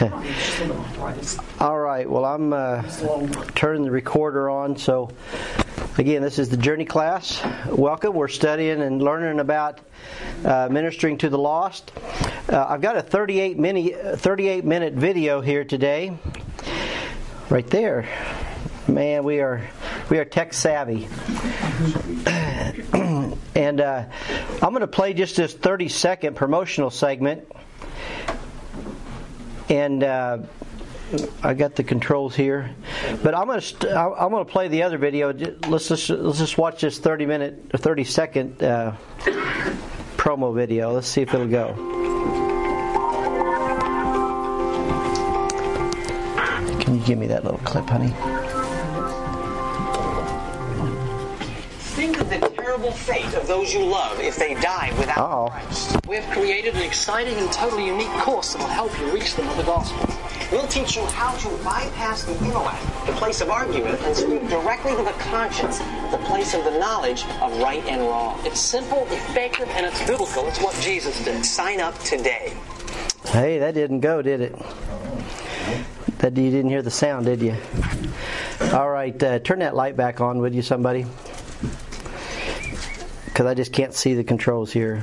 All 1.60 1.78
right. 1.78 2.08
Well, 2.08 2.24
I'm 2.24 2.54
uh, 2.54 2.82
turning 3.54 3.82
the 3.82 3.90
recorder 3.90 4.48
on. 4.48 4.78
So, 4.78 5.10
again, 5.98 6.22
this 6.22 6.38
is 6.38 6.48
the 6.48 6.56
Journey 6.56 6.86
class. 6.86 7.42
Welcome. 7.66 8.14
We're 8.14 8.28
studying 8.28 8.80
and 8.80 9.02
learning 9.02 9.40
about 9.40 9.80
uh, 10.42 10.68
ministering 10.70 11.18
to 11.18 11.28
the 11.28 11.36
lost. 11.36 11.92
Uh, 12.48 12.64
I've 12.66 12.80
got 12.80 12.96
a 12.96 13.02
38 13.02 13.58
minute, 13.58 14.20
38 14.20 14.64
minute 14.64 14.94
video 14.94 15.42
here 15.42 15.64
today. 15.64 16.16
Right 17.50 17.66
there. 17.66 18.08
Man, 18.88 19.22
we 19.22 19.40
are 19.40 19.68
we 20.08 20.18
are 20.18 20.24
tech 20.24 20.54
savvy. 20.54 21.08
and 23.54 23.80
uh, 23.82 24.06
I'm 24.62 24.70
going 24.70 24.80
to 24.80 24.86
play 24.86 25.12
just 25.12 25.36
this 25.36 25.52
30 25.52 25.88
second 25.88 26.36
promotional 26.36 26.88
segment. 26.88 27.46
And 29.70 30.02
uh, 30.02 30.38
I 31.42 31.54
got 31.54 31.76
the 31.76 31.84
controls 31.84 32.34
here, 32.34 32.74
but 33.22 33.34
I'm 33.34 33.46
going 33.46 33.60
to 33.60 33.66
st- 33.66 33.92
I'm 33.92 34.30
to 34.30 34.44
play 34.44 34.68
the 34.68 34.82
other 34.82 34.98
video. 34.98 35.32
Let's 35.68 35.88
just 35.88 36.10
let's 36.10 36.38
just 36.38 36.58
watch 36.58 36.82
this 36.82 36.98
30 36.98 37.26
minute 37.26 37.70
30 37.74 38.04
second 38.04 38.62
uh, 38.62 38.94
promo 40.16 40.54
video. 40.54 40.92
Let's 40.92 41.08
see 41.08 41.22
if 41.22 41.32
it'll 41.32 41.46
go. 41.48 41.74
Can 46.80 46.98
you 46.98 47.04
give 47.06 47.18
me 47.18 47.26
that 47.28 47.44
little 47.44 47.60
clip, 47.60 47.88
honey? 47.88 48.12
Terrible 52.90 52.96
fate 52.96 53.34
of 53.34 53.46
those 53.46 53.72
you 53.72 53.84
love 53.84 54.18
if 54.20 54.36
they 54.36 54.54
die 54.54 54.92
without 54.98 55.18
Uh-oh. 55.18 55.48
Christ. 55.50 55.96
We've 56.08 56.26
created 56.30 56.74
an 56.74 56.82
exciting 56.82 57.36
and 57.38 57.50
totally 57.52 57.86
unique 57.86 58.12
course 58.18 58.54
that 58.54 58.58
will 58.60 58.68
help 58.68 58.98
you 58.98 59.12
reach 59.12 59.34
them 59.34 59.46
with 59.46 59.56
the 59.56 59.62
gospel. 59.64 60.14
We'll 60.50 60.66
teach 60.66 60.96
you 60.96 61.02
how 61.06 61.36
to 61.36 61.48
bypass 61.62 62.24
the 62.24 62.32
intellect, 62.44 62.82
the 63.06 63.12
place 63.12 63.40
of 63.40 63.50
argument, 63.50 64.00
and 64.02 64.16
speak 64.16 64.48
directly 64.48 64.96
to 64.96 65.02
the 65.02 65.14
conscience, 65.30 65.78
the 66.10 66.20
place 66.24 66.54
of 66.54 66.64
the 66.64 66.76
knowledge 66.78 67.24
of 67.40 67.56
right 67.58 67.84
and 67.86 68.02
wrong. 68.02 68.40
It's 68.44 68.58
simple, 68.60 69.06
effective, 69.10 69.68
and 69.70 69.86
it's 69.86 70.04
biblical. 70.06 70.48
It's 70.48 70.60
what 70.60 70.74
Jesus 70.80 71.22
did. 71.24 71.44
Sign 71.44 71.80
up 71.80 71.96
today. 72.00 72.52
Hey, 73.26 73.58
that 73.58 73.74
didn't 73.74 74.00
go, 74.00 74.22
did 74.22 74.40
it? 74.40 74.58
That 76.18 76.36
you 76.36 76.50
didn't 76.50 76.70
hear 76.70 76.82
the 76.82 76.90
sound, 76.90 77.26
did 77.26 77.40
you? 77.40 77.56
All 78.72 78.90
right, 78.90 79.22
uh, 79.22 79.38
turn 79.38 79.60
that 79.60 79.76
light 79.76 79.96
back 79.96 80.20
on, 80.20 80.38
would 80.40 80.54
you, 80.54 80.62
somebody? 80.62 81.06
Because 83.40 83.52
I 83.52 83.54
just 83.54 83.72
can't 83.72 83.94
see 83.94 84.12
the 84.12 84.22
controls 84.22 84.70
here. 84.70 85.02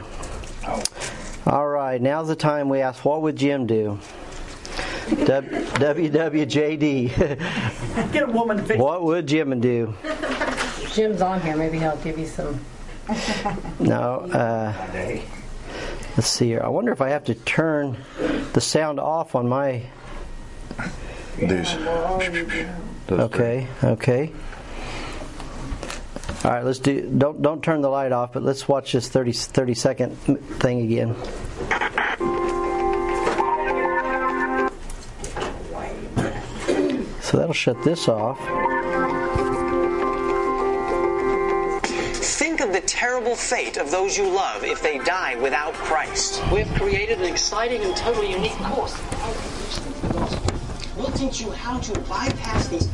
All 1.47 1.67
right, 1.67 1.99
now's 1.99 2.27
the 2.27 2.35
time 2.35 2.69
we 2.69 2.81
ask, 2.81 3.03
what 3.03 3.23
would 3.23 3.35
Jim 3.35 3.65
do? 3.65 3.97
WWJD. 5.07 5.57
Get 8.13 8.21
a 8.21 8.31
woman 8.31 8.63
fix 8.63 8.79
what 8.79 9.01
would 9.01 9.25
Jim 9.25 9.59
do? 9.59 9.95
Jim's 10.91 11.23
on 11.23 11.41
here. 11.41 11.57
Maybe 11.57 11.79
he'll 11.79 11.97
give 11.97 12.19
you 12.19 12.27
some. 12.27 12.63
No. 13.79 14.29
Uh, 14.31 14.71
let's 16.15 16.27
see 16.27 16.45
here. 16.45 16.61
I 16.63 16.67
wonder 16.67 16.91
if 16.91 17.01
I 17.01 17.09
have 17.09 17.23
to 17.23 17.33
turn 17.33 17.97
the 18.53 18.61
sound 18.61 18.99
off 18.99 19.33
on 19.33 19.49
my. 19.49 19.81
These. 21.39 21.73
Okay. 23.09 23.67
Okay. 23.83 24.31
All 26.43 26.51
right. 26.51 26.63
Let's 26.63 26.79
do. 26.79 27.01
Don't 27.17 27.41
don't 27.41 27.63
turn 27.63 27.81
the 27.81 27.89
light 27.89 28.11
off, 28.11 28.33
but 28.33 28.43
let's 28.43 28.67
watch 28.67 28.93
this 28.93 29.09
30, 29.09 29.33
30 29.33 29.73
second 29.73 30.15
thing 30.15 30.81
again. 30.81 31.15
So 37.27 37.37
that'll 37.37 37.51
shut 37.53 37.83
this 37.83 38.07
off. 38.07 38.39
Think 42.37 42.61
of 42.61 42.71
the 42.71 42.81
terrible 42.87 43.35
fate 43.35 43.75
of 43.75 43.91
those 43.91 44.17
you 44.17 44.29
love 44.29 44.63
if 44.63 44.81
they 44.81 44.99
die 44.99 45.35
without 45.35 45.73
Christ. 45.73 46.41
We've 46.53 46.73
created 46.75 47.19
an 47.19 47.25
exciting 47.25 47.81
and 47.81 47.93
totally 47.97 48.31
unique 48.31 48.53
course. 48.53 48.93
that 48.93 49.11
will 49.11 49.17
help 49.17 49.35
you 49.35 49.51
reach 49.59 49.75
them 49.75 49.85
with 49.85 50.01
the 50.01 50.13
gospel. 50.13 50.57
We'll 50.95 51.11
teach 51.11 51.41
you 51.41 51.51
how 51.51 51.79
to 51.79 51.99
bypass 52.01 52.67
these 52.69 52.87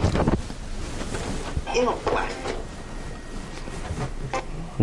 intellect, 1.75 2.53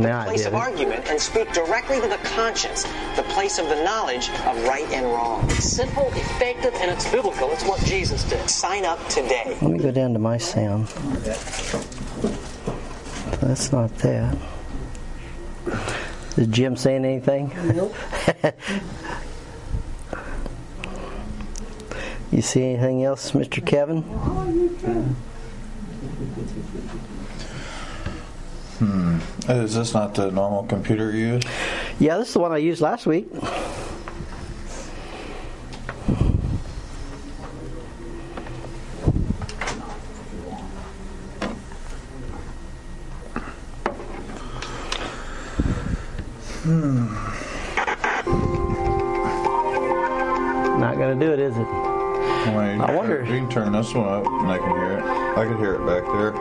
Now 0.01 0.21
I 0.21 0.25
place 0.27 0.47
of 0.47 0.55
argument, 0.55 1.07
and 1.09 1.21
speak 1.21 1.53
directly 1.53 2.01
to 2.01 2.09
the 2.09 2.19
conscience, 2.19 2.85
the 3.17 3.25
place 3.29 3.59
of 3.59 3.69
the 3.69 3.85
knowledge 3.85 4.31
of 4.31 4.63
right 4.65 4.89
and 4.93 5.07
wrong. 5.07 5.45
It's 5.51 5.65
simple, 5.65 6.09
effective, 6.15 6.75
and 6.77 6.91
it's 6.91 7.11
biblical. 7.11 7.51
It's 7.53 7.65
what 7.65 7.85
Jesus 7.85 8.25
did. 8.25 8.49
Sign 8.49 8.85
up 8.85 8.99
today. 9.09 9.59
Let 9.61 9.71
me 9.71 9.79
go 9.79 9.91
down 9.91 10.15
to 10.15 10.19
my 10.19 10.39
sound. 10.39 10.89
That's 13.41 13.73
not 13.73 13.95
that. 13.99 14.37
Is 16.37 16.47
Jim 16.47 16.77
saying 16.77 17.05
anything? 17.05 17.53
Nope. 17.75 17.95
You 22.33 22.43
see 22.43 22.63
anything 22.63 23.03
else, 23.05 23.33
Mr. 23.33 23.65
Kevin? 23.65 24.05
Oh, 24.09 25.17
Is 28.81 29.75
this 29.75 29.93
not 29.93 30.15
the 30.15 30.31
normal 30.31 30.65
computer 30.65 31.11
you 31.13 31.35
use? 31.35 31.43
Yeah, 31.99 32.17
this 32.17 32.29
is 32.29 32.35
the 32.35 32.41
one 32.41 32.53
I 32.53 32.57
used 32.59 32.81
last 32.81 33.07
week. 33.07 33.29
Hmm. 46.63 47.07
Not 50.81 50.97
gonna 50.99 51.15
do 51.15 51.33
it, 51.33 51.39
is 51.41 51.57
it? 51.57 51.61
Well, 51.61 52.83
I 52.83 52.95
wonder- 52.95 53.21
You 53.25 53.39
can 53.41 53.49
turn 53.49 53.73
this 53.73 53.95
one 53.95 54.09
up 54.09 54.27
and 54.27 54.51
I 54.51 54.59
can 54.59 54.71
hear 54.71 54.93
it. 54.93 55.05
I 55.05 55.45
can 55.45 55.59
hear 55.59 55.70
it 55.70 55.70
back 55.70 55.70
there. 55.70 55.70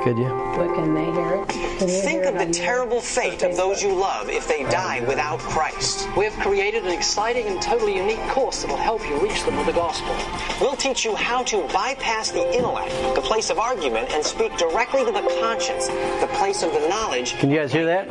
Could 0.09 0.17
you? 0.17 0.25
What 0.25 0.73
can 0.73 0.95
they 0.95 1.05
hear 1.05 1.35
it? 1.35 1.49
Can 1.49 1.87
you 1.87 2.01
Think 2.01 2.23
hear 2.23 2.33
of 2.33 2.41
it 2.41 2.47
the 2.47 2.51
terrible 2.51 2.99
fate 2.99 3.43
of 3.43 3.55
those 3.55 3.83
you 3.83 3.93
love 3.93 4.27
if 4.27 4.47
they 4.47 4.63
die 4.63 5.01
without 5.01 5.37
Christ. 5.37 6.09
We've 6.17 6.33
created 6.39 6.83
an 6.83 6.89
exciting 6.89 7.45
and 7.45 7.61
totally 7.61 7.95
unique 7.95 8.27
course 8.29 8.63
that 8.63 8.69
will 8.69 8.77
help 8.77 9.07
you 9.07 9.19
reach 9.19 9.43
them 9.43 9.55
with 9.55 9.67
the 9.67 9.71
gospel. 9.71 10.15
We'll 10.59 10.75
teach 10.75 11.05
you 11.05 11.15
how 11.15 11.43
to 11.43 11.61
bypass 11.67 12.31
the 12.31 12.41
intellect, 12.55 12.91
the 13.13 13.21
place 13.21 13.51
of 13.51 13.59
argument, 13.59 14.09
and 14.09 14.25
speak 14.25 14.57
directly 14.57 15.05
to 15.05 15.11
the 15.11 15.21
conscience, 15.39 15.89
the 15.89 16.29
place 16.39 16.63
of 16.63 16.73
the 16.73 16.89
knowledge. 16.89 17.35
Can 17.35 17.51
you 17.51 17.59
guys 17.59 17.71
hear 17.71 17.85
that? 17.85 18.07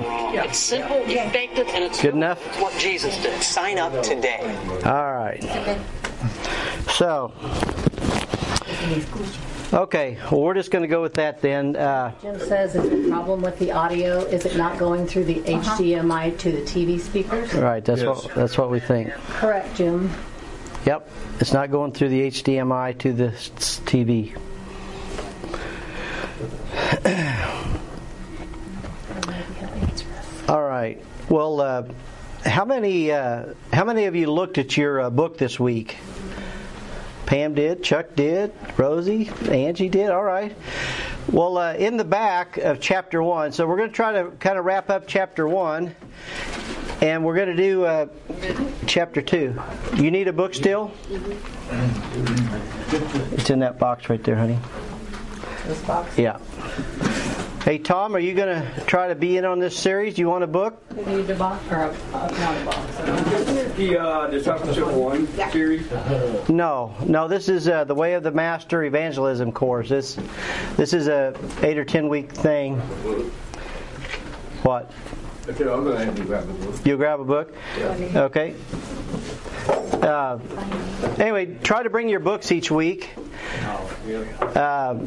It's 0.47 0.57
simple, 0.57 0.99
effective, 0.99 1.67
and 1.71 1.83
it's 1.83 2.01
Good 2.01 2.15
enough? 2.15 2.47
It's 2.47 2.61
what 2.61 2.79
Jesus 2.79 3.21
did. 3.21 3.43
Sign 3.43 3.77
up 3.77 4.05
today. 4.05 4.39
All 4.85 5.15
right. 5.15 5.43
So, 6.91 7.33
okay, 9.73 10.19
well, 10.31 10.41
we're 10.43 10.55
just 10.55 10.71
going 10.71 10.83
to 10.83 10.89
go 10.89 11.03
with 11.03 11.15
that 11.15 11.41
then. 11.43 11.77
Uh, 11.77 12.13
Jim 12.23 12.39
says, 12.39 12.75
is 12.75 12.89
the 13.05 13.09
problem 13.11 13.43
with 13.43 13.59
the 13.59 13.73
audio? 13.73 14.19
Is 14.21 14.45
it 14.47 14.57
not 14.57 14.79
going 14.79 15.07
through 15.07 15.25
the 15.25 15.41
HDMI 15.43 16.39
to 16.39 16.53
the 16.53 16.63
TV 16.63 16.99
speakers? 17.01 17.53
right, 17.55 17.85
that's 17.85 18.03
Yes. 18.03 18.25
what 18.25 18.35
that's 18.35 18.59
what 18.59 18.71
we 18.71 18.81
think. 18.81 19.11
Correct, 19.41 19.75
Jim. 19.77 20.11
Yep, 20.87 21.11
it's 21.41 21.53
not 21.53 21.71
going 21.71 21.93
through 21.93 22.09
the 22.11 22.23
HDMI 22.29 22.97
to 22.99 23.13
the 23.13 23.29
s- 23.29 23.81
TV. 23.85 24.35
All 30.49 30.63
right. 30.63 31.03
Well, 31.29 31.61
uh, 31.61 31.83
how 32.45 32.65
many 32.65 33.11
uh, 33.13 33.53
how 33.73 33.85
many 33.85 34.07
of 34.07 34.15
you 34.17 34.31
looked 34.31 34.57
at 34.59 34.77
your 34.77 35.01
uh, 35.03 35.11
book 35.11 35.37
this 35.37 35.61
week? 35.61 35.97
Pam 37.29 37.53
did, 37.53 37.83
Chuck 37.83 38.15
did, 38.17 38.55
Rosie, 38.79 39.31
Angie 39.51 39.91
did. 39.91 40.09
All 40.09 40.25
right. 40.25 40.57
Well, 41.31 41.59
uh, 41.59 41.75
in 41.75 41.99
the 41.99 42.05
back 42.05 42.57
of 42.57 42.81
chapter 42.81 43.23
one, 43.23 43.53
so 43.53 43.67
we're 43.67 43.77
going 43.77 43.91
to 43.91 43.95
try 43.95 44.13
to 44.15 44.31
kind 44.41 44.59
of 44.59 44.65
wrap 44.65 44.89
up 44.89 45.07
chapter 45.07 45.47
one, 45.47 45.95
and 47.03 47.23
we're 47.23 47.35
going 47.35 47.55
to 47.55 47.57
do 47.57 47.85
uh, 47.85 48.07
chapter 48.87 49.21
two. 49.21 49.61
You 49.97 50.11
need 50.11 50.27
a 50.29 50.33
book 50.33 50.55
still? 50.55 50.91
It's 53.33 53.51
in 53.51 53.59
that 53.59 53.79
box 53.79 54.09
right 54.09 54.25
there, 54.25 54.37
honey. 54.37 54.59
This 55.67 55.83
box. 55.83 56.17
Yeah. 56.17 56.39
Hey, 57.63 57.77
Tom, 57.77 58.17
are 58.17 58.21
you 58.21 58.33
going 58.33 58.63
to 58.63 58.85
try 58.87 59.09
to 59.09 59.15
be 59.15 59.37
in 59.37 59.45
on 59.45 59.59
this 59.59 59.77
series? 59.77 60.15
Do 60.15 60.23
you 60.23 60.29
want 60.31 60.45
a 60.45 60.47
book? 60.47 60.83
We 60.97 61.17
need 61.17 61.29
a 61.29 61.35
box 61.35 61.63
or 61.71 61.75
a, 61.75 61.91
uh, 62.15 62.29
not 62.39 62.57
a 62.57 62.65
box. 62.65 63.38
The 63.79 63.97
uh, 63.97 64.27
discipleship 64.27 64.89
one 64.89 65.29
series. 65.53 65.89
No, 66.49 66.97
no. 67.07 67.29
This 67.29 67.49
is 67.49 67.69
uh, 67.69 67.85
the 67.85 67.95
Way 67.95 68.15
of 68.15 68.25
the 68.25 68.33
Master 68.33 68.83
Evangelism 68.83 69.53
course. 69.53 69.89
This, 69.89 70.19
this 70.77 70.93
is 70.93 71.07
a 71.07 71.33
eight 71.63 71.79
or 71.79 71.85
ten 71.85 72.09
week 72.09 72.33
thing. 72.33 72.81
What? 74.65 74.91
Okay, 75.49 75.63
I'll 75.63 75.81
go 75.81 75.91
ahead 75.91 76.09
and 76.09 76.27
grab 76.27 76.49
the 76.49 76.55
book. 76.55 76.87
You 76.87 76.97
grab 76.97 77.21
a 77.21 77.25
book. 77.25 77.55
Okay. 77.79 78.57
Uh, 79.69 80.41
anyway, 81.19 81.47
try 81.63 81.85
to 81.85 81.89
bring 81.89 82.09
your 82.09 82.19
books 82.19 82.51
each 82.51 82.73
week. 82.73 83.11
Uh, 84.41 84.99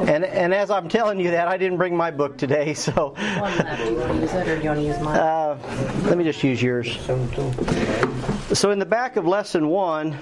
and 0.00 0.24
and 0.24 0.54
as 0.54 0.70
I'm 0.70 0.88
telling 0.88 1.18
you 1.20 1.30
that, 1.32 1.48
I 1.48 1.56
didn't 1.56 1.78
bring 1.78 1.96
my 1.96 2.10
book 2.10 2.36
today, 2.36 2.74
so. 2.74 3.10
One 3.10 3.56
left. 3.58 3.84
Do 3.84 3.90
you 3.90 3.98
want 3.98 4.12
to 4.12 4.20
use 4.20 4.34
it 4.34 4.48
or 4.48 4.56
do 4.56 4.62
you 4.62 4.68
want 4.68 4.80
to 4.80 4.86
use 4.86 5.00
mine? 5.00 5.18
Uh, 5.18 5.58
let 6.04 6.18
me 6.18 6.24
just 6.24 6.42
use 6.42 6.62
yours. 6.62 6.98
So, 8.52 8.70
in 8.70 8.78
the 8.78 8.86
back 8.86 9.16
of 9.16 9.26
lesson 9.26 9.68
one, 9.68 10.18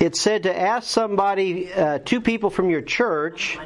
it 0.00 0.16
said 0.16 0.44
to 0.44 0.58
ask 0.58 0.88
somebody, 0.88 1.72
uh, 1.72 1.98
two 1.98 2.20
people 2.20 2.50
from 2.50 2.70
your 2.70 2.80
church, 2.80 3.58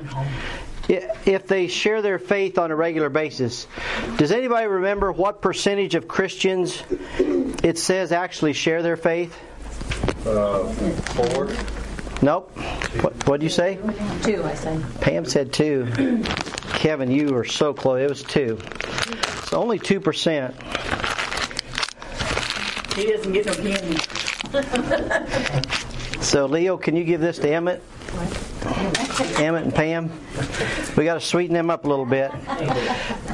if 0.89 1.47
they 1.47 1.69
share 1.69 2.03
their 2.03 2.19
faith 2.19 2.59
on 2.59 2.71
a 2.71 2.77
regular 2.77 3.09
basis. 3.09 3.67
Does 4.17 4.33
anybody 4.33 4.67
remember 4.67 5.13
what 5.13 5.41
percentage 5.41 5.95
of 5.95 6.09
Christians 6.09 6.83
it 7.19 7.79
says 7.79 8.13
actually 8.13 8.53
share 8.53 8.83
their 8.83 8.97
faith? 8.97 9.39
Uh, 10.27 10.65
four. 11.15 11.49
Nope. 12.23 12.51
What 13.03 13.29
what'd 13.29 13.43
you 13.43 13.51
say? 13.51 13.79
Two, 14.23 14.43
I 14.45 14.55
say. 14.55 14.81
Pam 15.01 15.25
said 15.25 15.53
two. 15.53 15.87
Kevin, 16.75 17.11
you 17.11 17.29
were 17.29 17.45
so 17.45 17.75
close. 17.75 18.01
It 18.01 18.09
was 18.09 18.23
two. 18.23 18.59
So 19.47 19.61
only 19.61 19.79
two 19.79 20.01
percent. 20.01 20.55
He 22.95 23.07
doesn't 23.11 23.33
get 23.33 23.47
no 23.47 23.55
candy. 23.55 23.99
So 26.25 26.47
Leo, 26.47 26.79
can 26.79 26.97
you 26.97 27.05
give 27.05 27.21
this 27.21 27.39
to 27.41 27.51
Emmett? 27.51 27.83
Emmett 29.37 29.65
and 29.65 29.75
Pam. 29.75 30.11
We 30.97 31.05
got 31.05 31.15
to 31.15 31.21
sweeten 31.21 31.53
them 31.53 31.69
up 31.69 31.85
a 31.85 31.89
little 31.89 32.07
bit. 32.07 32.33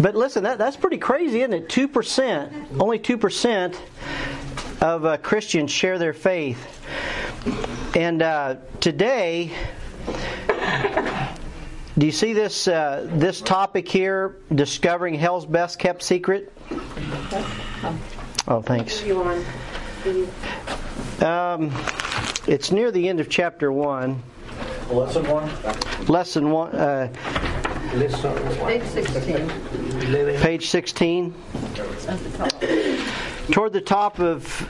But 0.01 0.17
listen, 0.17 0.43
that, 0.43 0.59
that's 0.59 0.77
pretty 0.77 0.99
crazy, 0.99 1.41
isn't 1.43 1.53
it? 1.53 1.69
Two 1.69 1.87
percent, 1.87 2.53
only 2.81 2.99
two 2.99 3.17
percent 3.17 3.81
of 4.81 5.05
uh, 5.05 5.17
Christians 5.19 5.71
share 5.71 5.99
their 5.99 6.12
faith. 6.12 6.59
And 7.97 8.23
uh, 8.23 8.56
today, 8.81 9.53
do 11.99 12.06
you 12.06 12.12
see 12.12 12.32
this 12.32 12.69
uh, 12.69 13.06
this 13.11 13.41
topic 13.41 13.88
here? 13.88 14.37
Discovering 14.55 15.15
hell's 15.15 15.47
best 15.47 15.79
kept 15.79 16.03
secret. 16.03 16.53
Oh, 18.49 18.62
thanks. 18.62 19.03
Um, 21.23 21.73
it's 22.47 22.73
near 22.73 22.91
the 22.91 23.09
end 23.09 23.21
of 23.21 23.29
chapter 23.29 23.71
one. 23.71 24.23
Lesson 24.91 25.29
one. 25.29 25.50
Lesson 26.06 26.50
one, 26.50 26.75
uh, 26.75 27.12
Page 27.91 28.82
16. 28.85 29.49
page 30.41 30.69
16. 30.69 31.35
Toward 33.50 33.73
the 33.73 33.81
top 33.81 34.20
of, 34.20 34.69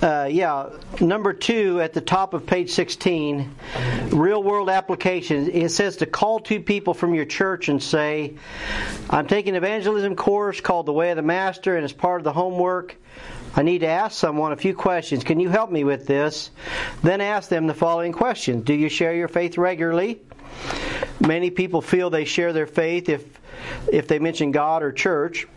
uh, 0.00 0.28
yeah, 0.30 0.68
number 1.00 1.32
two 1.32 1.80
at 1.80 1.92
the 1.92 2.00
top 2.00 2.34
of 2.34 2.46
page 2.46 2.70
16, 2.70 3.52
real 4.10 4.40
world 4.40 4.70
application. 4.70 5.50
It 5.50 5.70
says 5.70 5.96
to 5.96 6.06
call 6.06 6.38
two 6.38 6.60
people 6.60 6.94
from 6.94 7.14
your 7.14 7.24
church 7.24 7.68
and 7.68 7.82
say, 7.82 8.34
I'm 9.10 9.26
taking 9.26 9.56
an 9.56 9.56
evangelism 9.56 10.14
course 10.14 10.60
called 10.60 10.86
The 10.86 10.92
Way 10.92 11.10
of 11.10 11.16
the 11.16 11.22
Master, 11.22 11.74
and 11.74 11.84
as 11.84 11.92
part 11.92 12.20
of 12.20 12.24
the 12.24 12.32
homework, 12.32 12.94
I 13.56 13.62
need 13.62 13.80
to 13.80 13.88
ask 13.88 14.16
someone 14.16 14.52
a 14.52 14.56
few 14.56 14.74
questions. 14.74 15.24
Can 15.24 15.40
you 15.40 15.48
help 15.48 15.72
me 15.72 15.82
with 15.82 16.06
this? 16.06 16.50
Then 17.02 17.20
ask 17.20 17.48
them 17.48 17.66
the 17.66 17.74
following 17.74 18.12
questions 18.12 18.64
Do 18.64 18.74
you 18.74 18.88
share 18.88 19.14
your 19.14 19.28
faith 19.28 19.58
regularly? 19.58 20.20
Many 21.18 21.50
people 21.50 21.82
feel 21.82 22.10
they 22.10 22.24
share 22.24 22.52
their 22.52 22.66
faith 22.66 23.08
if 23.08 23.24
if 23.90 24.06
they 24.06 24.20
mention 24.20 24.52
God 24.52 24.84
or 24.84 24.92
church. 24.92 25.48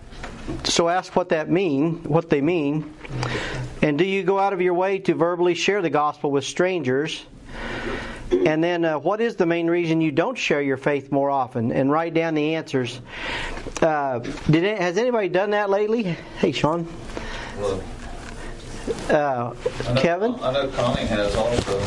So 0.66 0.88
ask 0.90 1.16
what 1.16 1.30
that 1.30 1.50
mean, 1.50 2.04
what 2.04 2.30
they 2.30 2.42
mean. 2.42 2.94
And 3.81 3.98
do 3.98 4.06
you 4.06 4.24
go 4.24 4.40
out 4.40 4.54
of 4.54 4.62
your 4.62 4.74
way 4.74 5.00
to 5.00 5.13
verbally 5.16 5.56
share 5.56 5.81
the 5.81 5.90
gospel 5.90 6.31
with 6.31 6.44
strangers? 6.44 7.25
And 8.31 8.63
then, 8.63 8.86
uh, 8.86 9.00
what 9.00 9.22
is 9.22 9.36
the 9.38 9.46
main 9.48 9.68
reason 9.68 10.01
you 10.01 10.12
don't 10.12 10.38
share 10.38 10.62
your 10.62 10.78
faith 10.78 11.12
more 11.12 11.31
often? 11.31 11.72
And 11.72 11.92
write 11.92 12.13
down 12.13 12.36
the 12.36 12.56
answers. 12.56 13.00
Uh, 13.81 14.19
did 14.19 14.63
it, 14.63 14.80
has 14.80 14.98
anybody 14.98 15.30
done 15.30 15.51
that 15.51 15.69
lately? 15.69 16.04
Hey, 16.40 16.52
Sean. 16.52 16.88
Uh, 19.10 19.54
I 19.88 19.94
know- 19.94 20.02
Kevin, 20.02 20.36
I 20.42 20.52
know 20.54 20.68
Connie 20.69 21.06
has 21.07 21.36
also. 21.36 21.80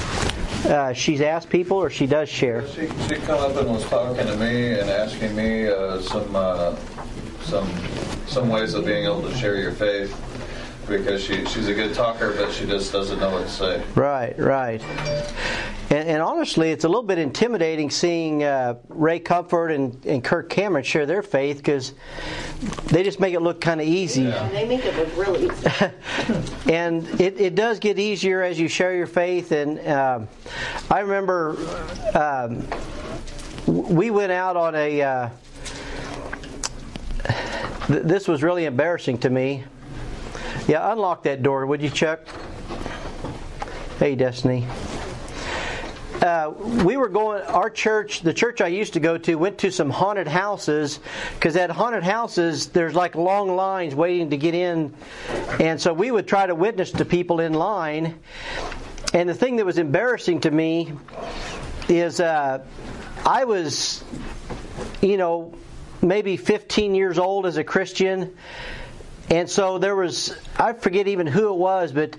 uh, 0.68 0.92
she's 0.92 1.20
asked 1.20 1.48
people, 1.48 1.76
or 1.78 1.90
she 1.90 2.06
does 2.06 2.28
share. 2.28 2.66
She 2.68 2.88
she 3.08 3.14
come 3.22 3.38
up 3.40 3.56
and 3.56 3.68
was 3.70 3.84
talking 3.84 4.26
to 4.26 4.36
me 4.36 4.72
and 4.78 4.88
asking 4.90 5.34
me 5.34 5.68
uh, 5.68 6.00
some 6.00 6.34
uh, 6.36 6.76
some 7.44 7.68
some 8.26 8.48
ways 8.48 8.74
of 8.74 8.84
being 8.84 9.04
able 9.04 9.22
to 9.22 9.34
share 9.36 9.56
your 9.56 9.72
faith 9.72 10.16
because 10.88 11.22
she 11.22 11.44
she's 11.46 11.68
a 11.68 11.74
good 11.74 11.94
talker, 11.94 12.32
but 12.32 12.52
she 12.52 12.66
just 12.66 12.92
doesn't 12.92 13.18
know 13.20 13.30
what 13.30 13.44
to 13.44 13.50
say. 13.50 13.82
Right, 13.94 14.38
right. 14.38 14.82
And, 15.90 16.08
and 16.08 16.22
honestly, 16.22 16.70
it's 16.70 16.84
a 16.84 16.88
little 16.88 17.02
bit 17.02 17.18
intimidating 17.18 17.90
seeing 17.90 18.42
uh, 18.42 18.76
Ray 18.88 19.20
Comfort 19.20 19.68
and, 19.68 20.04
and 20.06 20.24
Kirk 20.24 20.48
Cameron 20.48 20.84
share 20.84 21.04
their 21.04 21.22
faith 21.22 21.58
because 21.58 21.92
they 22.86 23.02
just 23.02 23.20
make 23.20 23.34
it 23.34 23.40
look 23.40 23.60
kind 23.60 23.80
of 23.80 23.86
easy. 23.86 24.24
They 24.24 24.66
make 24.66 24.84
it 24.84 24.96
look 24.96 25.16
really 25.16 25.46
easy. 25.46 25.70
And 26.72 27.06
it, 27.20 27.38
it 27.38 27.54
does 27.54 27.78
get 27.78 27.98
easier 27.98 28.42
as 28.42 28.58
you 28.58 28.68
share 28.68 28.94
your 28.94 29.06
faith. 29.06 29.52
And 29.52 29.78
um 29.86 30.28
I 30.90 31.00
remember 31.00 31.56
um, 32.14 32.66
we 33.66 34.10
went 34.10 34.32
out 34.32 34.56
on 34.56 34.74
a. 34.74 35.02
Uh, 35.02 35.28
th- 37.86 38.02
this 38.02 38.28
was 38.28 38.42
really 38.42 38.64
embarrassing 38.64 39.18
to 39.18 39.30
me. 39.30 39.64
Yeah, 40.68 40.92
unlock 40.92 41.24
that 41.24 41.42
door, 41.42 41.66
would 41.66 41.82
you, 41.82 41.90
Chuck? 41.90 42.20
Hey, 43.98 44.14
Destiny. 44.14 44.66
Uh, 46.22 46.52
we 46.84 46.96
were 46.96 47.08
going, 47.08 47.42
our 47.42 47.68
church, 47.68 48.20
the 48.20 48.32
church 48.32 48.60
I 48.60 48.68
used 48.68 48.92
to 48.92 49.00
go 49.00 49.18
to, 49.18 49.34
went 49.34 49.58
to 49.58 49.72
some 49.72 49.90
haunted 49.90 50.28
houses 50.28 51.00
because 51.34 51.56
at 51.56 51.68
haunted 51.70 52.04
houses, 52.04 52.68
there's 52.68 52.94
like 52.94 53.16
long 53.16 53.56
lines 53.56 53.92
waiting 53.92 54.30
to 54.30 54.36
get 54.36 54.54
in. 54.54 54.94
And 55.58 55.80
so 55.80 55.92
we 55.92 56.12
would 56.12 56.28
try 56.28 56.46
to 56.46 56.54
witness 56.54 56.92
to 56.92 57.04
people 57.04 57.40
in 57.40 57.54
line. 57.54 58.20
And 59.12 59.28
the 59.28 59.34
thing 59.34 59.56
that 59.56 59.66
was 59.66 59.78
embarrassing 59.78 60.42
to 60.42 60.50
me 60.50 60.92
is 61.88 62.20
uh, 62.20 62.64
I 63.26 63.44
was, 63.44 64.04
you 65.00 65.16
know, 65.16 65.54
maybe 66.02 66.36
15 66.36 66.94
years 66.94 67.18
old 67.18 67.46
as 67.46 67.56
a 67.56 67.64
Christian. 67.64 68.36
And 69.30 69.48
so 69.48 69.78
there 69.78 69.96
was, 69.96 70.36
I 70.58 70.72
forget 70.72 71.08
even 71.08 71.26
who 71.26 71.48
it 71.52 71.56
was, 71.56 71.92
but 71.92 72.16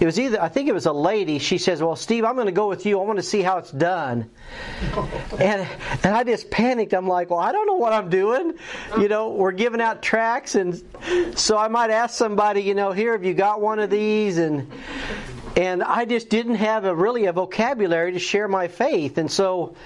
it 0.00 0.06
was 0.06 0.18
either, 0.18 0.42
I 0.42 0.48
think 0.48 0.68
it 0.68 0.74
was 0.74 0.86
a 0.86 0.92
lady. 0.92 1.38
She 1.38 1.58
says, 1.58 1.80
Well, 1.80 1.94
Steve, 1.94 2.24
I'm 2.24 2.34
going 2.34 2.46
to 2.46 2.52
go 2.52 2.68
with 2.68 2.84
you. 2.84 3.00
I 3.00 3.04
want 3.04 3.18
to 3.18 3.22
see 3.22 3.42
how 3.42 3.58
it's 3.58 3.70
done. 3.70 4.28
And, 5.38 5.66
and 6.04 6.14
I 6.14 6.24
just 6.24 6.50
panicked. 6.50 6.92
I'm 6.92 7.08
like, 7.08 7.30
Well, 7.30 7.38
I 7.38 7.52
don't 7.52 7.66
know 7.66 7.76
what 7.76 7.92
I'm 7.92 8.10
doing. 8.10 8.54
You 8.98 9.08
know, 9.08 9.30
we're 9.30 9.52
giving 9.52 9.80
out 9.80 10.02
tracts. 10.02 10.56
And 10.56 10.82
so 11.36 11.56
I 11.56 11.68
might 11.68 11.90
ask 11.90 12.14
somebody, 12.16 12.62
you 12.62 12.74
know, 12.74 12.92
here, 12.92 13.12
have 13.12 13.24
you 13.24 13.32
got 13.32 13.60
one 13.60 13.78
of 13.78 13.88
these? 13.88 14.38
And, 14.38 14.70
and 15.56 15.82
I 15.82 16.04
just 16.06 16.30
didn't 16.30 16.54
have 16.56 16.84
a 16.84 16.94
really 16.94 17.26
a 17.26 17.32
vocabulary 17.32 18.12
to 18.12 18.18
share 18.18 18.48
my 18.48 18.68
faith, 18.68 19.18
and 19.18 19.30
so 19.30 19.76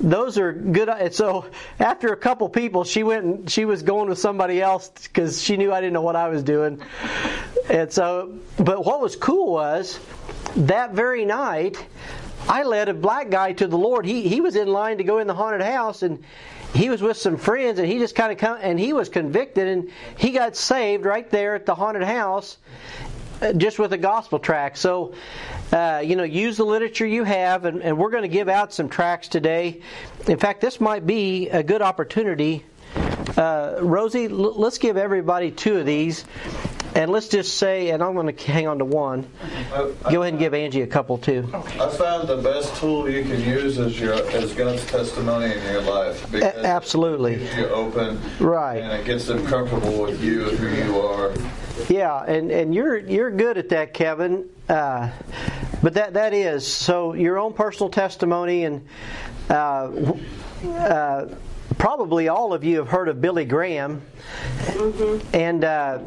those 0.00 0.36
are 0.38 0.52
good. 0.52 0.88
And 0.88 1.14
so 1.14 1.46
after 1.78 2.12
a 2.12 2.16
couple 2.16 2.48
people, 2.48 2.84
she 2.84 3.02
went 3.02 3.24
and 3.24 3.50
she 3.50 3.64
was 3.64 3.82
going 3.82 4.08
with 4.08 4.18
somebody 4.18 4.60
else 4.60 4.90
because 4.90 5.42
she 5.42 5.56
knew 5.56 5.72
I 5.72 5.80
didn't 5.80 5.94
know 5.94 6.02
what 6.02 6.16
I 6.16 6.28
was 6.28 6.42
doing. 6.42 6.80
And 7.70 7.90
so, 7.90 8.34
but 8.58 8.84
what 8.84 9.00
was 9.00 9.16
cool 9.16 9.52
was 9.52 9.98
that 10.56 10.92
very 10.92 11.24
night, 11.24 11.82
I 12.46 12.64
led 12.64 12.90
a 12.90 12.94
black 12.94 13.30
guy 13.30 13.54
to 13.54 13.66
the 13.66 13.78
Lord. 13.78 14.04
He 14.04 14.28
he 14.28 14.42
was 14.42 14.56
in 14.56 14.68
line 14.68 14.98
to 14.98 15.04
go 15.04 15.18
in 15.18 15.26
the 15.26 15.34
haunted 15.34 15.62
house 15.62 16.02
and. 16.02 16.22
He 16.74 16.90
was 16.90 17.00
with 17.00 17.16
some 17.16 17.36
friends, 17.36 17.78
and 17.78 17.86
he 17.86 18.00
just 18.00 18.16
kind 18.16 18.32
of 18.32 18.38
come, 18.38 18.58
and 18.60 18.80
he 18.80 18.92
was 18.92 19.08
convicted, 19.08 19.68
and 19.68 19.92
he 20.18 20.32
got 20.32 20.56
saved 20.56 21.04
right 21.04 21.30
there 21.30 21.54
at 21.54 21.66
the 21.66 21.74
haunted 21.76 22.02
house 22.02 22.56
just 23.52 23.78
with 23.78 23.92
a 23.92 23.98
gospel 23.98 24.38
tract. 24.38 24.78
So, 24.78 25.14
uh, 25.72 26.02
you 26.04 26.16
know, 26.16 26.22
use 26.24 26.56
the 26.56 26.64
literature 26.64 27.06
you 27.06 27.24
have, 27.24 27.64
and, 27.64 27.82
and 27.82 27.98
we're 27.98 28.10
going 28.10 28.22
to 28.22 28.28
give 28.28 28.48
out 28.48 28.72
some 28.72 28.88
tracts 28.88 29.28
today. 29.28 29.80
In 30.26 30.38
fact, 30.38 30.60
this 30.60 30.80
might 30.80 31.06
be 31.06 31.48
a 31.50 31.62
good 31.62 31.82
opportunity. 31.82 32.64
Uh, 33.36 33.76
Rosie, 33.80 34.26
l- 34.26 34.30
let's 34.58 34.78
give 34.78 34.96
everybody 34.96 35.50
two 35.50 35.76
of 35.78 35.86
these, 35.86 36.24
and 36.94 37.10
let's 37.10 37.26
just 37.28 37.58
say, 37.58 37.90
and 37.90 38.02
I'm 38.04 38.14
going 38.14 38.32
to 38.34 38.52
hang 38.52 38.68
on 38.68 38.78
to 38.78 38.84
one. 38.84 39.26
Go 39.72 40.22
ahead 40.22 40.34
and 40.34 40.38
give 40.38 40.54
Angie 40.54 40.82
a 40.82 40.86
couple 40.86 41.18
too. 41.18 41.48
I 41.52 41.88
found 41.88 42.28
the 42.28 42.36
best 42.36 42.76
tool 42.76 43.10
you 43.10 43.24
can 43.24 43.40
use 43.40 43.78
is 43.78 43.98
your 43.98 44.14
is 44.30 44.52
God's 44.54 44.86
testimony 44.86 45.52
in 45.52 45.62
your 45.64 45.82
life. 45.82 46.30
because 46.30 46.62
A- 46.62 46.66
absolutely. 46.66 47.34
It 47.34 47.58
you 47.58 47.66
open, 47.70 48.20
Right. 48.38 48.80
And 48.80 48.92
it 48.92 49.04
gets 49.04 49.26
them 49.26 49.44
comfortable 49.46 50.00
with 50.02 50.22
you 50.22 50.48
and 50.50 50.58
who 50.58 50.68
you 50.68 51.00
are. 51.00 51.32
Yeah, 51.88 52.22
and, 52.22 52.50
and 52.50 52.74
you're 52.74 52.98
you're 52.98 53.30
good 53.30 53.58
at 53.58 53.70
that, 53.70 53.94
Kevin. 53.94 54.48
Uh, 54.68 55.10
but 55.82 55.94
that 55.94 56.14
that 56.14 56.32
is 56.32 56.66
so 56.66 57.14
your 57.14 57.38
own 57.38 57.52
personal 57.52 57.90
testimony, 57.90 58.64
and 58.64 58.86
uh, 59.50 60.14
uh, 60.64 61.34
probably 61.78 62.28
all 62.28 62.54
of 62.54 62.64
you 62.64 62.78
have 62.78 62.88
heard 62.88 63.08
of 63.08 63.20
Billy 63.20 63.44
Graham. 63.44 64.02
And 65.32 65.64
uh, 65.64 65.98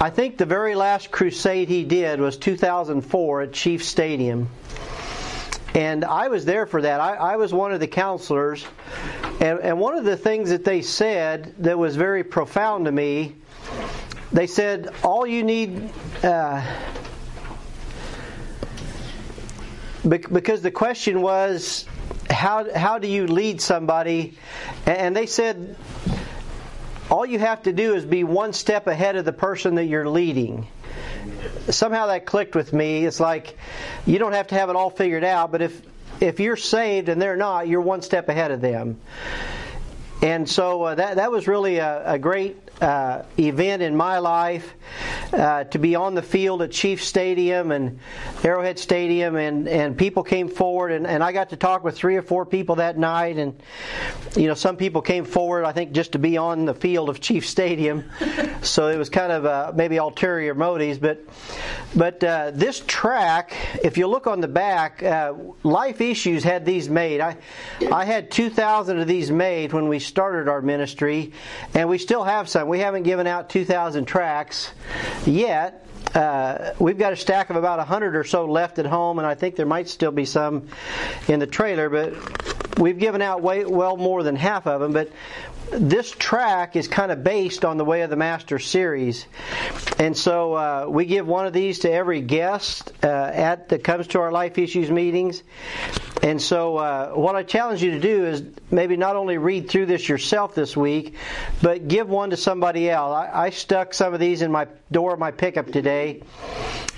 I 0.00 0.10
think 0.10 0.38
the 0.38 0.46
very 0.46 0.74
last 0.74 1.10
crusade 1.10 1.68
he 1.68 1.84
did 1.84 2.20
was 2.20 2.36
2004 2.36 3.42
at 3.42 3.52
Chief 3.52 3.84
Stadium. 3.84 4.48
And 5.74 6.04
I 6.04 6.28
was 6.28 6.44
there 6.44 6.66
for 6.66 6.82
that. 6.82 7.00
I, 7.00 7.14
I 7.14 7.36
was 7.36 7.52
one 7.52 7.72
of 7.72 7.80
the 7.80 7.86
counselors. 7.86 8.64
And, 9.40 9.60
and 9.60 9.78
one 9.78 9.96
of 9.96 10.04
the 10.04 10.16
things 10.16 10.50
that 10.50 10.64
they 10.64 10.82
said 10.82 11.54
that 11.60 11.78
was 11.78 11.96
very 11.96 12.24
profound 12.24 12.84
to 12.86 12.92
me, 12.92 13.36
they 14.32 14.46
said, 14.46 14.92
all 15.02 15.26
you 15.26 15.44
need. 15.44 15.90
Uh, 16.22 16.62
because 20.06 20.62
the 20.62 20.70
question 20.70 21.22
was, 21.22 21.86
how, 22.28 22.72
how 22.74 22.98
do 22.98 23.08
you 23.08 23.26
lead 23.26 23.60
somebody? 23.60 24.36
And 24.86 25.14
they 25.14 25.26
said, 25.26 25.76
all 27.10 27.26
you 27.26 27.38
have 27.38 27.64
to 27.64 27.72
do 27.72 27.94
is 27.94 28.04
be 28.04 28.24
one 28.24 28.52
step 28.52 28.86
ahead 28.86 29.16
of 29.16 29.24
the 29.24 29.32
person 29.32 29.74
that 29.74 29.84
you're 29.84 30.08
leading. 30.08 30.66
Somehow 31.68 32.06
that 32.06 32.26
clicked 32.26 32.56
with 32.56 32.72
me. 32.72 33.04
It's 33.04 33.20
like 33.20 33.56
you 34.06 34.18
don't 34.18 34.32
have 34.32 34.48
to 34.48 34.54
have 34.54 34.70
it 34.70 34.76
all 34.76 34.90
figured 34.90 35.24
out, 35.24 35.52
but 35.52 35.62
if 35.62 35.82
if 36.20 36.40
you're 36.40 36.56
saved 36.56 37.08
and 37.08 37.20
they're 37.20 37.36
not, 37.36 37.68
you're 37.68 37.80
one 37.80 38.00
step 38.00 38.28
ahead 38.28 38.50
of 38.50 38.60
them. 38.60 39.00
And 40.22 40.48
so 40.48 40.82
uh, 40.84 40.94
that 40.94 41.16
that 41.16 41.30
was 41.30 41.46
really 41.46 41.78
a, 41.78 42.12
a 42.12 42.18
great 42.18 42.56
uh, 42.82 43.22
event 43.38 43.80
in 43.80 43.96
my 43.96 44.18
life 44.18 44.74
uh, 45.32 45.62
to 45.64 45.78
be 45.78 45.94
on 45.94 46.14
the 46.14 46.22
field 46.22 46.62
at 46.62 46.72
Chief 46.72 47.02
Stadium 47.02 47.70
and 47.70 48.00
Arrowhead 48.42 48.76
Stadium, 48.78 49.36
and, 49.36 49.68
and 49.68 49.96
people 49.96 50.24
came 50.24 50.48
forward, 50.48 50.90
and, 50.90 51.06
and 51.06 51.22
I 51.22 51.30
got 51.30 51.50
to 51.50 51.56
talk 51.56 51.84
with 51.84 51.96
three 51.96 52.16
or 52.16 52.22
four 52.22 52.44
people 52.44 52.76
that 52.76 52.98
night, 52.98 53.36
and 53.36 53.62
you 54.36 54.48
know 54.48 54.54
some 54.54 54.76
people 54.76 55.00
came 55.00 55.24
forward, 55.24 55.64
I 55.64 55.70
think, 55.70 55.92
just 55.92 56.12
to 56.12 56.18
be 56.18 56.36
on 56.36 56.64
the 56.64 56.74
field 56.74 57.08
of 57.08 57.20
Chief 57.20 57.46
Stadium, 57.46 58.10
so 58.62 58.88
it 58.88 58.96
was 58.96 59.08
kind 59.08 59.30
of 59.30 59.46
uh, 59.46 59.72
maybe 59.74 59.98
ulterior 59.98 60.54
motives, 60.54 60.98
but 60.98 61.24
but 61.94 62.24
uh, 62.24 62.50
this 62.52 62.82
tract, 62.86 63.54
if 63.84 63.96
you 63.96 64.08
look 64.08 64.26
on 64.26 64.40
the 64.40 64.48
back, 64.48 65.02
uh, 65.04 65.34
Life 65.62 66.00
Issues 66.00 66.42
had 66.42 66.64
these 66.64 66.88
made. 66.88 67.20
I 67.20 67.36
I 67.92 68.04
had 68.04 68.30
2,000 68.32 68.98
of 68.98 69.06
these 69.06 69.30
made 69.30 69.72
when 69.72 69.88
we 69.88 70.00
started 70.00 70.48
our 70.48 70.60
ministry, 70.60 71.32
and 71.74 71.88
we 71.88 71.98
still 71.98 72.24
have 72.24 72.48
some. 72.48 72.71
We 72.72 72.78
haven't 72.78 73.02
given 73.02 73.26
out 73.26 73.50
2,000 73.50 74.06
tracts 74.06 74.70
yet. 75.26 75.86
Uh, 76.14 76.72
we've 76.78 76.96
got 76.96 77.12
a 77.12 77.16
stack 77.16 77.50
of 77.50 77.56
about 77.56 77.76
100 77.76 78.16
or 78.16 78.24
so 78.24 78.46
left 78.46 78.78
at 78.78 78.86
home, 78.86 79.18
and 79.18 79.26
I 79.26 79.34
think 79.34 79.56
there 79.56 79.66
might 79.66 79.90
still 79.90 80.10
be 80.10 80.24
some 80.24 80.68
in 81.28 81.38
the 81.38 81.46
trailer, 81.46 81.90
but 81.90 82.14
we've 82.78 82.98
given 82.98 83.22
out 83.22 83.42
way, 83.42 83.64
well 83.64 83.96
more 83.96 84.22
than 84.22 84.36
half 84.36 84.66
of 84.66 84.80
them. 84.80 84.92
But 84.92 85.10
this 85.70 86.10
tract 86.10 86.76
is 86.76 86.88
kind 86.88 87.10
of 87.10 87.24
based 87.24 87.64
on 87.64 87.76
the 87.76 87.84
Way 87.84 88.02
of 88.02 88.10
the 88.10 88.16
Master 88.16 88.58
series, 88.58 89.26
and 89.98 90.16
so 90.16 90.54
uh, 90.54 90.86
we 90.88 91.06
give 91.06 91.26
one 91.26 91.46
of 91.46 91.52
these 91.52 91.80
to 91.80 91.90
every 91.90 92.20
guest 92.20 92.92
uh, 93.02 93.06
at 93.06 93.70
that 93.70 93.82
comes 93.82 94.08
to 94.08 94.20
our 94.20 94.30
life 94.30 94.58
issues 94.58 94.90
meetings. 94.90 95.42
And 96.22 96.40
so, 96.40 96.76
uh, 96.76 97.10
what 97.10 97.34
I 97.34 97.42
challenge 97.42 97.82
you 97.82 97.90
to 97.92 98.00
do 98.00 98.26
is 98.26 98.44
maybe 98.70 98.96
not 98.96 99.16
only 99.16 99.38
read 99.38 99.68
through 99.68 99.86
this 99.86 100.08
yourself 100.08 100.54
this 100.54 100.76
week, 100.76 101.16
but 101.60 101.88
give 101.88 102.08
one 102.08 102.30
to 102.30 102.36
somebody 102.36 102.88
else. 102.88 103.12
I, 103.12 103.46
I 103.46 103.50
stuck 103.50 103.92
some 103.92 104.14
of 104.14 104.20
these 104.20 104.40
in 104.40 104.52
my 104.52 104.68
door 104.92 105.14
of 105.14 105.18
my 105.18 105.32
pickup 105.32 105.72
today. 105.72 106.22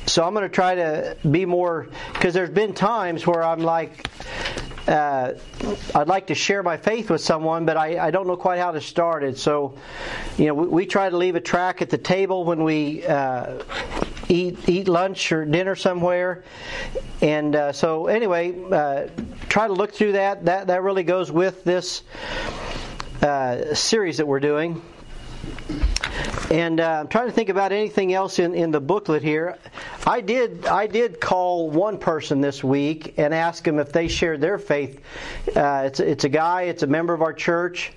So 0.07 0.23
I'm 0.27 0.35
going 0.35 0.43
to 0.47 0.55
try 0.55 0.75
to 0.75 1.17
be 1.29 1.47
more 1.47 1.89
because 2.13 2.35
there's 2.35 2.51
been 2.51 2.75
times 2.75 3.27
where 3.27 3.43
I'm 3.43 3.61
like, 3.61 4.07
uh, 4.87 5.33
I'd 5.95 6.09
like 6.09 6.27
to 6.27 6.35
share 6.35 6.63
my 6.63 6.77
faith 6.77 7.11
with 7.11 7.21
someone, 7.21 7.65
but 7.65 7.77
I, 7.77 8.07
I, 8.07 8.11
don't 8.11 8.27
know 8.27 8.37
quite 8.37 8.59
how 8.59 8.73
to 8.73 8.81
start 8.81 9.25
it. 9.25 9.39
So, 9.39 9.79
you 10.37 10.47
know, 10.47 10.55
we, 10.55 10.67
we 10.67 10.87
try 10.87 11.09
to 11.09 11.17
leave 11.17 11.37
a 11.37 11.41
tract 11.41 11.81
at 11.81 11.91
the 11.91 11.99
table 11.99 12.45
when 12.45 12.65
we 12.65 13.07
uh, 13.07 13.63
eat 14.29 14.69
eat 14.69 14.89
lunch 14.89 15.33
or 15.33 15.45
dinner 15.47 15.75
somewhere. 15.75 16.45
And 17.23 17.57
uh, 17.57 17.73
so, 17.73 18.09
anyway, 18.09 18.55
uh, 18.71 19.09
try 19.49 19.67
to 19.67 19.73
look 19.73 19.95
through 19.95 20.13
that. 20.13 20.45
That 20.45 20.67
that 20.67 20.83
really 20.83 21.05
goes 21.05 21.33
with 21.33 21.65
this 21.65 22.03
uh, 23.23 23.75
series 23.75 24.19
that 24.19 24.27
we're 24.27 24.41
doing. 24.41 24.83
And 26.51 26.79
uh, 26.79 27.01
I'm 27.01 27.09
trying 27.09 27.27
to 27.27 27.33
think 27.33 27.49
about 27.49 27.73
anything 27.73 28.13
else 28.13 28.39
in, 28.39 28.55
in 28.55 28.71
the 28.71 28.81
booklet 28.81 29.23
here. 29.23 29.57
I 30.07 30.21
did 30.21 30.67
I 30.67 30.87
did 30.87 31.21
call 31.21 31.71
one 31.71 31.99
person 31.99 32.41
this 32.41 32.63
week 32.63 33.15
and 33.17 33.33
ask 33.33 33.65
them 33.65 33.79
if 33.79 33.93
they 33.93 34.09
shared 34.09 34.41
their 34.41 34.59
faith. 34.59 35.01
Uh, 35.57 35.85
it's 35.87 36.01
it's 36.01 36.25
a 36.25 36.29
guy. 36.29 36.63
It's 36.63 36.83
a 36.83 36.87
member 36.87 37.15
of 37.15 37.23
our 37.23 37.33
church, 37.33 37.93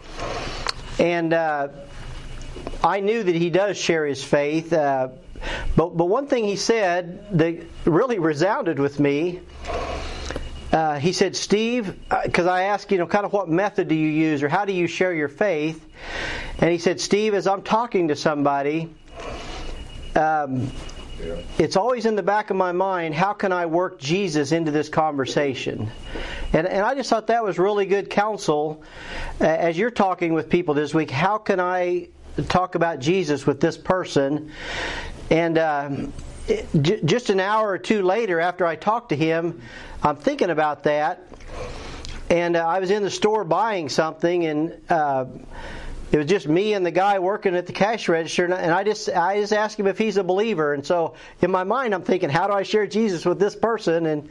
and 0.98 1.34
uh, 1.34 1.70
I 2.84 3.02
knew 3.02 3.22
that 3.22 3.36
he 3.36 3.50
does 3.50 3.78
share 3.78 4.06
his 4.06 4.24
faith. 4.24 4.72
Uh, 4.72 5.10
but 5.76 5.98
but 5.98 6.06
one 6.06 6.28
thing 6.28 6.46
he 6.46 6.56
said 6.56 7.38
that 7.38 7.64
really 7.86 8.20
resounded 8.20 8.80
with 8.80 9.00
me. 9.00 9.42
Uh, 10.78 11.00
he 11.00 11.12
said, 11.12 11.36
Steve, 11.36 11.98
because 12.24 12.46
uh, 12.46 12.52
I 12.52 12.62
asked, 12.66 12.92
you 12.92 13.00
know, 13.00 13.08
kind 13.08 13.26
of 13.26 13.34
what 13.34 13.50
method 13.50 13.88
do 13.88 13.96
you 13.96 14.10
use 14.10 14.44
or 14.44 14.48
how 14.48 14.64
do 14.64 14.74
you 14.74 14.86
share 14.86 15.12
your 15.12 15.28
faith? 15.28 15.84
And 16.60 16.70
he 16.70 16.78
said, 16.78 17.02
Steve, 17.02 17.34
as 17.34 17.48
I'm 17.48 17.64
talking 17.64 18.10
to 18.10 18.16
somebody, 18.16 18.88
um, 20.16 20.72
yeah. 21.20 21.38
it's 21.58 21.78
always 21.78 22.06
in 22.06 22.16
the 22.16 22.22
back 22.22 22.52
of 22.52 22.58
my 22.58 22.74
mind, 22.74 23.16
how 23.16 23.34
can 23.34 23.52
I 23.52 23.66
work 23.66 23.98
Jesus 23.98 24.52
into 24.52 24.70
this 24.70 24.88
conversation? 24.88 25.90
And, 26.54 26.68
and 26.68 26.86
I 26.86 26.94
just 26.94 27.10
thought 27.10 27.26
that 27.26 27.44
was 27.44 27.58
really 27.58 27.88
good 27.88 28.12
counsel 28.12 28.84
uh, 29.42 29.46
as 29.46 29.80
you're 29.80 29.90
talking 29.90 30.36
with 30.36 30.48
people 30.48 30.76
this 30.76 30.94
week. 30.94 31.10
How 31.10 31.40
can 31.40 31.60
I 31.60 32.10
talk 32.50 32.76
about 32.76 33.00
Jesus 33.00 33.48
with 33.48 33.60
this 33.60 33.80
person? 33.80 34.52
And 35.32 35.58
it, 36.48 36.68
just 37.04 37.30
an 37.30 37.40
hour 37.40 37.68
or 37.68 37.78
two 37.78 38.04
later, 38.04 38.40
after 38.40 38.66
I 38.66 38.76
talked 38.76 39.10
to 39.10 39.16
him, 39.16 39.62
I'm 40.04 40.16
thinking 40.16 40.50
about 40.50 40.84
that. 40.84 41.24
And 42.30 42.56
uh, 42.56 42.68
I 42.68 42.80
was 42.80 42.92
in 42.92 43.04
the 43.04 43.10
store 43.10 43.44
buying 43.44 43.90
something, 43.90 44.46
and 44.46 44.82
uh, 44.90 45.26
it 46.12 46.18
was 46.18 46.26
just 46.26 46.48
me 46.48 46.74
and 46.74 46.86
the 46.86 46.92
guy 46.92 47.20
working 47.20 47.56
at 47.56 47.68
the 47.68 47.74
cash 47.74 48.08
register, 48.08 48.46
and 48.46 48.54
I 48.54 48.84
just 48.84 49.10
I 49.10 49.42
just 49.42 49.52
asked 49.52 49.78
him 49.78 49.88
if 49.88 49.98
he's 49.98 50.18
a 50.18 50.24
believer. 50.24 50.74
And 50.74 50.86
so 50.86 51.16
in 51.42 51.52
my 51.52 51.66
mind, 51.66 51.94
I'm 51.94 52.04
thinking, 52.04 52.30
how 52.30 52.48
do 52.48 52.54
I 52.54 52.64
share 52.64 52.88
Jesus 52.88 53.26
with 53.26 53.40
this 53.40 53.56
person? 53.56 54.06
And 54.06 54.30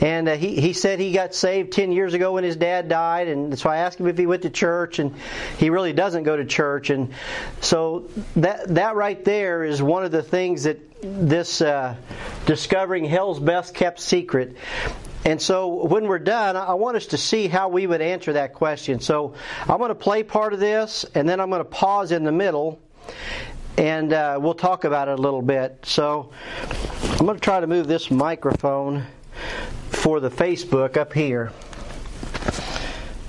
and 0.00 0.28
uh, 0.28 0.36
he 0.36 0.60
he 0.60 0.72
said 0.72 0.98
he 0.98 1.12
got 1.12 1.34
saved 1.34 1.72
ten 1.72 1.92
years 1.92 2.14
ago 2.14 2.32
when 2.32 2.42
his 2.42 2.56
dad 2.56 2.88
died, 2.88 3.28
and 3.28 3.56
so 3.56 3.70
I 3.70 3.78
asked 3.78 4.00
him 4.00 4.08
if 4.08 4.18
he 4.18 4.26
went 4.26 4.42
to 4.42 4.50
church, 4.50 4.98
and 4.98 5.14
he 5.58 5.70
really 5.70 5.92
doesn't 5.92 6.24
go 6.24 6.36
to 6.36 6.44
church. 6.44 6.90
And 6.90 7.12
so 7.60 8.08
that 8.36 8.74
that 8.74 8.96
right 8.96 9.24
there 9.24 9.62
is 9.62 9.80
one 9.80 10.04
of 10.04 10.10
the 10.10 10.22
things 10.22 10.64
that 10.64 10.78
this 11.00 11.60
uh, 11.60 11.94
discovering 12.46 13.04
hell's 13.04 13.38
best 13.38 13.72
kept 13.72 14.00
secret 14.00 14.56
and 15.24 15.40
so 15.40 15.84
when 15.84 16.06
we're 16.06 16.18
done, 16.18 16.56
I 16.56 16.74
want 16.74 16.96
us 16.96 17.06
to 17.08 17.18
see 17.18 17.48
how 17.48 17.68
we 17.68 17.86
would 17.86 18.00
answer 18.00 18.34
that 18.34 18.54
question. 18.54 19.00
So 19.00 19.34
I'm 19.62 19.78
going 19.78 19.88
to 19.88 19.94
play 19.94 20.22
part 20.22 20.52
of 20.52 20.60
this, 20.60 21.04
and 21.14 21.28
then 21.28 21.40
I'm 21.40 21.50
going 21.50 21.60
to 21.60 21.68
pause 21.68 22.12
in 22.12 22.24
the 22.24 22.32
middle, 22.32 22.80
and 23.76 24.12
uh, 24.12 24.38
we'll 24.40 24.54
talk 24.54 24.84
about 24.84 25.08
it 25.08 25.18
a 25.18 25.22
little 25.22 25.42
bit. 25.42 25.84
So 25.84 26.30
I'm 27.02 27.26
going 27.26 27.36
to 27.36 27.40
try 27.40 27.60
to 27.60 27.66
move 27.66 27.86
this 27.86 28.10
microphone 28.10 29.06
for 29.90 30.20
the 30.20 30.30
Facebook 30.30 30.96
up 30.96 31.12
here. 31.12 31.52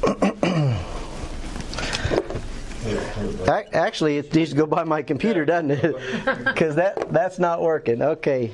Actually, 3.74 4.18
it 4.18 4.34
needs 4.34 4.52
to 4.52 4.56
go 4.56 4.66
by 4.66 4.84
my 4.84 5.02
computer, 5.02 5.46
doesn't 5.46 5.72
it? 5.72 5.96
Because 6.46 6.76
that 6.76 7.12
that's 7.12 7.40
not 7.40 7.62
working. 7.62 8.02
Okay, 8.02 8.54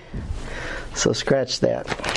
so 0.94 1.14
scratch 1.14 1.60
that. 1.60 2.15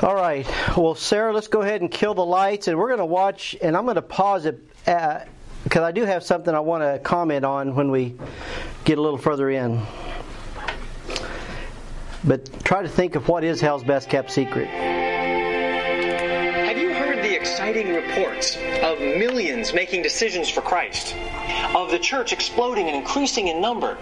All 0.00 0.14
right. 0.14 0.46
Well, 0.76 0.94
Sarah, 0.94 1.32
let's 1.32 1.48
go 1.48 1.62
ahead 1.62 1.80
and 1.80 1.90
kill 1.90 2.14
the 2.14 2.24
lights, 2.24 2.68
and 2.68 2.78
we're 2.78 2.86
going 2.86 3.00
to 3.00 3.04
watch. 3.04 3.56
And 3.60 3.76
I'm 3.76 3.82
going 3.82 3.96
to 3.96 4.02
pause 4.02 4.46
it 4.46 4.64
because 4.84 5.76
uh, 5.76 5.84
I 5.84 5.90
do 5.90 6.04
have 6.04 6.22
something 6.22 6.54
I 6.54 6.60
want 6.60 6.84
to 6.84 7.00
comment 7.00 7.44
on 7.44 7.74
when 7.74 7.90
we 7.90 8.14
get 8.84 8.98
a 8.98 9.02
little 9.02 9.18
further 9.18 9.50
in. 9.50 9.82
But 12.22 12.64
try 12.64 12.82
to 12.82 12.88
think 12.88 13.16
of 13.16 13.26
what 13.26 13.42
is 13.42 13.60
hell's 13.60 13.82
best 13.82 14.08
kept 14.08 14.30
secret. 14.30 14.68
Have 14.68 16.78
you 16.78 16.94
heard 16.94 17.24
the 17.24 17.34
exciting 17.34 17.92
reports 17.92 18.56
of 18.82 19.00
millions 19.00 19.74
making 19.74 20.02
decisions 20.02 20.48
for 20.48 20.60
Christ, 20.60 21.16
of 21.74 21.90
the 21.90 21.98
church 21.98 22.32
exploding 22.32 22.86
and 22.86 22.94
increasing 22.94 23.48
in 23.48 23.60
number? 23.60 23.98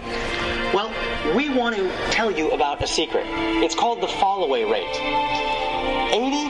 Well, 0.75 0.93
we 1.35 1.49
want 1.49 1.77
to 1.77 1.91
tell 2.11 2.31
you 2.31 2.51
about 2.51 2.83
a 2.83 2.87
secret. 2.87 3.25
It's 3.63 3.75
called 3.75 4.03
the 4.03 4.09
fall 4.09 4.45
away 4.45 4.65
rate. 4.65 5.36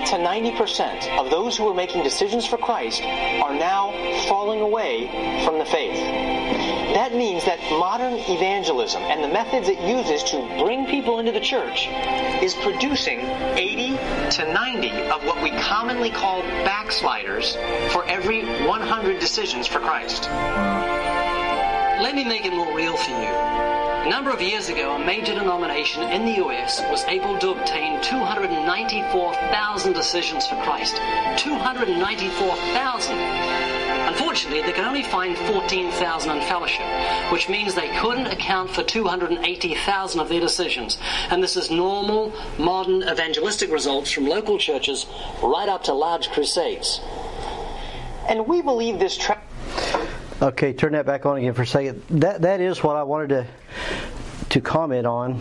80 0.07 0.17
to 0.17 0.57
90% 0.57 1.19
of 1.19 1.31
those 1.31 1.57
who 1.57 1.69
are 1.69 1.75
making 1.75 2.03
decisions 2.03 2.47
for 2.47 2.57
Christ 2.57 3.03
are 3.03 3.55
now 3.55 3.93
falling 4.29 4.61
away 4.61 5.43
from 5.45 5.59
the 5.59 5.65
faith. 5.65 5.97
That 6.95 7.13
means 7.13 7.45
that 7.45 7.61
modern 7.71 8.15
evangelism 8.15 9.03
and 9.03 9.23
the 9.23 9.29
methods 9.29 9.69
it 9.69 9.81
uses 9.81 10.23
to 10.31 10.39
bring 10.63 10.87
people 10.87 11.19
into 11.19 11.33
the 11.33 11.41
church 11.41 11.89
is 12.43 12.55
producing 12.55 13.21
80 13.21 13.97
to 14.37 14.53
90 14.53 14.91
of 15.09 15.25
what 15.25 15.43
we 15.43 15.51
commonly 15.51 16.11
call 16.11 16.43
backsliders 16.65 17.57
for 17.93 18.05
every 18.07 18.45
100 18.67 19.19
decisions 19.19 19.67
for 19.67 19.81
Christ. 19.81 20.29
let 22.01 22.15
me 22.15 22.25
make 22.25 22.47
it 22.47 22.53
more 22.53 22.75
real 22.75 22.97
for 22.97 23.11
you. 23.11 23.76
A 24.07 24.09
number 24.09 24.31
of 24.31 24.41
years 24.41 24.69
ago, 24.69 24.95
a 24.95 25.05
major 25.05 25.35
denomination 25.35 26.05
in 26.05 26.27
the 26.27 26.37
US 26.47 26.81
was 26.83 27.03
able 27.07 27.37
to 27.41 27.51
obtain 27.51 28.01
294,000 28.03 29.93
decisions 29.93 30.47
for 30.47 30.55
Christ. 30.63 30.95
294,000. 31.39 33.19
Unfortunately, 34.07 34.63
they 34.63 34.71
could 34.71 34.85
only 34.85 35.03
find 35.03 35.37
14,000 35.37 36.31
in 36.31 36.41
fellowship, 36.43 36.87
which 37.33 37.49
means 37.49 37.75
they 37.75 37.89
couldn't 37.99 38.29
account 38.29 38.71
for 38.71 38.85
280,000 38.85 40.21
of 40.21 40.29
their 40.29 40.41
decisions. 40.41 40.99
And 41.31 41.43
this 41.43 41.57
is 41.57 41.73
normal, 41.73 42.33
modern 42.61 43.03
evangelistic 43.03 43.73
results 43.73 44.13
from 44.13 44.29
local 44.29 44.57
churches 44.57 45.07
right 45.43 45.69
up 45.69 45.83
to 45.83 45.93
large 45.93 46.31
crusades. 46.31 47.01
And 48.29 48.47
we 48.47 48.63
believe 48.63 49.01
this. 49.01 49.17
Tra- 49.17 49.43
Okay, 50.41 50.75
turn 50.75 50.93
that 50.93 51.07
back 51.07 51.25
on 51.25 51.39
again 51.39 51.55
for 51.55 51.63
a 51.63 51.67
second. 51.67 52.03
That 52.11 52.43
that 52.43 52.61
is 52.61 52.83
what 52.83 52.97
I 52.97 53.03
wanted 53.05 53.29
to 53.29 53.47
to 54.51 54.61
comment 54.61 55.07
on. 55.07 55.41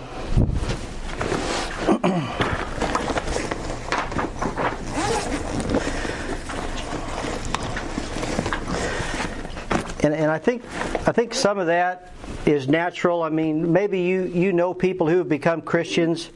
And, 10.03 10.13
and 10.13 10.29
I 10.29 10.37
think 10.37 10.63
I 11.07 11.11
think 11.11 11.33
some 11.33 11.57
of 11.57 11.65
that 11.67 12.11
is 12.45 12.67
natural. 12.67 13.23
I 13.23 13.29
mean, 13.29 13.73
maybe 13.73 14.01
you, 14.01 14.23
you 14.23 14.53
know 14.53 14.71
people 14.73 15.09
who 15.09 15.17
have 15.17 15.29
become 15.29 15.63
Christians 15.63 16.29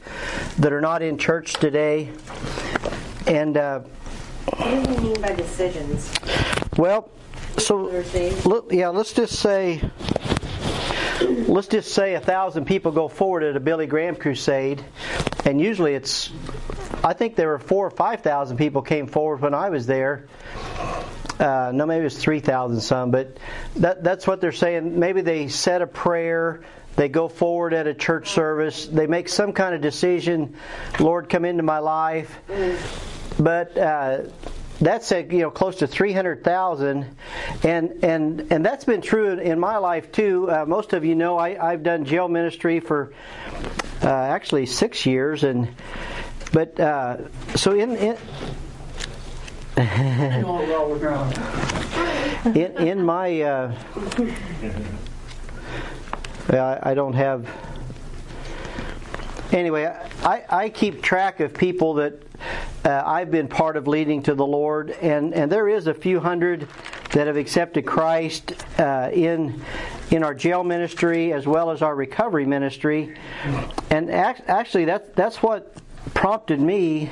that 0.58 0.72
are 0.72 0.80
not 0.80 1.02
in 1.02 1.18
church 1.18 1.52
today, 1.54 2.10
and 3.28 3.56
uh, 3.56 3.80
What 4.56 4.84
do 4.84 4.92
you 4.92 4.98
mean 4.98 5.20
by 5.20 5.34
decisions? 5.34 6.12
well, 6.76 7.10
so 7.58 7.76
let- 8.44 8.72
yeah, 8.72 8.88
let's 8.88 9.12
just 9.12 9.38
say 9.38 9.80
let's 11.46 11.68
just 11.68 11.92
say 11.92 12.14
a 12.14 12.20
thousand 12.20 12.64
people 12.64 12.92
go 12.92 13.08
forward 13.08 13.42
at 13.42 13.56
a 13.56 13.60
Billy 13.60 13.86
Graham 13.86 14.16
crusade, 14.16 14.82
and 15.44 15.60
usually 15.60 15.94
it's 15.94 16.30
I 17.02 17.12
think 17.12 17.36
there 17.36 17.48
were 17.48 17.58
four 17.58 17.86
or 17.86 17.90
five 17.90 18.20
thousand 18.22 18.56
people 18.56 18.82
came 18.82 19.06
forward 19.06 19.40
when 19.40 19.54
I 19.54 19.70
was 19.70 19.86
there. 19.86 20.26
Uh, 21.38 21.72
no, 21.74 21.86
maybe 21.86 22.00
it 22.02 22.04
was 22.04 22.18
three 22.18 22.40
thousand 22.40 22.80
some, 22.80 23.10
but 23.10 23.38
that, 23.76 24.04
that's 24.04 24.26
what 24.26 24.40
they're 24.40 24.52
saying. 24.52 24.98
Maybe 24.98 25.22
they 25.22 25.48
said 25.48 25.82
a 25.82 25.86
prayer. 25.86 26.62
They 26.96 27.08
go 27.08 27.28
forward 27.28 27.72
at 27.72 27.86
a 27.86 27.94
church 27.94 28.30
service. 28.30 28.86
They 28.86 29.06
make 29.06 29.28
some 29.28 29.52
kind 29.52 29.74
of 29.74 29.80
decision. 29.80 30.56
Lord, 30.98 31.28
come 31.30 31.44
into 31.44 31.62
my 31.62 31.78
life. 31.78 32.38
But 33.38 33.78
uh, 33.78 34.22
that's 34.80 35.12
a, 35.12 35.22
you 35.22 35.40
know 35.40 35.50
close 35.50 35.76
to 35.76 35.86
300,000 35.86 37.16
and 37.62 38.04
and 38.04 38.46
and 38.50 38.64
that's 38.64 38.84
been 38.84 39.02
true 39.02 39.38
in, 39.38 39.60
my 39.60 39.76
life 39.76 40.10
too. 40.10 40.50
Uh, 40.50 40.64
most 40.66 40.94
of 40.94 41.04
you 41.04 41.14
know 41.14 41.36
I, 41.36 41.72
I've 41.72 41.82
done 41.82 42.06
jail 42.06 42.28
ministry 42.28 42.80
for 42.80 43.12
uh, 44.02 44.08
actually 44.08 44.66
six 44.66 45.04
years. 45.04 45.44
And 45.44 45.68
but 46.52 46.80
uh, 46.80 47.28
so 47.56 47.72
in, 47.72 47.96
in 47.96 48.16
in, 52.44 52.88
in 52.88 53.04
my 53.04 53.42
uh, 53.42 53.74
I 56.50 56.94
don't 56.94 57.14
have 57.14 57.48
anyway 59.52 59.86
I, 60.22 60.44
I 60.48 60.68
keep 60.68 61.02
track 61.02 61.40
of 61.40 61.54
people 61.54 61.94
that 61.94 62.22
uh, 62.84 63.02
I've 63.04 63.30
been 63.30 63.48
part 63.48 63.76
of 63.76 63.86
leading 63.86 64.22
to 64.24 64.34
the 64.34 64.46
Lord, 64.46 64.90
and, 64.90 65.34
and 65.34 65.50
there 65.50 65.68
is 65.68 65.86
a 65.86 65.94
few 65.94 66.20
hundred 66.20 66.68
that 67.12 67.26
have 67.26 67.36
accepted 67.36 67.86
Christ 67.86 68.54
uh, 68.78 69.10
in 69.12 69.62
in 70.10 70.24
our 70.24 70.34
jail 70.34 70.64
ministry 70.64 71.32
as 71.32 71.46
well 71.46 71.70
as 71.70 71.82
our 71.82 71.94
recovery 71.94 72.44
ministry, 72.44 73.16
and 73.90 74.10
ac- 74.10 74.42
actually 74.46 74.84
that's 74.84 75.08
that's 75.14 75.42
what 75.42 75.74
prompted 76.14 76.60
me. 76.60 77.10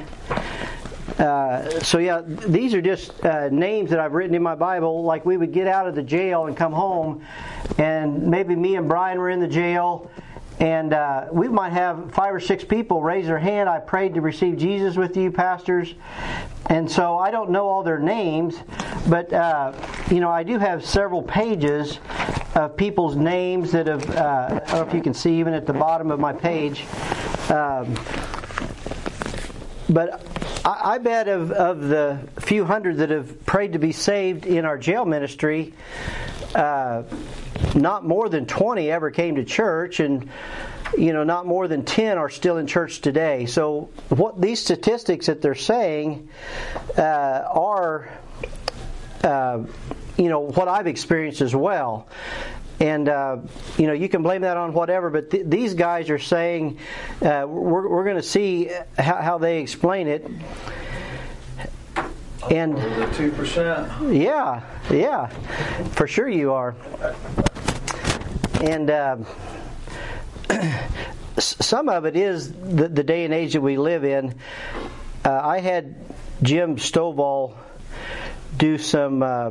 Uh, 1.19 1.69
so 1.81 1.99
yeah, 1.99 2.23
these 2.25 2.75
are 2.75 2.83
just 2.83 3.25
uh, 3.25 3.49
names 3.49 3.91
that 3.91 3.99
I've 3.99 4.13
written 4.13 4.35
in 4.35 4.43
my 4.43 4.55
Bible. 4.55 5.03
Like 5.03 5.25
we 5.25 5.37
would 5.37 5.53
get 5.53 5.67
out 5.67 5.89
of 5.89 5.95
the 5.95 6.03
jail 6.03 6.47
and 6.47 6.57
come 6.57 6.73
home, 6.73 7.25
and 7.79 8.23
maybe 8.29 8.55
me 8.55 8.77
and 8.77 8.89
Brian 8.89 9.19
were 9.19 9.31
in 9.31 9.41
the 9.41 9.49
jail, 9.49 10.11
and 10.61 10.93
uh, 10.93 11.27
we 11.31 11.49
might 11.49 11.73
have 11.73 12.13
five 12.13 12.35
or 12.35 12.41
six 12.41 12.65
people 12.65 13.03
raise 13.03 13.27
their 13.27 13.39
hand. 13.39 13.69
I 13.69 13.79
prayed 13.79 14.15
to 14.15 14.21
receive 14.21 14.57
Jesus 14.57 14.97
with 14.97 15.17
you, 15.17 15.31
pastors. 15.31 15.95
And 16.67 16.91
so 16.91 17.19
I 17.19 17.31
don't 17.31 17.51
know 17.51 17.69
all 17.69 17.83
their 17.83 17.99
names, 17.99 18.57
but 19.09 19.33
uh, 19.33 19.73
you 20.11 20.21
know 20.21 20.31
I 20.31 20.43
do 20.43 20.59
have 20.59 20.85
several 20.85 21.23
pages 21.23 21.99
of 22.55 22.77
people's 22.77 23.17
names 23.17 23.73
that 23.73 23.87
have. 23.87 24.11
Uh, 24.11 24.49
I 24.51 24.59
don't 24.59 24.73
know 24.73 24.83
if 24.83 24.95
you 24.95 25.03
can 25.03 25.15
see 25.15 25.39
even 25.39 25.55
at 25.55 25.67
the 25.67 25.73
bottom 25.73 26.11
of 26.11 26.21
my 26.21 26.33
page. 26.33 26.85
Um, 27.51 27.97
but 29.89 30.23
I, 30.65 30.95
I 30.95 30.99
bet 30.99 31.29
of, 31.29 31.51
of 31.53 31.89
the 31.89 32.19
few 32.41 32.65
hundred 32.65 32.99
that 32.99 33.11
have 33.11 33.47
prayed 33.47 33.73
to 33.73 33.79
be 33.79 33.93
saved 33.93 34.45
in 34.45 34.65
our 34.65 34.77
jail 34.77 35.05
ministry, 35.05 35.73
uh, 36.55 37.03
not 37.75 38.05
more 38.05 38.29
than 38.29 38.47
20 38.47 38.91
ever 38.91 39.11
came 39.11 39.37
to 39.37 39.45
church, 39.45 40.01
and 40.01 40.29
you 40.97 41.13
know, 41.13 41.25
not 41.25 41.47
more 41.47 41.69
than 41.69 41.85
10 41.85 42.19
are 42.19 42.31
still 42.31 42.57
in 42.57 42.67
church 42.67 43.01
today. 43.01 43.47
So, 43.47 43.91
what 44.09 44.41
these 44.41 44.61
statistics 44.61 45.27
that 45.27 45.43
they're 45.43 45.55
saying 45.55 46.29
uh, 46.97 47.01
are, 47.51 48.11
uh, 49.23 49.65
you 50.17 50.29
know, 50.29 50.41
what 50.41 50.69
I've 50.69 50.87
experienced 50.87 51.41
as 51.41 51.55
well. 51.55 52.09
And 52.81 53.09
uh, 53.09 53.39
you 53.77 53.89
know 53.89 53.93
you 53.93 54.09
can 54.09 54.23
blame 54.23 54.43
that 54.43 54.57
on 54.57 54.73
whatever, 54.73 55.11
but 55.11 55.33
th- 55.33 55.47
these 55.47 55.75
guys 55.75 56.11
are 56.11 56.19
saying 56.21 56.79
uh, 57.21 57.45
we're, 57.49 57.89
we're 57.89 58.05
going 58.05 58.17
to 58.17 58.23
see 58.23 58.71
how, 58.97 59.17
how 59.17 59.39
they 59.39 59.61
explain 59.61 60.07
it. 60.07 60.25
And 62.51 62.77
two 63.15 63.31
percent. 63.33 63.91
yeah, 64.13 64.63
yeah, 64.91 65.27
for 65.91 66.07
sure 66.07 66.29
you 66.29 66.53
are. 66.53 66.75
And 68.63 68.91
uh, 68.91 69.17
some 71.39 71.89
of 71.89 72.05
it 72.05 72.17
is 72.17 72.53
the, 72.53 72.89
the 72.89 73.03
day 73.03 73.25
and 73.25 73.35
age 73.35 73.53
that 73.53 73.61
we 73.61 73.77
live 73.77 74.05
in. 74.05 74.35
Uh, 75.25 75.41
I 75.43 75.59
had 75.59 75.95
Jim 76.43 76.77
Stovall 76.77 77.55
do 78.57 78.79
some. 78.79 79.23
Uh, 79.23 79.51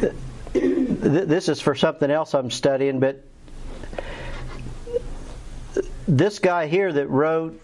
th- 0.00 0.14
this 0.52 1.48
is 1.48 1.60
for 1.60 1.74
something 1.74 2.10
else 2.10 2.34
I'm 2.34 2.50
studying, 2.50 3.00
but 3.00 3.22
this 6.08 6.38
guy 6.38 6.66
here 6.66 6.92
that 6.92 7.06
wrote 7.08 7.60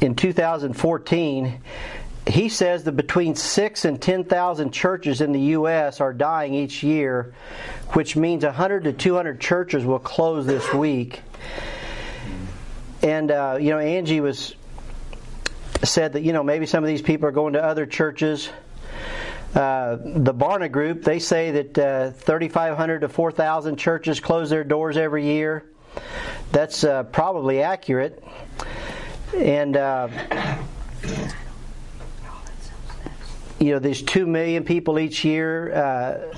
in 0.00 0.14
2014 0.14 1.60
he 2.26 2.48
says 2.48 2.84
that 2.84 2.92
between 2.92 3.34
six 3.34 3.84
and 3.84 4.00
10,000 4.00 4.72
churches 4.72 5.20
in 5.20 5.32
the 5.32 5.40
U.S. 5.40 6.00
are 6.00 6.12
dying 6.12 6.54
each 6.54 6.82
year, 6.82 7.34
which 7.90 8.16
means 8.16 8.44
100 8.44 8.84
to 8.84 8.92
200 8.92 9.40
churches 9.40 9.84
will 9.84 9.98
close 9.98 10.46
this 10.46 10.72
week. 10.72 11.20
And, 13.02 13.30
uh, 13.30 13.58
you 13.60 13.70
know, 13.70 13.78
Angie 13.78 14.20
was 14.20 14.54
said 15.82 16.14
that, 16.14 16.22
you 16.22 16.32
know, 16.32 16.42
maybe 16.42 16.64
some 16.64 16.82
of 16.82 16.88
these 16.88 17.02
people 17.02 17.28
are 17.28 17.32
going 17.32 17.52
to 17.52 17.62
other 17.62 17.84
churches. 17.84 18.48
Uh, 19.54 19.96
the 20.02 20.32
Barna 20.34 20.72
Group, 20.72 21.04
they 21.04 21.18
say 21.18 21.50
that 21.62 21.78
uh, 21.78 22.10
3,500 22.12 23.00
to 23.00 23.08
4,000 23.10 23.76
churches 23.76 24.20
close 24.20 24.48
their 24.48 24.64
doors 24.64 24.96
every 24.96 25.26
year. 25.26 25.64
That's 26.52 26.84
uh, 26.84 27.02
probably 27.04 27.60
accurate. 27.60 28.24
And, 29.34 29.76
uh, 29.76 30.08
you 33.64 33.72
know, 33.72 33.78
there's 33.78 34.02
2 34.02 34.26
million 34.26 34.62
people 34.62 34.98
each 34.98 35.24
year 35.24 35.72
uh, 35.74 36.34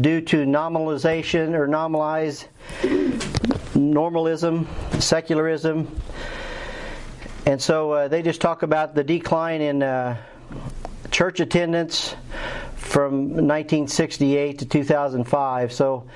due 0.00 0.20
to 0.20 0.38
nominalization 0.38 1.54
or 1.54 1.68
normalize 1.68 2.44
normalism, 3.74 4.66
secularism. 5.00 5.86
And 7.46 7.62
so 7.62 7.92
uh, 7.92 8.08
they 8.08 8.22
just 8.22 8.40
talk 8.40 8.64
about 8.64 8.96
the 8.96 9.04
decline 9.04 9.60
in 9.60 9.82
uh, 9.84 10.16
church 11.12 11.38
attendance 11.38 12.16
from 12.74 13.28
1968 13.28 14.58
to 14.58 14.66
2005. 14.66 15.72
So, 15.72 16.08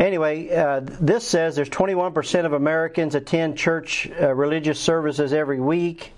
anyway, 0.00 0.50
uh, 0.50 0.80
this 0.82 1.24
says 1.24 1.54
there's 1.54 1.70
21% 1.70 2.46
of 2.46 2.52
Americans 2.52 3.14
attend 3.14 3.56
church 3.56 4.10
uh, 4.20 4.34
religious 4.34 4.80
services 4.80 5.32
every 5.32 5.60
week. 5.60 6.14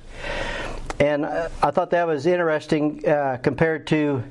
And 0.98 1.24
uh, 1.24 1.48
I 1.62 1.70
thought 1.70 1.90
that 1.90 2.06
was 2.06 2.26
interesting 2.26 3.06
uh, 3.08 3.38
compared 3.42 3.86
to 3.88 4.22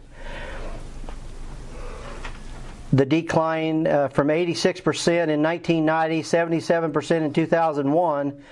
the 2.94 3.06
decline 3.06 3.88
uh, 3.88 4.10
from 4.10 4.28
86% 4.28 5.30
in 5.30 5.42
1990, 5.42 6.24
77% 6.24 7.22
in 7.22 7.34
2001 7.34 8.44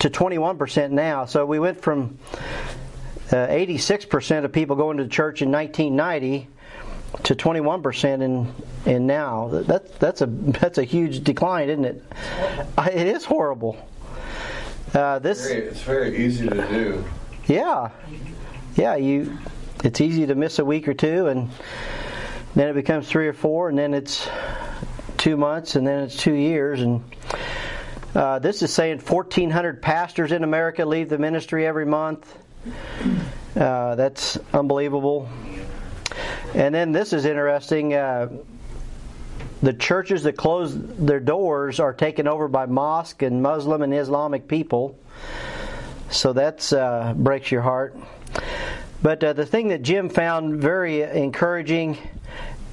to 0.00 0.10
21% 0.10 0.90
now. 0.90 1.24
So 1.24 1.46
we 1.46 1.58
went 1.58 1.80
from 1.80 2.18
uh, 3.30 3.34
86% 3.34 4.44
of 4.44 4.52
people 4.52 4.76
going 4.76 4.98
to 4.98 5.08
church 5.08 5.42
in 5.42 5.50
1990 5.50 6.48
to 7.24 7.34
21 7.34 7.82
percent 7.82 8.22
in 8.22 8.54
in 8.86 9.06
now. 9.06 9.48
That 9.48 9.98
that's 9.98 10.22
a 10.22 10.26
that's 10.26 10.78
a 10.78 10.84
huge 10.84 11.24
decline, 11.24 11.68
isn't 11.68 11.84
it? 11.84 12.04
It 12.78 13.06
is 13.08 13.24
horrible. 13.24 13.76
Uh, 14.94 15.18
this 15.18 15.46
Very, 15.46 15.66
it's 15.66 15.82
very 15.82 16.16
easy 16.16 16.48
to 16.48 16.68
do. 16.68 17.04
Yeah, 17.50 17.90
yeah. 18.76 18.94
You 18.94 19.36
it's 19.82 20.00
easy 20.00 20.26
to 20.26 20.34
miss 20.34 20.58
a 20.58 20.64
week 20.64 20.86
or 20.86 20.94
two, 20.94 21.26
and 21.26 21.50
then 22.54 22.68
it 22.68 22.74
becomes 22.74 23.08
three 23.08 23.26
or 23.26 23.32
four, 23.32 23.68
and 23.68 23.76
then 23.76 23.92
it's 23.92 24.28
two 25.16 25.36
months, 25.36 25.74
and 25.74 25.86
then 25.86 26.04
it's 26.04 26.16
two 26.16 26.34
years, 26.34 26.80
and 26.80 27.02
uh, 28.14 28.38
this 28.38 28.62
is 28.62 28.72
saying 28.72 28.98
1,400 28.98 29.82
pastors 29.82 30.32
in 30.32 30.44
America 30.44 30.84
leave 30.84 31.08
the 31.08 31.18
ministry 31.18 31.66
every 31.66 31.86
month. 31.86 32.36
Uh, 33.56 33.94
that's 33.94 34.38
unbelievable. 34.52 35.28
And 36.54 36.74
then 36.74 36.92
this 36.92 37.12
is 37.12 37.24
interesting. 37.24 37.94
Uh, 37.94 38.28
the 39.62 39.72
churches 39.72 40.22
that 40.24 40.32
close 40.36 40.76
their 40.76 41.20
doors 41.20 41.80
are 41.80 41.92
taken 41.92 42.26
over 42.26 42.48
by 42.48 42.66
mosque 42.66 43.22
and 43.22 43.42
Muslim 43.42 43.82
and 43.82 43.94
Islamic 43.94 44.48
people. 44.48 44.98
So 46.10 46.32
that 46.32 46.72
uh, 46.72 47.14
breaks 47.16 47.52
your 47.52 47.62
heart. 47.62 47.96
But 49.00 49.22
uh, 49.22 49.32
the 49.32 49.46
thing 49.46 49.68
that 49.68 49.82
Jim 49.82 50.08
found 50.08 50.60
very 50.60 51.02
encouraging, 51.02 51.98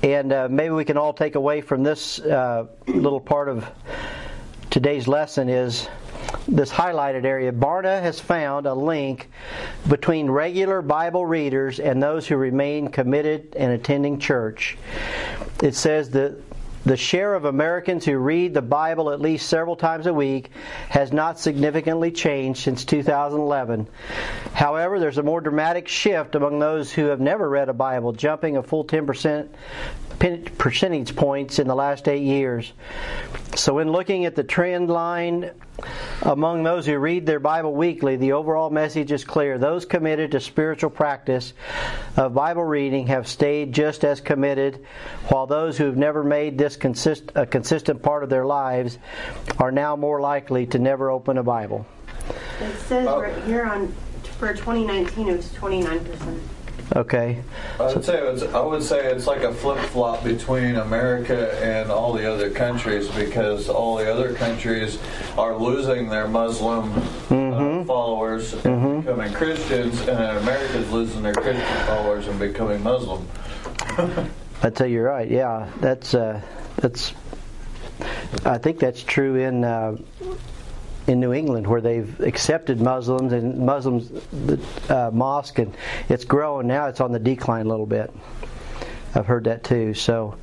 and 0.01 0.33
uh, 0.33 0.47
maybe 0.49 0.73
we 0.73 0.85
can 0.85 0.97
all 0.97 1.13
take 1.13 1.35
away 1.35 1.61
from 1.61 1.83
this 1.83 2.19
uh, 2.19 2.65
little 2.87 3.19
part 3.19 3.47
of 3.47 3.65
today's 4.71 5.07
lesson, 5.07 5.49
is 5.49 5.87
this 6.47 6.71
highlighted 6.71 7.25
area. 7.25 7.51
Barna 7.51 8.01
has 8.01 8.19
found 8.19 8.65
a 8.65 8.73
link 8.73 9.29
between 9.87 10.29
regular 10.29 10.81
Bible 10.81 11.25
readers 11.25 11.79
and 11.79 12.01
those 12.01 12.27
who 12.27 12.37
remain 12.37 12.87
committed 12.87 13.55
and 13.55 13.71
attending 13.71 14.19
church. 14.19 14.77
It 15.61 15.75
says 15.75 16.09
that 16.11 16.37
the 16.87 16.97
share 16.97 17.35
of 17.35 17.43
Americans 17.43 18.05
who 18.05 18.17
read 18.17 18.53
the 18.53 18.61
Bible 18.61 19.11
at 19.11 19.19
least 19.19 19.49
several 19.49 19.75
times 19.75 20.07
a 20.07 20.13
week 20.13 20.49
has 20.87 21.11
not 21.11 21.37
significantly 21.37 22.11
changed 22.11 22.63
since 22.63 22.85
2011. 22.85 23.87
However, 24.53 24.99
there's 24.99 25.17
a 25.17 25.23
more 25.23 25.41
dramatic 25.41 25.89
shift 25.89 26.35
among 26.35 26.59
those 26.59 26.91
who 26.91 27.05
have 27.05 27.19
never 27.19 27.49
read 27.49 27.67
a 27.67 27.73
Bible, 27.73 28.13
jumping 28.13 28.55
a 28.55 28.63
full 28.63 28.85
10% 28.85 29.49
percentage 30.19 31.15
points 31.15 31.59
in 31.59 31.67
the 31.67 31.75
last 31.75 32.07
eight 32.07 32.23
years. 32.23 32.71
So, 33.55 33.79
in 33.79 33.91
looking 33.91 34.25
at 34.25 34.35
the 34.35 34.43
trend 34.43 34.89
line 34.89 35.51
among 36.21 36.63
those 36.63 36.85
who 36.85 36.97
read 36.97 37.25
their 37.25 37.39
Bible 37.39 37.73
weekly, 37.73 38.15
the 38.15 38.33
overall 38.33 38.69
message 38.69 39.11
is 39.11 39.23
clear. 39.23 39.57
Those 39.57 39.85
committed 39.85 40.31
to 40.31 40.39
spiritual 40.39 40.89
practice 40.89 41.53
of 42.15 42.33
Bible 42.33 42.63
reading 42.63 43.07
have 43.07 43.27
stayed 43.27 43.73
just 43.73 44.03
as 44.03 44.19
committed, 44.19 44.85
while 45.29 45.47
those 45.47 45.77
who 45.77 45.85
have 45.85 45.97
never 45.97 46.23
made 46.23 46.57
this 46.57 46.75
consist- 46.75 47.31
a 47.35 47.45
consistent 47.45 48.01
part 48.01 48.23
of 48.23 48.29
their 48.29 48.45
lives 48.45 48.97
are 49.59 49.71
now 49.71 49.95
more 49.95 50.19
likely 50.19 50.65
to 50.67 50.79
never 50.79 51.09
open 51.09 51.37
a 51.37 51.43
Bible. 51.43 51.85
It 52.59 52.75
says 52.87 53.05
right 53.05 53.43
here 53.43 53.63
on, 53.63 53.93
for 54.39 54.53
2019, 54.53 55.29
it 55.29 55.37
was 55.37 55.49
29%. 55.49 56.39
Okay. 56.95 57.43
I 57.79 57.93
would 57.93 58.05
say 58.05 58.17
it's, 58.17 58.43
I 58.43 58.61
would 58.61 58.81
say 58.81 59.11
it's 59.11 59.27
like 59.27 59.41
a 59.41 59.53
flip 59.53 59.77
flop 59.89 60.23
between 60.23 60.77
America 60.77 61.53
and 61.61 61.91
all 61.91 62.13
the 62.13 62.31
other 62.31 62.49
countries 62.49 63.09
because 63.09 63.67
all 63.67 63.97
the 63.97 64.11
other 64.11 64.33
countries 64.33 64.97
are 65.37 65.55
losing 65.57 66.09
their 66.09 66.27
Muslim 66.27 66.91
uh, 67.29 67.83
followers 67.83 68.53
and 68.65 69.03
becoming 69.03 69.33
Christians, 69.33 69.99
and 70.01 70.37
America's 70.37 70.89
losing 70.91 71.23
their 71.23 71.33
Christian 71.33 71.85
followers 71.85 72.27
and 72.27 72.39
becoming 72.39 72.81
Muslim. 72.81 73.27
I 74.63 74.69
tell 74.69 74.87
you, 74.87 74.95
you're 74.95 75.05
right. 75.05 75.29
Yeah, 75.29 75.69
that's 75.81 76.13
uh, 76.13 76.41
that's. 76.77 77.13
I 78.45 78.57
think 78.59 78.79
that's 78.79 79.03
true 79.03 79.35
in 79.35 79.63
uh, 79.63 79.97
in 81.07 81.19
New 81.19 81.33
England 81.33 81.65
where 81.65 81.81
they've 81.81 82.19
accepted 82.19 82.81
Muslims 82.81 83.33
and 83.33 83.59
Muslims 83.59 84.09
the 84.31 84.59
uh, 84.89 85.09
mosque 85.11 85.59
and 85.59 85.75
it's 86.09 86.25
growing 86.25 86.67
now. 86.67 86.87
It's 86.87 87.01
on 87.01 87.11
the 87.11 87.19
decline 87.19 87.65
a 87.65 87.69
little 87.69 87.85
bit. 87.85 88.13
I've 89.15 89.25
heard 89.25 89.45
that 89.45 89.63
too. 89.63 89.93
So 89.93 90.37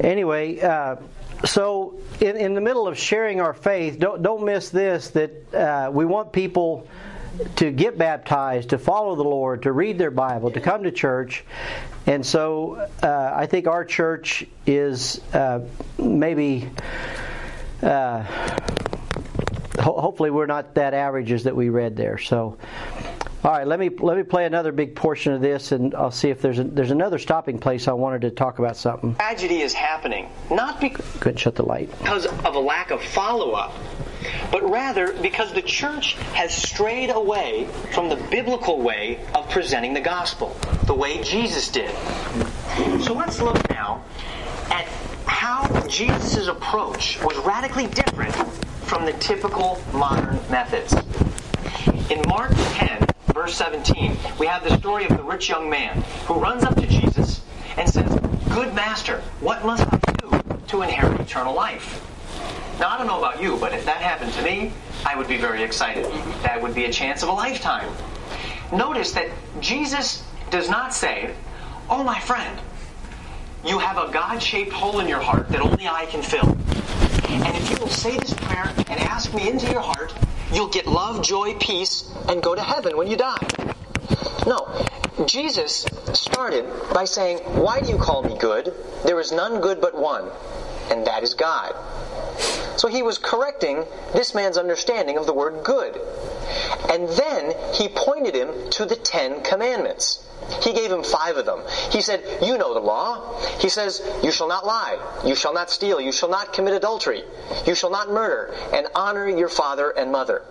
anyway. 0.00 0.60
Uh, 0.60 0.96
so, 1.44 1.94
in, 2.20 2.36
in 2.36 2.54
the 2.54 2.60
middle 2.60 2.86
of 2.86 2.98
sharing 2.98 3.40
our 3.40 3.54
faith, 3.54 3.98
don't 3.98 4.22
don't 4.22 4.44
miss 4.44 4.68
this. 4.68 5.08
That 5.10 5.54
uh, 5.54 5.90
we 5.90 6.04
want 6.04 6.32
people 6.32 6.86
to 7.56 7.70
get 7.70 7.96
baptized, 7.96 8.70
to 8.70 8.78
follow 8.78 9.16
the 9.16 9.24
Lord, 9.24 9.62
to 9.62 9.72
read 9.72 9.96
their 9.96 10.10
Bible, 10.10 10.50
to 10.50 10.60
come 10.60 10.82
to 10.82 10.90
church. 10.90 11.44
And 12.06 12.24
so 12.24 12.86
uh, 13.02 13.32
I 13.34 13.46
think 13.46 13.66
our 13.66 13.84
church 13.84 14.44
is 14.66 15.20
uh, 15.32 15.60
maybe. 15.98 16.68
Uh, 17.82 18.26
ho- 19.80 20.00
hopefully, 20.00 20.30
we're 20.30 20.46
not 20.46 20.74
that 20.74 20.94
average 20.94 21.32
as 21.32 21.44
that 21.44 21.56
we 21.56 21.68
read 21.68 21.96
there. 21.96 22.18
So, 22.18 22.56
all 23.42 23.50
right, 23.50 23.66
let 23.66 23.80
me 23.80 23.88
let 23.88 24.16
me 24.16 24.22
play 24.22 24.44
another 24.46 24.72
big 24.72 24.94
portion 24.94 25.32
of 25.32 25.40
this, 25.40 25.72
and 25.72 25.94
I'll 25.94 26.10
see 26.10 26.28
if 26.30 26.42
there's 26.42 26.58
a, 26.58 26.64
there's 26.64 26.90
another 26.90 27.18
stopping 27.18 27.58
place. 27.58 27.88
I 27.88 27.92
wanted 27.92 28.22
to 28.22 28.30
talk 28.30 28.58
about 28.58 28.76
something. 28.76 29.14
Tragedy 29.16 29.60
is 29.60 29.72
happening, 29.72 30.28
not 30.50 30.80
because 30.80 31.06
Couldn't 31.20 31.38
shut 31.38 31.54
the 31.56 31.62
light. 31.64 31.90
because 31.98 32.26
of 32.26 32.54
a 32.54 32.60
lack 32.60 32.90
of 32.90 33.02
follow 33.02 33.52
up, 33.52 33.72
but 34.52 34.68
rather 34.68 35.12
because 35.14 35.52
the 35.54 35.62
church 35.62 36.14
has 36.34 36.52
strayed 36.54 37.10
away 37.10 37.66
from 37.92 38.08
the 38.10 38.16
biblical 38.30 38.80
way 38.80 39.20
of 39.34 39.48
presenting 39.50 39.94
the 39.94 40.00
gospel, 40.02 40.54
the 40.86 40.94
way 40.94 41.22
Jesus 41.22 41.70
did. 41.70 41.90
So 43.02 43.14
let's 43.14 43.40
look 43.40 43.68
now 43.70 44.04
at 44.70 44.84
how 45.26 45.86
Jesus' 45.86 46.46
approach 46.46 47.18
was 47.22 47.36
radically 47.38 47.86
different 47.86 48.34
from 48.90 49.06
the 49.06 49.12
typical 49.12 49.80
modern 49.92 50.34
methods. 50.50 50.92
In 52.10 52.20
Mark 52.26 52.50
10, 52.56 53.06
verse 53.32 53.54
17, 53.54 54.16
we 54.36 54.48
have 54.48 54.64
the 54.64 54.76
story 54.78 55.06
of 55.06 55.16
the 55.16 55.22
rich 55.22 55.48
young 55.48 55.70
man 55.70 56.02
who 56.26 56.34
runs 56.34 56.64
up 56.64 56.74
to 56.74 56.88
Jesus 56.88 57.40
and 57.76 57.88
says, 57.88 58.12
Good 58.48 58.74
master, 58.74 59.20
what 59.38 59.64
must 59.64 59.86
I 59.86 60.12
do 60.18 60.42
to 60.66 60.82
inherit 60.82 61.20
eternal 61.20 61.54
life? 61.54 62.04
Now, 62.80 62.88
I 62.88 62.98
don't 62.98 63.06
know 63.06 63.18
about 63.18 63.40
you, 63.40 63.56
but 63.58 63.72
if 63.72 63.84
that 63.84 63.98
happened 63.98 64.32
to 64.32 64.42
me, 64.42 64.72
I 65.06 65.14
would 65.14 65.28
be 65.28 65.36
very 65.36 65.62
excited. 65.62 66.06
That 66.42 66.60
would 66.60 66.74
be 66.74 66.86
a 66.86 66.92
chance 66.92 67.22
of 67.22 67.28
a 67.28 67.32
lifetime. 67.32 67.94
Notice 68.72 69.12
that 69.12 69.28
Jesus 69.60 70.24
does 70.50 70.68
not 70.68 70.92
say, 70.92 71.32
Oh, 71.88 72.02
my 72.02 72.18
friend, 72.18 72.58
you 73.64 73.78
have 73.78 73.98
a 73.98 74.10
God 74.12 74.42
shaped 74.42 74.72
hole 74.72 74.98
in 74.98 75.06
your 75.06 75.20
heart 75.20 75.48
that 75.50 75.60
only 75.60 75.86
I 75.86 76.06
can 76.06 76.22
fill. 76.22 76.56
And 77.32 77.56
if 77.56 77.70
you 77.70 77.76
will 77.78 77.88
say 77.88 78.16
this 78.18 78.34
prayer 78.34 78.72
and 78.76 79.00
ask 79.00 79.32
me 79.34 79.48
into 79.48 79.70
your 79.70 79.80
heart, 79.80 80.14
you'll 80.52 80.68
get 80.68 80.86
love, 80.86 81.24
joy, 81.24 81.54
peace, 81.54 82.12
and 82.28 82.42
go 82.42 82.54
to 82.54 82.62
heaven 82.62 82.96
when 82.96 83.08
you 83.08 83.16
die. 83.16 83.46
No. 84.46 84.86
Jesus 85.26 85.86
started 86.12 86.64
by 86.92 87.04
saying, 87.04 87.38
Why 87.38 87.80
do 87.80 87.90
you 87.90 87.98
call 87.98 88.22
me 88.22 88.36
good? 88.38 88.72
There 89.04 89.20
is 89.20 89.32
none 89.32 89.60
good 89.60 89.80
but 89.80 89.94
one, 89.94 90.30
and 90.90 91.06
that 91.06 91.22
is 91.22 91.34
God. 91.34 91.74
So 92.76 92.88
he 92.88 93.02
was 93.02 93.18
correcting 93.18 93.84
this 94.14 94.34
man's 94.34 94.56
understanding 94.56 95.18
of 95.18 95.26
the 95.26 95.34
word 95.34 95.64
good. 95.64 96.00
And 96.88 97.08
then 97.08 97.54
he 97.74 97.88
pointed 97.88 98.34
him 98.34 98.70
to 98.70 98.86
the 98.86 98.96
Ten 98.96 99.42
Commandments. 99.42 100.26
He 100.62 100.72
gave 100.72 100.90
him 100.90 101.04
five 101.04 101.36
of 101.36 101.46
them. 101.46 101.60
He 101.90 102.00
said, 102.00 102.24
You 102.42 102.58
know 102.58 102.74
the 102.74 102.80
law. 102.80 103.38
He 103.58 103.68
says, 103.68 104.02
You 104.22 104.32
shall 104.32 104.48
not 104.48 104.66
lie. 104.66 104.98
You 105.24 105.34
shall 105.34 105.52
not 105.52 105.70
steal. 105.70 106.00
You 106.00 106.12
shall 106.12 106.30
not 106.30 106.52
commit 106.52 106.74
adultery. 106.74 107.22
You 107.66 107.74
shall 107.74 107.90
not 107.90 108.10
murder. 108.10 108.54
And 108.72 108.86
honor 108.94 109.28
your 109.28 109.48
father 109.48 109.90
and 109.90 110.10
mother. 110.10 110.42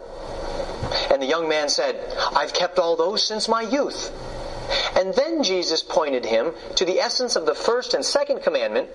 And 1.11 1.21
the 1.21 1.25
young 1.25 1.49
man 1.49 1.69
said, 1.69 1.95
I've 2.35 2.53
kept 2.53 2.79
all 2.79 2.95
those 2.95 3.23
since 3.23 3.47
my 3.47 3.61
youth. 3.63 4.11
And 4.95 5.13
then 5.13 5.43
Jesus 5.43 5.81
pointed 5.81 6.25
him 6.25 6.53
to 6.75 6.85
the 6.85 6.99
essence 6.99 7.35
of 7.35 7.45
the 7.45 7.55
first 7.55 7.93
and 7.93 8.05
second 8.05 8.43
commandment 8.43 8.89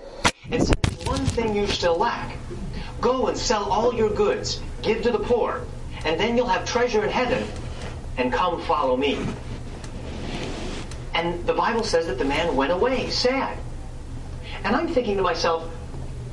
and 0.50 0.62
said, 0.62 0.83
One 1.14 1.26
thing 1.26 1.54
you 1.54 1.68
still 1.68 1.96
lack. 1.96 2.36
Go 3.00 3.28
and 3.28 3.38
sell 3.38 3.70
all 3.70 3.94
your 3.94 4.10
goods, 4.10 4.60
give 4.82 5.04
to 5.04 5.12
the 5.12 5.20
poor, 5.20 5.62
and 6.04 6.18
then 6.18 6.36
you'll 6.36 6.48
have 6.48 6.64
treasure 6.64 7.04
in 7.04 7.08
heaven, 7.08 7.46
and 8.16 8.32
come 8.32 8.60
follow 8.62 8.96
me. 8.96 9.24
And 11.14 11.46
the 11.46 11.54
Bible 11.54 11.84
says 11.84 12.08
that 12.08 12.18
the 12.18 12.24
man 12.24 12.56
went 12.56 12.72
away 12.72 13.10
sad. 13.10 13.56
And 14.64 14.74
I'm 14.74 14.88
thinking 14.88 15.16
to 15.16 15.22
myself, 15.22 15.72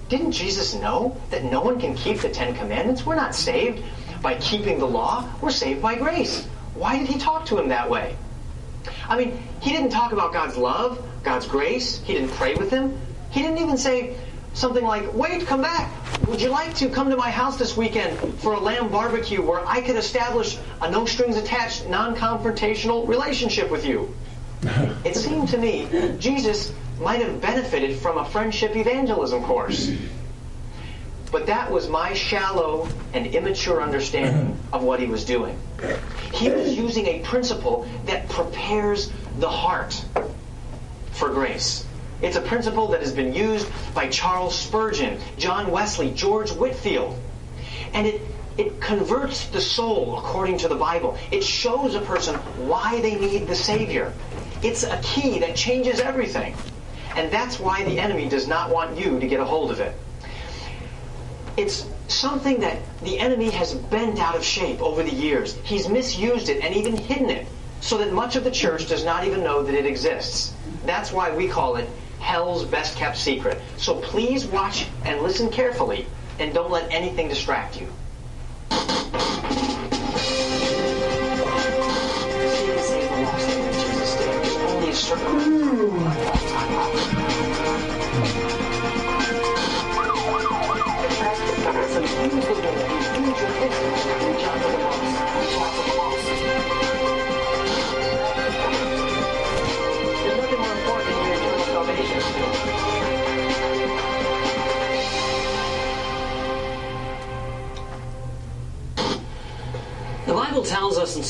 didn't 0.09 0.31
Jesus 0.31 0.73
know 0.73 1.15
that 1.29 1.43
no 1.43 1.61
one 1.61 1.79
can 1.79 1.93
keep 1.93 2.17
the 2.17 2.29
Ten 2.29 2.55
Commandments? 2.55 3.05
We're 3.05 3.13
not 3.13 3.35
saved 3.35 3.83
by 4.23 4.33
keeping 4.39 4.79
the 4.79 4.87
law, 4.87 5.29
we're 5.41 5.51
saved 5.51 5.83
by 5.83 5.93
grace. 5.93 6.47
Why 6.73 6.97
did 6.97 7.07
he 7.07 7.19
talk 7.19 7.45
to 7.45 7.59
him 7.59 7.69
that 7.69 7.87
way? 7.87 8.15
I 9.07 9.15
mean, 9.15 9.43
he 9.59 9.73
didn't 9.73 9.91
talk 9.91 10.11
about 10.11 10.33
God's 10.33 10.57
love, 10.57 11.07
God's 11.21 11.45
grace, 11.45 12.01
he 12.01 12.13
didn't 12.13 12.31
pray 12.31 12.55
with 12.55 12.71
him. 12.71 12.99
He 13.29 13.43
didn't 13.43 13.59
even 13.59 13.77
say 13.77 14.17
something 14.53 14.83
like, 14.83 15.13
Wait, 15.13 15.45
come 15.45 15.61
back. 15.61 15.91
Would 16.27 16.41
you 16.41 16.49
like 16.49 16.75
to 16.75 16.89
come 16.89 17.09
to 17.09 17.17
my 17.17 17.31
house 17.31 17.57
this 17.57 17.75
weekend 17.75 18.17
for 18.39 18.53
a 18.53 18.59
lamb 18.59 18.89
barbecue 18.89 19.41
where 19.41 19.65
I 19.67 19.81
could 19.81 19.95
establish 19.95 20.57
a 20.81 20.89
no 20.89 21.05
strings 21.05 21.37
attached, 21.37 21.87
non 21.87 22.15
confrontational 22.15 23.07
relationship 23.07 23.69
with 23.69 23.85
you? 23.85 24.13
It 25.03 25.15
seemed 25.15 25.49
to 25.49 25.57
me 25.57 25.87
Jesus 26.19 26.71
might 26.99 27.21
have 27.21 27.41
benefited 27.41 27.97
from 27.97 28.17
a 28.17 28.25
friendship 28.25 28.75
evangelism 28.75 29.43
course. 29.43 29.91
But 31.31 31.47
that 31.47 31.71
was 31.71 31.87
my 31.87 32.13
shallow 32.13 32.87
and 33.13 33.25
immature 33.27 33.81
understanding 33.81 34.57
of 34.73 34.83
what 34.83 34.99
he 34.99 35.07
was 35.07 35.25
doing. 35.25 35.57
He 36.33 36.49
was 36.49 36.77
using 36.77 37.07
a 37.07 37.19
principle 37.19 37.87
that 38.05 38.29
prepares 38.29 39.11
the 39.39 39.49
heart 39.49 40.05
for 41.13 41.29
grace. 41.29 41.85
It's 42.21 42.35
a 42.35 42.41
principle 42.41 42.87
that 42.89 43.01
has 43.01 43.11
been 43.11 43.33
used 43.33 43.67
by 43.93 44.07
Charles 44.07 44.57
Spurgeon, 44.57 45.19
John 45.37 45.71
Wesley, 45.71 46.11
George 46.11 46.51
Whitefield. 46.51 47.17
And 47.93 48.05
it, 48.05 48.21
it 48.57 48.79
converts 48.79 49.47
the 49.47 49.61
soul 49.61 50.19
according 50.19 50.59
to 50.59 50.67
the 50.67 50.75
Bible. 50.75 51.17
It 51.31 51.43
shows 51.43 51.95
a 51.95 52.01
person 52.01 52.35
why 52.67 53.01
they 53.01 53.15
need 53.15 53.47
the 53.47 53.55
Savior. 53.55 54.13
It's 54.61 54.83
a 54.83 54.99
key 55.01 55.39
that 55.39 55.55
changes 55.55 55.99
everything. 55.99 56.55
And 57.15 57.31
that's 57.31 57.59
why 57.59 57.83
the 57.83 57.99
enemy 57.99 58.29
does 58.29 58.47
not 58.47 58.69
want 58.69 58.97
you 58.97 59.19
to 59.19 59.27
get 59.27 59.39
a 59.39 59.45
hold 59.45 59.71
of 59.71 59.79
it. 59.79 59.95
It's 61.57 61.85
something 62.07 62.59
that 62.61 62.79
the 63.03 63.19
enemy 63.19 63.49
has 63.49 63.73
bent 63.73 64.19
out 64.19 64.35
of 64.35 64.43
shape 64.43 64.81
over 64.81 65.03
the 65.03 65.13
years. 65.13 65.55
He's 65.63 65.89
misused 65.89 66.49
it 66.49 66.63
and 66.63 66.75
even 66.75 66.95
hidden 66.95 67.29
it 67.29 67.47
so 67.81 67.97
that 67.97 68.13
much 68.13 68.35
of 68.35 68.43
the 68.43 68.51
church 68.51 68.87
does 68.87 69.03
not 69.03 69.25
even 69.25 69.43
know 69.43 69.63
that 69.63 69.73
it 69.73 69.85
exists. 69.85 70.53
That's 70.85 71.11
why 71.11 71.35
we 71.35 71.47
call 71.47 71.75
it 71.75 71.89
hell's 72.21 72.63
best 72.63 72.95
kept 72.95 73.17
secret. 73.17 73.59
So 73.77 73.95
please 73.95 74.45
watch 74.45 74.87
and 75.03 75.21
listen 75.21 75.49
carefully 75.49 76.05
and 76.39 76.53
don't 76.53 76.71
let 76.71 76.91
anything 76.91 77.27
distract 77.27 77.81
you. 77.81 77.87
Only 84.67 86.40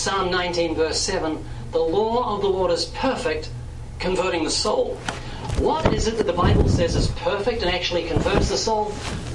Psalm 0.01 0.31
19, 0.31 0.73
verse 0.73 0.99
7, 0.99 1.45
the 1.71 1.77
law 1.77 2.35
of 2.35 2.41
the 2.41 2.47
Lord 2.47 2.71
is 2.71 2.85
perfect, 2.85 3.51
converting 3.99 4.43
the 4.43 4.49
soul. 4.49 4.95
What 5.59 5.93
is 5.93 6.07
it 6.07 6.17
that 6.17 6.25
the 6.25 6.33
Bible 6.33 6.67
says 6.67 6.95
is 6.95 7.09
perfect 7.09 7.61
and 7.61 7.69
actually 7.69 8.07
converts 8.07 8.49
the 8.49 8.57
soul? 8.57 8.85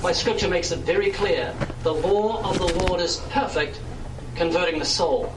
Why, 0.01 0.11
Scripture 0.11 0.49
makes 0.49 0.73
it 0.73 0.81
very 0.81 1.13
clear. 1.13 1.55
The 1.85 1.95
law 1.95 2.43
of 2.51 2.59
the 2.59 2.67
Lord 2.85 3.01
is 3.01 3.19
perfect, 3.31 3.79
converting 4.35 4.81
the 4.81 4.85
soul. 4.85 5.33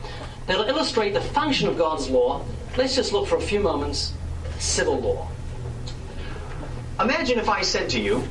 Now, 0.47 0.63
to 0.63 0.67
illustrate 0.67 1.13
the 1.13 1.21
function 1.21 1.67
of 1.67 1.77
God's 1.77 2.09
law, 2.09 2.43
let's 2.75 2.95
just 2.95 3.13
look 3.13 3.27
for 3.27 3.35
a 3.35 3.41
few 3.41 3.59
moments 3.59 4.13
civil 4.57 4.99
law. 4.99 5.27
Imagine 6.99 7.37
if 7.37 7.49
I 7.49 7.61
said 7.61 7.87
to 7.91 8.01
you, 8.01 8.27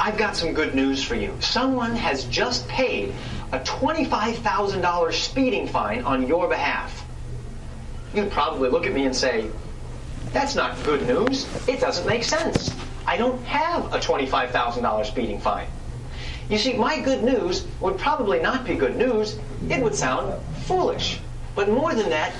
I've 0.00 0.18
got 0.18 0.34
some 0.34 0.52
good 0.52 0.74
news 0.74 1.04
for 1.04 1.14
you. 1.14 1.32
Someone 1.38 1.94
has 1.94 2.24
just 2.24 2.66
paid 2.66 3.14
a 3.52 3.58
$25,000 3.60 5.12
speeding 5.12 5.66
fine 5.66 6.02
on 6.02 6.26
your 6.26 6.48
behalf. 6.48 7.04
You'd 8.14 8.30
probably 8.30 8.70
look 8.70 8.86
at 8.86 8.92
me 8.92 9.06
and 9.06 9.14
say, 9.14 9.50
That's 10.32 10.54
not 10.54 10.80
good 10.84 11.06
news. 11.06 11.46
It 11.68 11.80
doesn't 11.80 12.06
make 12.06 12.24
sense. 12.24 12.74
I 13.06 13.16
don't 13.16 13.42
have 13.44 13.92
a 13.92 13.98
$25,000 13.98 15.06
speeding 15.06 15.40
fine. 15.40 15.66
You 16.48 16.58
see, 16.58 16.74
my 16.74 17.00
good 17.00 17.22
news 17.22 17.66
would 17.80 17.98
probably 17.98 18.40
not 18.40 18.64
be 18.64 18.74
good 18.74 18.96
news. 18.96 19.38
It 19.68 19.82
would 19.82 19.94
sound 19.94 20.34
foolish. 20.64 21.20
But 21.54 21.68
more 21.68 21.94
than 21.94 22.10
that, 22.10 22.32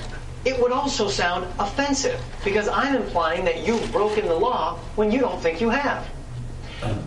it 0.43 0.59
would 0.59 0.71
also 0.71 1.07
sound 1.07 1.45
offensive 1.59 2.19
because 2.43 2.67
I'm 2.67 2.95
implying 2.95 3.45
that 3.45 3.65
you've 3.65 3.91
broken 3.91 4.27
the 4.27 4.35
law 4.35 4.77
when 4.95 5.11
you 5.11 5.19
don't 5.19 5.41
think 5.41 5.61
you 5.61 5.69
have. 5.69 6.07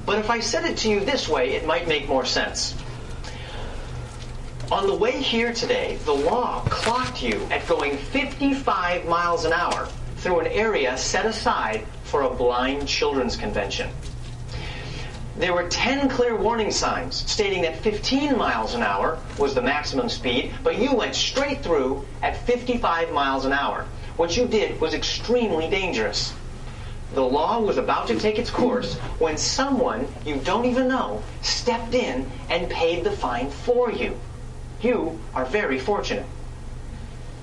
But 0.06 0.18
if 0.18 0.30
I 0.30 0.40
said 0.40 0.64
it 0.64 0.76
to 0.78 0.90
you 0.90 1.00
this 1.00 1.28
way, 1.28 1.52
it 1.52 1.66
might 1.66 1.88
make 1.88 2.08
more 2.08 2.24
sense. 2.24 2.74
On 4.74 4.88
the 4.88 4.94
way 4.96 5.12
here 5.22 5.52
today, 5.52 5.98
the 6.04 6.12
law 6.12 6.60
clocked 6.68 7.22
you 7.22 7.46
at 7.52 7.64
going 7.68 7.96
55 7.96 9.04
miles 9.04 9.44
an 9.44 9.52
hour 9.52 9.86
through 10.16 10.40
an 10.40 10.48
area 10.48 10.98
set 10.98 11.26
aside 11.26 11.86
for 12.02 12.22
a 12.22 12.34
blind 12.34 12.88
children's 12.88 13.36
convention. 13.36 13.88
There 15.36 15.54
were 15.54 15.68
10 15.68 16.08
clear 16.08 16.34
warning 16.34 16.72
signs 16.72 17.14
stating 17.14 17.62
that 17.62 17.76
15 17.76 18.36
miles 18.36 18.74
an 18.74 18.82
hour 18.82 19.20
was 19.38 19.54
the 19.54 19.62
maximum 19.62 20.08
speed, 20.08 20.52
but 20.64 20.76
you 20.76 20.92
went 20.92 21.14
straight 21.14 21.62
through 21.62 22.04
at 22.20 22.36
55 22.38 23.12
miles 23.12 23.44
an 23.44 23.52
hour. 23.52 23.86
What 24.16 24.36
you 24.36 24.48
did 24.48 24.80
was 24.80 24.92
extremely 24.92 25.70
dangerous. 25.70 26.34
The 27.12 27.22
law 27.22 27.60
was 27.60 27.78
about 27.78 28.08
to 28.08 28.18
take 28.18 28.40
its 28.40 28.50
course 28.50 28.96
when 29.20 29.38
someone 29.38 30.08
you 30.26 30.34
don't 30.34 30.64
even 30.64 30.88
know 30.88 31.22
stepped 31.42 31.94
in 31.94 32.28
and 32.50 32.68
paid 32.68 33.04
the 33.04 33.12
fine 33.12 33.50
for 33.50 33.92
you. 33.92 34.18
You 34.84 35.18
are 35.34 35.46
very 35.46 35.78
fortunate. 35.78 36.26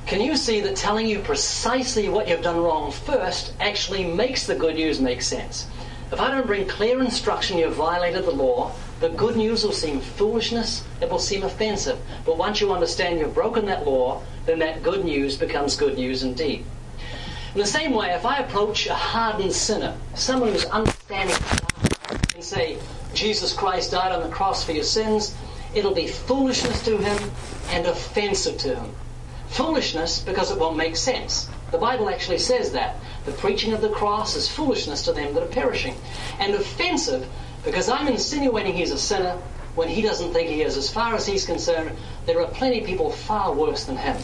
Can 0.06 0.21
you 0.21 0.38
see 0.38 0.62
that 0.62 0.75
telling 0.75 1.08
you 1.08 1.17
precisely 1.17 2.08
what 2.08 2.27
you've 2.27 2.43
done 2.43 2.62
wrong 2.62 2.91
first 2.91 3.54
actually 3.60 4.06
makes 4.06 4.45
the 4.45 4.54
good 4.54 4.75
news 4.75 5.01
make 5.01 5.23
sense? 5.23 5.65
If 6.12 6.21
I 6.21 6.30
don't 6.30 6.45
bring 6.45 6.67
clear 6.67 7.01
instruction 7.01 7.58
you've 7.58 7.73
violated 7.73 8.25
the 8.25 8.32
law, 8.32 8.73
the 8.99 9.10
good 9.10 9.36
news 9.38 9.63
will 9.63 9.71
seem 9.71 10.01
foolishness, 10.01 10.84
it 11.01 11.10
will 11.10 11.17
seem 11.17 11.41
offensive. 11.41 11.97
But 12.25 12.38
once 12.38 12.62
you 12.62 12.73
understand 12.73 13.17
you've 13.17 13.34
broken 13.34 13.65
that 13.65 13.88
law, 13.88 14.21
then 14.45 14.60
that 14.60 14.84
good 14.84 15.04
news 15.04 15.36
becomes 15.36 15.75
good 15.75 15.97
news 15.97 16.21
indeed. 16.21 16.63
In 17.56 17.60
the 17.60 17.65
same 17.65 17.93
way, 17.95 18.12
if 18.12 18.23
I 18.23 18.38
approach 18.38 18.86
a 18.86 18.93
hardened 18.93 19.54
sinner, 19.54 19.97
someone 20.13 20.51
who's 20.51 20.65
understanding, 20.65 21.38
and 22.36 22.43
say, 22.43 22.77
Jesus 23.15 23.51
Christ 23.51 23.89
died 23.89 24.12
on 24.12 24.21
the 24.21 24.30
cross 24.30 24.63
for 24.63 24.73
your 24.73 24.84
sins, 24.84 25.36
it'll 25.74 25.94
be 25.94 26.08
foolishness 26.08 26.84
to 26.86 26.98
him 26.98 27.32
and 27.70 27.86
offensive 27.86 28.58
to 28.60 28.76
him. 28.76 28.92
Foolishness 29.50 30.20
because 30.20 30.52
it 30.52 30.60
won't 30.60 30.78
make 30.78 30.96
sense. 30.96 31.50
The 31.72 31.78
Bible 31.78 32.10
actually 32.10 32.40
says 32.40 32.72
that. 32.74 32.96
The 33.26 33.32
preaching 33.32 33.74
of 33.74 33.82
the 33.82 33.90
cross 33.90 34.36
is 34.36 34.48
foolishness 34.48 35.04
to 35.04 35.14
them 35.14 35.34
that 35.34 35.44
are 35.44 35.48
perishing. 35.48 35.96
And 36.40 36.54
offensive 36.54 37.28
because 37.64 37.90
I'm 37.90 38.08
insinuating 38.08 38.74
he's 38.74 38.92
a 38.92 38.98
sinner 38.98 39.38
when 39.76 39.88
he 39.88 40.02
doesn't 40.02 40.34
think 40.34 40.50
he 40.50 40.62
is. 40.62 40.78
As 40.78 40.92
far 40.92 41.16
as 41.16 41.26
he's 41.26 41.46
concerned, 41.46 41.92
there 42.26 42.42
are 42.42 42.48
plenty 42.48 42.80
of 42.80 42.86
people 42.86 43.12
far 43.12 43.54
worse 43.54 43.86
than 43.86 43.98
him. 43.98 44.18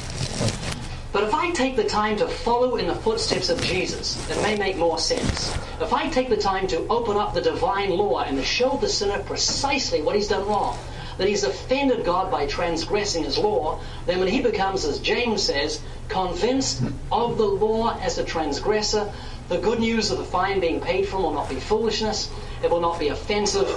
But 1.14 1.24
if 1.24 1.34
I 1.34 1.52
take 1.52 1.76
the 1.76 1.86
time 1.86 2.18
to 2.18 2.28
follow 2.28 2.76
in 2.76 2.88
the 2.88 2.96
footsteps 2.96 3.50
of 3.50 3.62
Jesus, 3.62 4.30
it 4.30 4.42
may 4.42 4.58
make 4.58 4.78
more 4.78 5.00
sense. 5.00 5.56
If 5.80 5.94
I 5.94 6.10
take 6.10 6.30
the 6.30 6.38
time 6.38 6.68
to 6.68 6.86
open 6.90 7.16
up 7.16 7.34
the 7.34 7.42
divine 7.42 7.92
law 7.92 8.22
and 8.22 8.38
to 8.38 8.44
show 8.44 8.78
the 8.78 8.90
sinner 8.90 9.20
precisely 9.24 10.02
what 10.02 10.16
he's 10.16 10.28
done 10.28 10.46
wrong, 10.48 10.78
that 11.17 11.27
he's 11.27 11.43
offended 11.43 12.06
God 12.06 12.32
by 12.32 12.47
transgressing 12.47 13.23
his 13.23 13.38
law, 13.38 13.80
then 14.06 14.19
when 14.19 14.27
he 14.27 14.41
becomes, 14.41 14.86
as 14.86 14.99
James 14.99 15.43
says, 15.43 15.82
convinced 16.10 16.84
of 17.12 17.38
the 17.38 17.45
law 17.45 17.97
as 17.99 18.17
a 18.17 18.23
transgressor, 18.23 19.12
the 19.49 19.58
good 19.58 19.80
news 19.80 20.12
of 20.12 20.17
the 20.17 20.23
fine 20.23 20.60
being 20.60 20.80
paid 20.80 21.08
for 21.08 21.17
will 21.17 21.34
not 21.34 21.49
be 21.49 21.56
foolishness, 21.56 22.30
it 22.63 22.69
will 22.69 22.82
not 22.82 22.99
be 22.99 23.10
offensive, 23.10 23.67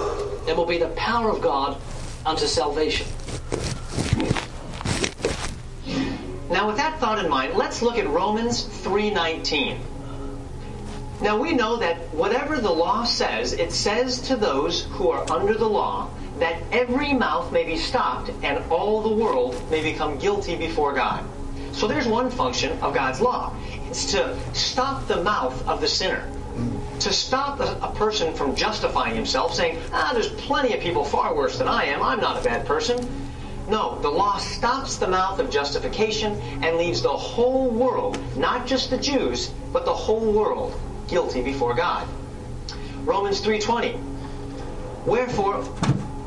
it 0.47 0.55
will 0.55 0.65
be 0.65 0.77
the 0.77 0.89
power 0.89 1.29
of 1.29 1.41
God 1.41 1.77
unto 2.25 2.45
salvation. 2.45 3.07
Now, 6.49 6.67
with 6.67 6.77
that 6.77 6.99
thought 6.99 7.23
in 7.23 7.29
mind, 7.29 7.53
let's 7.55 7.81
look 7.81 7.97
at 7.97 8.07
Romans 8.09 8.63
3:19. 8.63 9.79
Now 11.21 11.37
we 11.37 11.53
know 11.53 11.77
that 11.77 11.97
whatever 12.13 12.57
the 12.57 12.71
law 12.71 13.05
says, 13.05 13.53
it 13.53 13.71
says 13.71 14.21
to 14.23 14.35
those 14.35 14.85
who 14.85 15.09
are 15.11 15.31
under 15.31 15.53
the 15.53 15.69
law 15.69 16.09
that 16.41 16.59
every 16.71 17.13
mouth 17.13 17.51
may 17.51 17.63
be 17.63 17.77
stopped 17.77 18.31
and 18.41 18.57
all 18.71 18.99
the 18.99 19.13
world 19.13 19.61
may 19.69 19.83
become 19.83 20.17
guilty 20.17 20.55
before 20.55 20.91
God. 20.91 21.23
So 21.71 21.87
there's 21.87 22.07
one 22.07 22.31
function 22.31 22.71
of 22.81 22.95
God's 22.95 23.21
law. 23.21 23.55
It's 23.87 24.11
to 24.13 24.35
stop 24.53 25.07
the 25.07 25.21
mouth 25.21 25.67
of 25.67 25.81
the 25.81 25.87
sinner. 25.87 26.27
To 27.01 27.13
stop 27.13 27.59
a, 27.59 27.93
person 27.95 28.33
from 28.33 28.55
justifying 28.55 29.15
himself, 29.15 29.53
saying, 29.53 29.77
ah, 29.93 30.09
there's 30.13 30.29
plenty 30.29 30.73
of 30.73 30.81
people 30.81 31.05
far 31.05 31.35
worse 31.35 31.59
than 31.59 31.67
I 31.67 31.85
am. 31.85 32.01
I'm 32.01 32.19
not 32.19 32.41
a 32.41 32.43
bad 32.43 32.65
person. 32.65 33.07
No, 33.69 33.99
the 33.99 34.09
law 34.09 34.37
stops 34.39 34.97
the 34.97 35.07
mouth 35.07 35.37
of 35.37 35.51
justification 35.51 36.33
and 36.63 36.75
leaves 36.77 37.03
the 37.03 37.09
whole 37.09 37.69
world, 37.69 38.17
not 38.35 38.65
just 38.65 38.89
the 38.89 38.97
Jews, 38.97 39.51
but 39.71 39.85
the 39.85 39.93
whole 39.93 40.31
world, 40.31 40.73
guilty 41.07 41.43
before 41.43 41.75
God. 41.75 42.07
Romans 43.05 43.41
3:20. 43.41 43.99
Wherefore, 45.05 45.63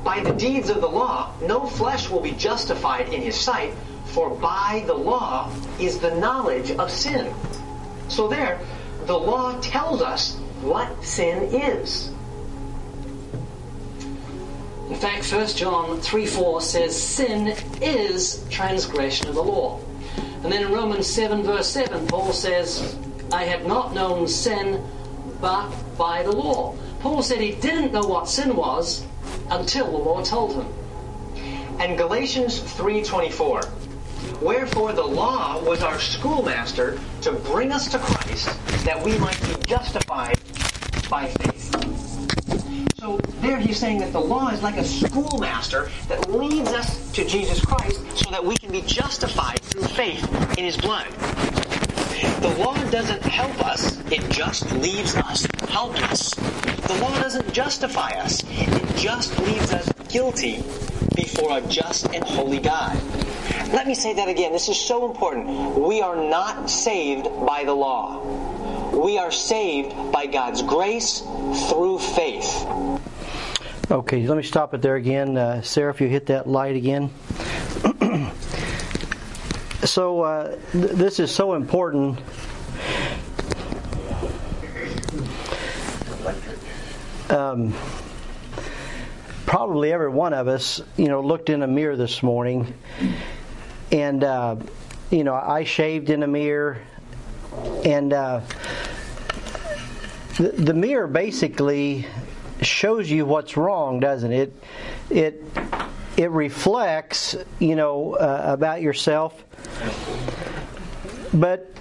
by 0.05 0.21
the 0.21 0.33
deeds 0.35 0.69
of 0.69 0.83
the 0.83 0.88
law, 0.88 1.33
no 1.40 1.67
flesh 1.67 2.11
will 2.11 2.21
be 2.21 2.33
justified 2.33 3.09
in 3.09 3.23
his 3.23 3.35
sight, 3.35 3.73
for 4.05 4.31
by 4.31 4.85
the 4.87 4.95
law 4.95 5.51
is 5.81 5.99
the 5.99 6.14
knowledge 6.17 6.71
of 6.73 6.90
sin. 6.90 7.35
So 8.09 8.29
there, 8.29 8.61
the 9.07 9.19
law 9.19 9.59
tells 9.61 10.03
us 10.03 10.37
what 10.61 11.03
sin 11.03 11.43
is. 11.55 12.12
In 14.90 14.97
fact, 14.97 15.33
1 15.33 15.47
John 15.49 16.01
3 16.01 16.27
4 16.27 16.61
says 16.61 17.03
sin 17.03 17.57
is 17.81 18.47
transgression 18.51 19.29
of 19.29 19.35
the 19.35 19.43
law. 19.43 19.81
And 20.43 20.53
then 20.53 20.62
in 20.62 20.73
Romans 20.73 21.07
7 21.07 21.43
verse 21.43 21.69
7, 21.69 22.07
Paul 22.07 22.35
says, 22.35 22.97
I 23.33 23.45
have 23.45 23.67
not 23.67 23.95
known 23.95 24.29
sin 24.29 24.85
but 25.40 25.71
by 25.97 26.23
the 26.23 26.33
law. 26.33 26.77
Paul 27.01 27.23
said 27.23 27.40
he 27.40 27.53
didn't 27.53 27.93
know 27.93 28.07
what 28.07 28.29
sin 28.29 28.55
was 28.55 29.07
until 29.51 29.91
the 29.91 29.99
law 29.99 30.23
told 30.23 30.55
him. 30.55 30.67
And 31.81 31.99
Galatians 31.99 32.61
3:24. 32.61 33.69
Wherefore 34.41 34.93
the 34.93 35.05
law 35.05 35.63
was 35.63 35.83
our 35.83 35.99
schoolmaster 35.99 36.99
to 37.23 37.33
bring 37.33 37.73
us 37.73 37.89
to 37.89 37.99
Christ 37.99 38.49
that 38.85 39.03
we 39.03 39.19
might 39.19 39.41
be 39.43 39.55
justified 39.67 40.39
by 41.11 41.27
faith. 41.27 41.71
So 42.99 43.19
there 43.41 43.59
he's 43.59 43.79
saying 43.79 43.99
that 43.99 44.13
the 44.13 44.21
law 44.21 44.49
is 44.49 44.63
like 44.63 44.77
a 44.77 44.85
schoolmaster 44.85 45.91
that 46.09 46.31
leads 46.31 46.71
us 46.71 47.13
to 47.13 47.25
Jesus 47.25 47.65
Christ 47.65 48.01
so 48.17 48.31
that 48.31 48.45
we 48.45 48.57
can 48.57 48.73
be 48.73 48.81
justified 48.83 49.61
through 49.61 49.83
faith 49.89 50.25
in 50.59 50.65
his 50.65 50.77
blood. 50.77 51.07
The 52.41 52.55
law 52.59 52.75
doesn't 52.91 53.23
help 53.23 53.65
us, 53.65 53.99
it 54.11 54.29
just 54.31 54.71
leaves 54.73 55.15
us 55.17 55.47
helpless. 55.69 56.35
The 56.35 56.99
law 57.01 57.15
doesn't 57.21 57.53
justify 57.53 58.11
us, 58.11 58.43
it 58.47 58.97
just 58.97 59.39
leaves 59.41 59.73
us 59.73 59.93
guilty 60.09 60.63
before 61.15 61.59
a 61.59 61.61
just 61.63 62.07
and 62.15 62.25
holy 62.25 62.61
God. 62.61 63.01
Let 63.73 63.87
me 63.87 63.95
say 63.95 64.15
that 64.15 64.29
again. 64.29 64.53
This 64.53 64.69
is 64.69 64.81
so 64.81 65.11
important. 65.11 65.79
We 65.79 66.01
are 66.01 66.17
not 66.17 66.71
saved 66.71 67.25
by 67.47 67.65
the 67.65 67.75
law. 67.75 68.23
We 68.93 69.19
are 69.19 69.33
saved 69.33 70.13
by 70.13 70.27
God's 70.27 70.63
grace 70.63 71.21
through 71.69 71.99
faith. 71.99 72.67
Okay, 73.91 74.27
let 74.27 74.37
me 74.37 74.43
stop 74.43 74.75
it 74.75 74.83
there 74.83 74.97
again. 74.97 75.37
Uh, 75.37 75.63
Sarah, 75.63 75.93
if 75.93 76.01
you 76.01 76.09
hit 76.09 76.27
that 76.27 76.49
light 76.49 76.77
again. 76.77 77.11
so, 79.95 80.23
uh, 80.23 80.57
th- 80.73 80.91
this 80.91 81.21
is 81.21 81.31
so 81.31 81.55
important. 81.55 82.19
Um, 87.31 87.73
probably 89.47 89.93
every 89.93 90.09
one 90.09 90.35
of 90.35 90.49
us, 90.49 90.83
you 90.97 91.07
know, 91.07 91.21
looked 91.21 91.49
in 91.49 91.63
a 91.63 91.69
mirror 91.69 91.95
this 91.95 92.25
morning, 92.25 92.75
and 93.93 94.25
uh, 94.25 94.57
you 95.13 95.23
know, 95.23 95.35
I 95.35 95.63
shaved 95.63 96.11
in 96.11 96.25
a 96.25 96.27
mirror, 96.27 96.79
and 97.85 98.13
uh, 98.13 98.41
the, 100.39 100.49
the 100.49 100.75
mirror 100.75 101.07
basically 101.07 102.09
shows 102.63 103.09
you 103.09 103.27
what's 103.27 103.57
wrong, 103.57 104.01
doesn't 104.01 104.33
it? 104.33 104.61
It 105.09 105.45
it 106.16 106.31
reflects, 106.31 107.37
you 107.59 107.77
know, 107.77 108.14
uh, 108.14 108.42
about 108.44 108.83
yourself. 108.83 109.44
But 111.33 111.74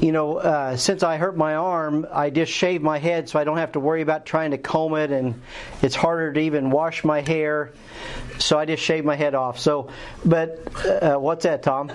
you 0.00 0.12
know, 0.12 0.38
uh, 0.38 0.76
since 0.76 1.02
I 1.02 1.16
hurt 1.16 1.36
my 1.36 1.54
arm, 1.54 2.06
I 2.10 2.30
just 2.30 2.52
shave 2.52 2.82
my 2.82 2.98
head 2.98 3.28
so 3.28 3.38
I 3.38 3.44
don't 3.44 3.58
have 3.58 3.72
to 3.72 3.80
worry 3.80 4.02
about 4.02 4.26
trying 4.26 4.50
to 4.50 4.58
comb 4.58 4.94
it, 4.94 5.10
and 5.10 5.40
it's 5.82 5.94
harder 5.94 6.32
to 6.32 6.40
even 6.40 6.70
wash 6.70 7.04
my 7.04 7.20
hair. 7.20 7.72
So 8.38 8.58
I 8.58 8.64
just 8.64 8.82
shave 8.82 9.04
my 9.04 9.14
head 9.14 9.34
off. 9.34 9.58
So, 9.60 9.90
but 10.24 10.58
uh, 10.84 11.16
what's 11.16 11.44
that, 11.44 11.62
Tom? 11.62 11.92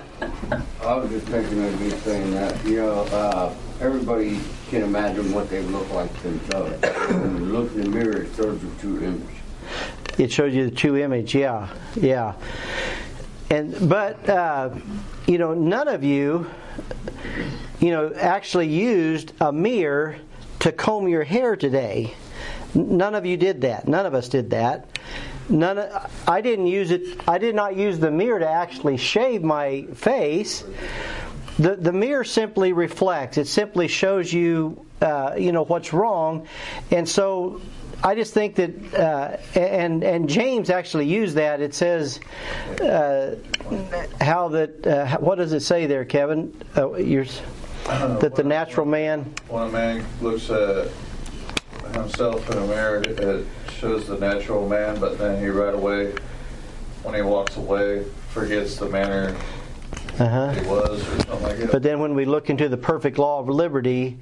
I 0.82 0.96
was 0.96 1.10
just 1.10 1.28
thinking 1.28 1.64
of 1.64 1.82
you 1.82 1.92
saying 1.92 2.32
that. 2.32 2.66
You 2.66 2.78
know, 2.78 3.02
uh, 3.02 3.54
everybody 3.82 4.40
can 4.70 4.84
imagine 4.84 5.34
what 5.34 5.50
they 5.50 5.62
look 5.64 5.90
like 5.92 6.14
themselves. 6.24 6.82
when 7.10 7.38
you 7.38 7.46
look 7.46 7.72
in 7.74 7.82
the 7.82 7.90
mirror, 7.90 8.24
it 8.24 8.36
shows 8.36 8.62
the 8.62 8.70
true 8.80 9.04
image. 9.04 9.39
It 10.20 10.34
shows 10.34 10.54
you 10.54 10.70
the 10.70 10.76
true 10.76 10.98
image. 10.98 11.34
Yeah, 11.34 11.70
yeah. 11.96 12.34
And 13.50 13.90
but 13.90 14.28
uh, 14.28 14.76
you 15.26 15.38
know, 15.38 15.54
none 15.54 15.88
of 15.88 16.04
you, 16.04 16.46
you 17.80 17.92
know, 17.92 18.14
actually 18.14 18.68
used 18.68 19.32
a 19.40 19.54
mirror 19.54 20.18
to 20.60 20.74
comb 20.74 21.08
your 21.08 21.24
hair 21.24 21.56
today. 21.56 22.14
None 22.76 23.16
of 23.16 23.26
you 23.26 23.38
did 23.38 23.62
that. 23.62 23.88
None 23.88 24.06
of 24.06 24.14
us 24.14 24.28
did 24.28 24.50
that. 24.50 25.00
None. 25.48 25.78
Of, 25.78 26.28
I 26.28 26.42
didn't 26.42 26.68
use 26.68 26.92
it. 26.92 27.22
I 27.28 27.38
did 27.38 27.56
not 27.56 27.78
use 27.78 27.98
the 27.98 28.12
mirror 28.12 28.40
to 28.40 28.50
actually 28.50 28.98
shave 28.98 29.42
my 29.42 29.84
face. 29.94 30.66
The 31.58 31.78
the 31.78 31.94
mirror 31.94 32.26
simply 32.26 32.74
reflects. 32.74 33.38
It 33.38 33.48
simply 33.48 33.88
shows 33.88 34.34
you, 34.34 34.86
uh, 35.02 35.36
you 35.38 35.54
know, 35.54 35.64
what's 35.64 35.94
wrong, 35.94 36.46
and 36.92 37.08
so 37.08 37.62
I 38.04 38.16
just 38.16 38.34
think 38.34 38.56
that, 38.56 38.94
uh, 38.94 39.38
and 39.60 40.04
and 40.04 40.30
James 40.30 40.70
actually 40.70 41.06
used 41.06 41.36
that. 41.36 41.60
It 41.60 41.74
says 41.74 42.20
uh, 42.82 43.36
how 44.22 44.48
that. 44.50 44.88
Uh, 44.88 45.18
what 45.18 45.36
does 45.36 45.52
it 45.52 45.62
say 45.62 45.86
there, 45.86 46.06
Kevin? 46.06 46.54
Uh, 46.78 46.94
you're, 46.96 47.26
that 47.86 48.36
the 48.36 48.44
natural 48.44 48.86
man. 48.86 49.34
When 49.50 49.64
a 49.64 49.70
man 49.70 50.06
looks 50.22 50.50
at 50.50 50.90
himself 51.94 52.50
in 52.50 52.58
a 52.58 52.68
mirror, 52.68 53.02
it 53.04 53.46
shows 53.72 54.08
the 54.08 54.18
natural 54.18 54.68
man, 54.68 55.00
but 55.00 55.18
then 55.18 55.42
he 55.42 55.48
right 55.48 55.74
away, 55.74 56.14
when 57.04 57.16
he 57.16 57.22
walks 57.22 57.58
away, 57.58 58.06
forgets 58.30 58.78
the 58.78 58.88
manner 58.88 59.36
Uh-huh. 60.20 60.52
he 60.52 60.68
was, 60.68 61.02
or 61.02 61.16
something 61.24 61.42
like 61.44 61.58
that. 61.58 61.72
But 61.72 61.84
then 61.84 62.00
when 62.00 62.14
we 62.14 62.26
look 62.26 62.50
into 62.50 62.68
the 62.68 62.78
perfect 62.78 63.18
law 63.18 63.40
of 63.40 63.48
liberty, 63.48 64.18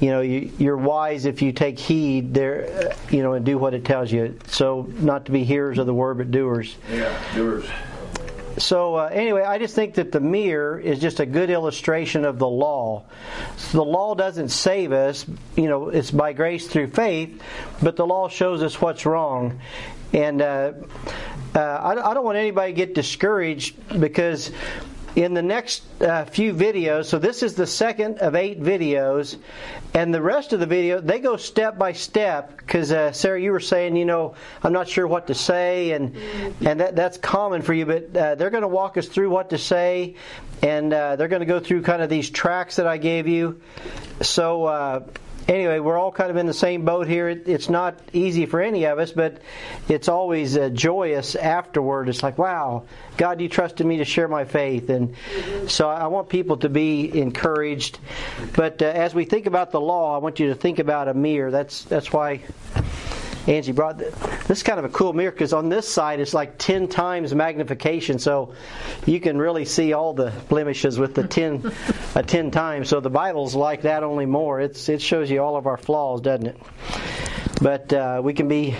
you 0.00 0.10
know, 0.10 0.20
you, 0.20 0.50
you're 0.58 0.76
wise 0.76 1.24
if 1.24 1.40
you 1.40 1.52
take 1.52 1.78
heed 1.78 2.34
there, 2.34 2.90
uh, 2.90 2.96
you 3.10 3.22
know, 3.22 3.34
and 3.34 3.46
do 3.46 3.56
what 3.56 3.72
it 3.72 3.84
tells 3.84 4.10
you. 4.10 4.38
So 4.48 4.88
not 4.98 5.26
to 5.26 5.32
be 5.32 5.44
hearers 5.44 5.78
of 5.78 5.86
the 5.86 5.94
word, 5.94 6.18
but 6.18 6.30
doers. 6.30 6.76
yeah, 6.90 7.36
yours. 7.36 7.64
So 8.58 8.96
uh, 8.96 9.10
anyway, 9.12 9.42
I 9.42 9.58
just 9.58 9.74
think 9.74 9.94
that 9.94 10.12
the 10.12 10.20
mirror 10.20 10.78
is 10.78 10.98
just 10.98 11.20
a 11.20 11.26
good 11.26 11.50
illustration 11.50 12.24
of 12.24 12.38
the 12.38 12.48
law. 12.48 13.04
So 13.58 13.78
the 13.78 13.84
law 13.84 14.14
doesn't 14.14 14.48
save 14.48 14.92
us, 14.92 15.26
you 15.56 15.68
know, 15.68 15.90
it's 15.90 16.10
by 16.10 16.32
grace 16.32 16.66
through 16.66 16.88
faith, 16.88 17.42
but 17.82 17.96
the 17.96 18.06
law 18.06 18.28
shows 18.28 18.62
us 18.62 18.80
what's 18.80 19.04
wrong. 19.04 19.60
And 20.12 20.40
uh, 20.40 20.72
uh, 21.54 21.58
I, 21.58 22.10
I 22.10 22.14
don't 22.14 22.24
want 22.24 22.38
anybody 22.38 22.72
to 22.72 22.76
get 22.76 22.94
discouraged 22.94 24.00
because 24.00 24.50
in 25.16 25.32
the 25.32 25.42
next 25.42 25.82
uh, 26.02 26.26
few 26.26 26.52
videos, 26.52 27.06
so 27.06 27.18
this 27.18 27.42
is 27.42 27.54
the 27.54 27.66
second 27.66 28.18
of 28.18 28.34
eight 28.34 28.60
videos, 28.60 29.38
and 29.94 30.12
the 30.12 30.20
rest 30.20 30.52
of 30.52 30.60
the 30.60 30.66
video 30.66 31.00
they 31.00 31.18
go 31.20 31.38
step 31.38 31.78
by 31.78 31.92
step. 31.92 32.58
Because 32.58 32.92
uh, 32.92 33.12
Sarah, 33.12 33.40
you 33.40 33.50
were 33.50 33.60
saying, 33.60 33.96
you 33.96 34.04
know, 34.04 34.34
I'm 34.62 34.74
not 34.74 34.88
sure 34.88 35.06
what 35.06 35.28
to 35.28 35.34
say, 35.34 35.92
and 35.92 36.14
and 36.60 36.80
that 36.80 36.94
that's 36.94 37.16
common 37.16 37.62
for 37.62 37.72
you, 37.72 37.86
but 37.86 38.14
uh, 38.14 38.34
they're 38.34 38.50
going 38.50 38.62
to 38.62 38.68
walk 38.68 38.98
us 38.98 39.08
through 39.08 39.30
what 39.30 39.50
to 39.50 39.58
say, 39.58 40.16
and 40.62 40.92
uh, 40.92 41.16
they're 41.16 41.28
going 41.28 41.40
to 41.40 41.46
go 41.46 41.60
through 41.60 41.82
kind 41.82 42.02
of 42.02 42.10
these 42.10 42.28
tracts 42.28 42.76
that 42.76 42.86
I 42.86 42.98
gave 42.98 43.26
you. 43.26 43.60
So. 44.20 45.08
Anyway, 45.48 45.78
we're 45.78 45.96
all 45.96 46.10
kind 46.10 46.30
of 46.30 46.36
in 46.36 46.46
the 46.46 46.54
same 46.54 46.84
boat 46.84 47.06
here. 47.06 47.28
It, 47.28 47.48
it's 47.48 47.68
not 47.68 47.98
easy 48.12 48.46
for 48.46 48.60
any 48.60 48.84
of 48.86 48.98
us, 48.98 49.12
but 49.12 49.40
it's 49.88 50.08
always 50.08 50.56
uh, 50.56 50.70
joyous 50.70 51.36
afterward. 51.36 52.08
It's 52.08 52.22
like, 52.22 52.36
wow, 52.36 52.84
God, 53.16 53.40
you 53.40 53.48
trusted 53.48 53.86
me 53.86 53.98
to 53.98 54.04
share 54.04 54.26
my 54.26 54.44
faith. 54.44 54.90
And 54.90 55.14
so 55.68 55.88
I 55.88 56.08
want 56.08 56.28
people 56.28 56.56
to 56.58 56.68
be 56.68 57.20
encouraged. 57.20 57.98
But 58.54 58.82
uh, 58.82 58.86
as 58.86 59.14
we 59.14 59.24
think 59.24 59.46
about 59.46 59.70
the 59.70 59.80
law, 59.80 60.16
I 60.16 60.18
want 60.18 60.40
you 60.40 60.48
to 60.48 60.54
think 60.54 60.80
about 60.80 61.08
a 61.08 61.14
mirror. 61.14 61.50
That's, 61.50 61.84
that's 61.84 62.12
why 62.12 62.40
Angie 63.46 63.72
brought 63.72 63.98
this. 63.98 64.14
This 64.46 64.58
is 64.58 64.62
kind 64.62 64.78
of 64.78 64.84
a 64.84 64.88
cool 64.88 65.12
mirror 65.12 65.30
because 65.30 65.52
on 65.52 65.68
this 65.68 65.88
side 65.88 66.18
it's 66.18 66.34
like 66.34 66.58
10 66.58 66.88
times 66.88 67.34
magnification, 67.34 68.18
so 68.18 68.54
you 69.06 69.20
can 69.20 69.38
really 69.38 69.64
see 69.64 69.92
all 69.92 70.14
the 70.14 70.32
blemishes 70.48 70.98
with 70.98 71.14
the 71.14 71.26
10, 71.26 71.72
a 72.14 72.22
10 72.22 72.50
times. 72.50 72.88
So 72.88 73.00
the 73.00 73.10
Bible's 73.10 73.54
like 73.54 73.82
that, 73.82 74.02
only 74.02 74.26
more. 74.26 74.60
It's, 74.60 74.88
it 74.88 75.00
shows 75.00 75.30
you 75.30 75.42
all 75.42 75.56
of 75.56 75.66
our 75.66 75.76
flaws, 75.76 76.20
doesn't 76.20 76.46
it? 76.46 76.56
But 77.62 77.92
uh, 77.92 78.20
we 78.22 78.34
can 78.34 78.48
be 78.48 78.74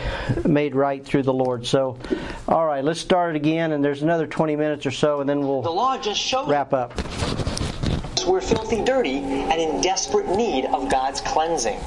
made 0.45 0.75
right 0.75 1.05
through 1.05 1.23
the 1.23 1.33
Lord. 1.33 1.65
So, 1.65 1.99
all 2.47 2.67
right, 2.67 2.85
let's 2.85 3.01
start 3.01 3.35
it 3.35 3.37
again, 3.37 3.73
and 3.73 3.85
there's 3.85 4.03
another 4.03 4.27
20 4.27 4.57
minutes 4.57 4.85
or 4.85 4.91
so, 4.91 5.21
and 5.21 5.29
then 5.29 5.41
we'll 5.41 5.63
law 5.63 5.97
just 5.97 6.21
shows 6.21 6.49
wrap 6.49 6.73
up. 6.75 6.95
we're 8.27 8.41
filthy 8.41 8.85
dirty 8.85 9.19
and 9.19 9.61
in 9.61 9.81
desperate 9.81 10.29
need 10.29 10.67
of 10.67 10.91
God's 10.91 11.21
cleansing. 11.21 11.79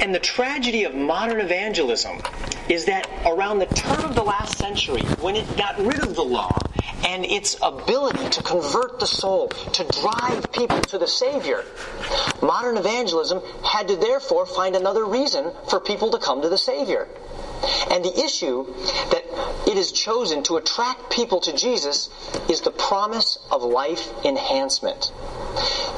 And 0.00 0.14
the 0.14 0.18
tragedy 0.18 0.84
of 0.84 0.94
modern 0.94 1.40
evangelism 1.40 2.18
is 2.68 2.86
that 2.86 3.08
around 3.24 3.60
the 3.60 3.66
turn 3.66 4.04
of 4.04 4.14
the 4.14 4.22
last 4.22 4.58
century, 4.58 5.02
when 5.20 5.36
it 5.36 5.56
got 5.56 5.78
rid 5.78 6.00
of 6.00 6.14
the 6.14 6.24
law 6.24 6.58
and 7.04 7.24
its 7.24 7.56
ability 7.62 8.28
to 8.30 8.42
convert 8.42 8.98
the 8.98 9.06
soul, 9.06 9.48
to 9.48 9.84
drive 9.84 10.50
people 10.52 10.80
to 10.82 10.98
the 10.98 11.06
Savior, 11.06 11.64
modern 12.42 12.76
evangelism 12.76 13.40
had 13.64 13.88
to 13.88 13.96
therefore 13.96 14.46
find 14.46 14.74
another 14.74 15.04
reason 15.04 15.52
for 15.68 15.80
people 15.80 16.10
to 16.10 16.18
come 16.18 16.42
to 16.42 16.48
the 16.48 16.58
Savior. 16.58 17.08
And 17.90 18.04
the 18.04 18.24
issue 18.24 18.66
that 19.10 19.24
it 19.68 19.76
is 19.78 19.92
chosen 19.92 20.42
to 20.44 20.56
attract 20.56 21.10
people 21.10 21.40
to 21.40 21.52
Jesus 21.56 22.08
is 22.48 22.60
the 22.62 22.70
promise 22.70 23.38
of 23.50 23.62
life 23.62 24.08
enhancement. 24.24 25.12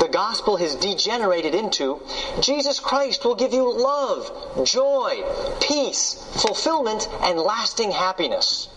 The 0.01 0.09
gospel 0.11 0.57
has 0.57 0.75
degenerated 0.75 1.55
into, 1.55 2.01
Jesus 2.41 2.81
Christ 2.81 3.25
will 3.25 3.37
give 3.37 3.53
you 3.53 3.73
love, 3.73 4.65
joy, 4.65 5.23
peace, 5.61 6.15
fulfillment, 6.43 7.09
and 7.23 7.39
lasting 7.39 7.93
happiness. 7.93 8.69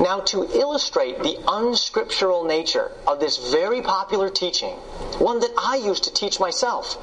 Now, 0.00 0.20
to 0.26 0.44
illustrate 0.58 1.22
the 1.22 1.38
unscriptural 1.46 2.44
nature 2.44 2.90
of 3.06 3.20
this 3.20 3.52
very 3.52 3.82
popular 3.82 4.30
teaching, 4.30 4.74
one 5.18 5.40
that 5.40 5.52
I 5.58 5.76
used 5.76 6.04
to 6.04 6.12
teach 6.12 6.40
myself, 6.40 6.96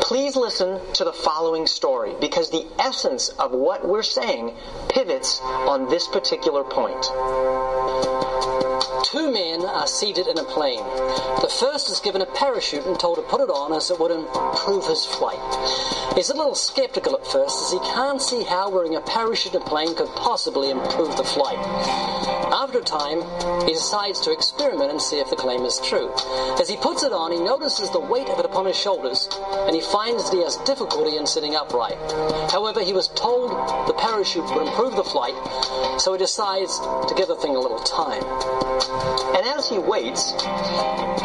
please 0.00 0.34
listen 0.34 0.80
to 0.94 1.04
the 1.04 1.12
following 1.12 1.66
story 1.66 2.14
because 2.20 2.50
the 2.50 2.66
essence 2.78 3.28
of 3.28 3.52
what 3.52 3.86
we're 3.86 4.02
saying 4.02 4.54
pivots 4.88 5.40
on 5.42 5.88
this 5.90 6.08
particular 6.08 6.64
point. 6.64 7.04
Two 9.04 9.30
men 9.30 9.62
are 9.62 9.86
seated 9.86 10.26
in 10.26 10.38
a 10.38 10.44
plane. 10.44 10.82
The 11.40 11.54
first 11.60 11.90
is 11.90 12.00
given 12.00 12.22
a 12.22 12.26
parachute 12.26 12.86
and 12.86 12.98
told 12.98 13.16
to 13.16 13.22
put 13.22 13.40
it 13.40 13.50
on 13.50 13.72
as 13.72 13.90
it 13.90 14.00
would 14.00 14.10
improve 14.10 14.86
his 14.86 15.04
flight. 15.04 15.38
He's 16.14 16.30
a 16.30 16.36
little 16.36 16.54
skeptical 16.54 17.14
at 17.14 17.26
first 17.26 17.62
as 17.64 17.72
he 17.72 17.78
can't 17.80 18.20
see 18.20 18.42
how 18.44 18.70
wearing 18.70 18.96
a 18.96 19.00
parachute 19.00 19.54
in 19.54 19.62
a 19.62 19.64
plane 19.64 19.94
could 19.94 20.08
possibly 20.16 20.70
improve 20.70 20.93
the 20.96 21.24
flight. 21.24 21.58
After 22.52 22.78
a 22.78 22.82
time, 22.82 23.22
he 23.66 23.74
decides 23.74 24.20
to 24.20 24.32
experiment 24.32 24.90
and 24.90 25.02
see 25.02 25.18
if 25.18 25.28
the 25.28 25.36
claim 25.36 25.62
is 25.62 25.80
true. 25.80 26.12
As 26.60 26.68
he 26.68 26.76
puts 26.76 27.02
it 27.02 27.12
on, 27.12 27.32
he 27.32 27.40
notices 27.40 27.90
the 27.90 28.00
weight 28.00 28.28
of 28.28 28.38
it 28.38 28.44
upon 28.44 28.66
his 28.66 28.76
shoulders 28.76 29.28
and 29.66 29.74
he 29.74 29.82
finds 29.82 30.30
that 30.30 30.36
he 30.36 30.42
has 30.42 30.56
difficulty 30.58 31.16
in 31.16 31.26
sitting 31.26 31.54
upright. 31.54 31.98
However, 32.50 32.82
he 32.82 32.92
was 32.92 33.08
told 33.08 33.50
the 33.88 33.94
parachute 33.94 34.44
would 34.54 34.66
improve 34.66 34.96
the 34.96 35.04
flight, 35.04 35.34
so 36.00 36.12
he 36.12 36.18
decides 36.18 36.78
to 36.78 37.14
give 37.16 37.28
the 37.28 37.36
thing 37.36 37.56
a 37.56 37.60
little 37.60 37.80
time. 37.80 38.22
And 39.34 39.46
as 39.46 39.68
he 39.68 39.78
waits, 39.78 40.32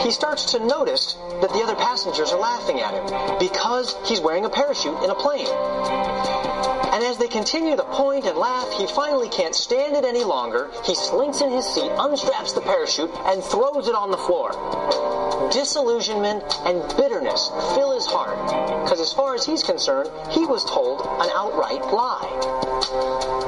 he 0.04 0.12
starts 0.12 0.46
to 0.52 0.60
notice 0.60 1.14
that 1.42 1.52
the 1.54 1.62
other 1.62 1.76
passengers 1.76 2.32
are 2.32 2.40
laughing 2.40 2.80
at 2.82 2.94
him 2.94 3.40
because 3.40 3.96
he's 4.06 4.20
wearing 4.20 4.46
a 4.46 4.50
parachute 4.50 5.04
in 5.04 5.10
a 5.10 5.16
plane. 5.16 6.79
And 7.00 7.08
as 7.08 7.18
they 7.18 7.30
continue 7.30 7.78
to 7.78 7.84
point 7.86 8.26
and 8.26 8.38
laugh, 8.38 8.74
he 8.74 8.86
finally 8.86 9.30
can't 9.30 9.56
stand 9.56 9.95
it 9.95 10.04
any 10.04 10.26
longer. 10.26 10.70
He 10.84 10.93
slinks 10.93 11.39
in 11.39 11.50
his 11.50 11.66
seat, 11.66 11.89
unstraps 11.91 12.54
the 12.54 12.60
parachute, 12.60 13.10
and 13.24 13.41
throws 13.41 13.88
it 13.88 13.95
on 13.95 14.12
the 14.12 14.18
floor. 14.18 15.29
Disillusionment 15.52 16.43
and 16.66 16.82
bitterness 16.95 17.50
fill 17.74 17.93
his 17.93 18.06
heart 18.06 18.38
because, 18.84 19.00
as 19.00 19.12
far 19.14 19.36
as 19.36 19.45
he's 19.45 19.64
concerned, 19.64 20.10
he 20.32 20.45
was 20.45 20.64
told 20.66 21.02
an 21.02 21.30
outright 21.36 21.82
lie. 21.91 23.39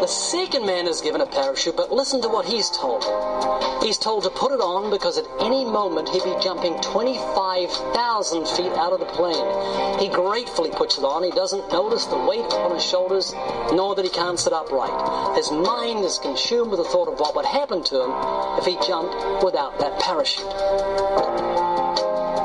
The 0.00 0.06
second 0.06 0.64
man 0.64 0.86
is 0.86 1.00
given 1.00 1.20
a 1.20 1.26
parachute, 1.26 1.76
but 1.76 1.90
listen 1.90 2.22
to 2.22 2.28
what 2.28 2.46
he's 2.46 2.70
told. 2.70 3.02
He's 3.82 3.98
told 3.98 4.24
to 4.24 4.30
put 4.30 4.52
it 4.52 4.60
on 4.60 4.90
because 4.90 5.18
at 5.18 5.26
any 5.40 5.64
moment 5.64 6.08
he'd 6.08 6.22
be 6.22 6.36
jumping 6.40 6.80
25,000 6.80 8.46
feet 8.48 8.72
out 8.72 8.92
of 8.92 9.00
the 9.00 9.06
plane. 9.06 9.98
He 9.98 10.08
gratefully 10.08 10.70
puts 10.70 10.98
it 10.98 11.04
on. 11.04 11.24
He 11.24 11.30
doesn't 11.30 11.72
notice 11.72 12.06
the 12.06 12.18
weight 12.18 12.52
on 12.54 12.74
his 12.74 12.84
shoulders, 12.84 13.32
nor 13.72 13.94
that 13.94 14.04
he 14.04 14.10
can't 14.10 14.38
sit 14.38 14.52
upright. 14.52 15.36
His 15.36 15.50
mind 15.50 16.04
is 16.04 16.18
consumed 16.18 16.70
with 16.70 16.78
the 16.78 16.84
thought 16.84 17.08
of 17.08 17.18
what 17.18 17.34
would 17.34 17.46
happen 17.46 17.82
to 17.84 18.02
him 18.02 18.10
if 18.58 18.64
he 18.64 18.78
jumped 18.86 19.44
without 19.44 19.78
that 19.80 19.98
parachute. 19.98 20.46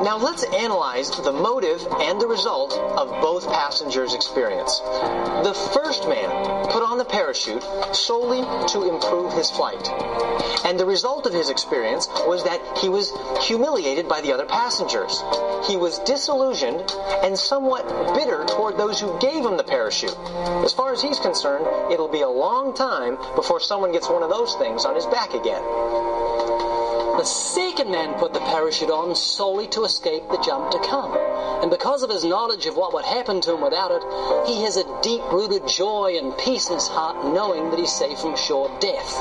Now 0.02 0.18
let's 0.18 0.42
analyze 0.42 1.10
the 1.10 1.32
motive 1.32 1.86
and 2.00 2.20
the 2.20 2.26
result 2.26 2.72
of 2.74 3.08
both 3.22 3.46
passengers' 3.46 4.14
experience. 4.14 4.80
The 4.80 5.54
first 5.72 6.08
man 6.08 6.28
put 6.70 6.82
on 6.82 6.98
the 6.98 7.04
parachute 7.04 7.62
solely 7.94 8.42
to 8.68 8.82
improve 8.82 9.32
his 9.32 9.48
flight. 9.48 9.88
And 10.64 10.78
the 10.78 10.86
result 10.86 11.26
of 11.26 11.32
his 11.32 11.50
experience 11.50 12.08
was 12.26 12.42
that 12.42 12.60
he 12.78 12.88
was 12.88 13.12
humiliated 13.42 14.08
by 14.08 14.20
the 14.22 14.32
other 14.32 14.44
passengers. 14.44 15.22
He 15.68 15.76
was 15.76 16.00
disillusioned 16.00 16.92
and 17.22 17.38
somewhat 17.38 17.86
bitter 18.14 18.44
toward 18.44 18.76
those 18.78 18.98
who 18.98 19.16
gave 19.20 19.44
him 19.44 19.56
the 19.56 19.64
parachute. 19.64 20.18
As 20.64 20.72
far 20.72 20.92
as 20.92 21.00
he's 21.00 21.20
concerned, 21.20 21.66
it'll 21.92 22.08
be 22.08 22.22
a 22.22 22.28
long 22.28 22.74
time 22.74 23.18
before 23.36 23.60
someone 23.60 23.92
gets 23.92 24.08
one 24.08 24.24
of 24.24 24.30
those 24.30 24.56
things 24.56 24.84
on 24.84 24.96
his 24.96 25.06
back 25.06 25.32
again. 25.32 25.62
The 27.16 27.24
second 27.24 27.90
man 27.90 28.14
put 28.18 28.32
the 28.32 28.40
parachute 28.40 28.90
on 28.90 29.14
solely 29.14 29.66
to 29.68 29.84
escape 29.84 30.28
the 30.30 30.38
jump 30.38 30.70
to 30.70 30.78
come. 30.78 31.14
And 31.62 31.70
because 31.70 32.02
of 32.02 32.10
his 32.10 32.24
knowledge 32.24 32.66
of 32.66 32.76
what 32.76 32.94
would 32.94 33.04
happen 33.04 33.40
to 33.42 33.52
him 33.54 33.60
without 33.60 33.90
it, 33.92 34.48
he 34.48 34.62
has 34.62 34.76
a 34.76 35.00
deep 35.02 35.22
rooted 35.30 35.68
joy 35.68 36.16
and 36.18 36.36
peace 36.38 36.68
in 36.68 36.74
his 36.74 36.88
heart 36.88 37.24
knowing 37.32 37.70
that 37.70 37.78
he's 37.78 37.92
safe 37.92 38.18
from 38.18 38.34
sure 38.36 38.70
death. 38.80 39.20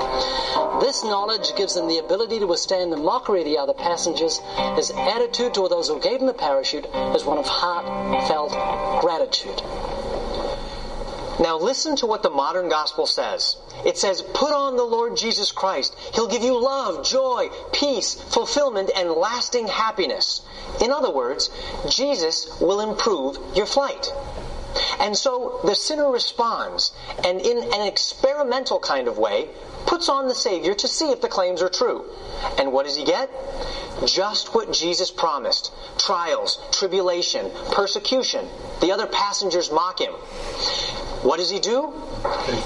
This 0.82 1.04
knowledge 1.04 1.54
gives 1.56 1.76
him 1.76 1.88
the 1.88 2.00
ability 2.00 2.40
to 2.40 2.48
withstand 2.48 2.92
the 2.92 2.98
mockery 2.98 3.42
of 3.42 3.46
the 3.46 3.58
other 3.58 3.74
passengers. 3.74 4.40
His 4.76 4.92
attitude 4.92 5.54
toward 5.54 5.72
those 5.72 5.90
who 5.90 6.00
gave 6.00 6.22
him 6.22 6.28
the 6.28 6.34
parachute 6.34 6.86
is 7.16 7.26
one 7.26 7.38
of 7.38 7.46
heartfelt 7.46 8.52
gratitude. 9.02 9.62
Now 11.40 11.58
listen 11.58 11.96
to 11.98 12.06
what 12.06 12.24
the 12.24 12.30
modern 12.30 12.70
gospel 12.70 13.08
says. 13.08 13.56
It 13.86 13.98
says, 13.98 14.22
put 14.22 14.52
on 14.52 14.76
the 14.76 14.84
Lord 14.84 15.18
Jesus 15.18 15.52
Christ. 15.52 15.96
He'll 16.14 16.28
give 16.28 16.44
you 16.44 16.62
love, 16.62 17.06
joy, 17.06 17.50
peace, 17.72 18.14
fulfillment, 18.14 18.92
and 18.96 19.10
lasting 19.12 19.68
happiness. 19.68 20.42
In 20.82 20.92
other 20.92 21.12
words, 21.12 21.50
Jesus 21.90 22.60
will 22.60 22.82
improve 22.82 23.40
your 23.56 23.66
flight. 23.66 24.12
And 25.00 25.18
so 25.18 25.60
the 25.64 25.76
sinner 25.76 26.10
responds, 26.10 26.92
and 27.26 27.42
in 27.42 27.58
an 27.58 27.88
experimental 27.88 28.80
kind 28.80 29.08
of 29.08 29.18
way, 29.18 29.50
puts 29.86 30.10
on 30.10 30.28
the 30.28 30.36
Savior 30.36 30.74
to 30.76 30.88
see 30.88 31.12
if 31.12 31.22
the 31.22 31.28
claims 31.28 31.62
are 31.62 31.70
true. 31.70 32.06
And 32.58 32.72
what 32.72 32.86
does 32.86 32.96
he 32.96 33.04
get? 33.04 33.30
Just 34.06 34.54
what 34.56 34.72
Jesus 34.72 35.12
promised 35.12 35.72
trials, 35.98 36.60
tribulation, 36.72 37.52
persecution. 37.72 38.48
The 38.80 38.92
other 38.92 39.08
passengers 39.08 39.72
mock 39.72 40.00
him. 40.00 40.14
What 41.24 41.38
does 41.38 41.52
he 41.52 41.60
do? 41.60 41.94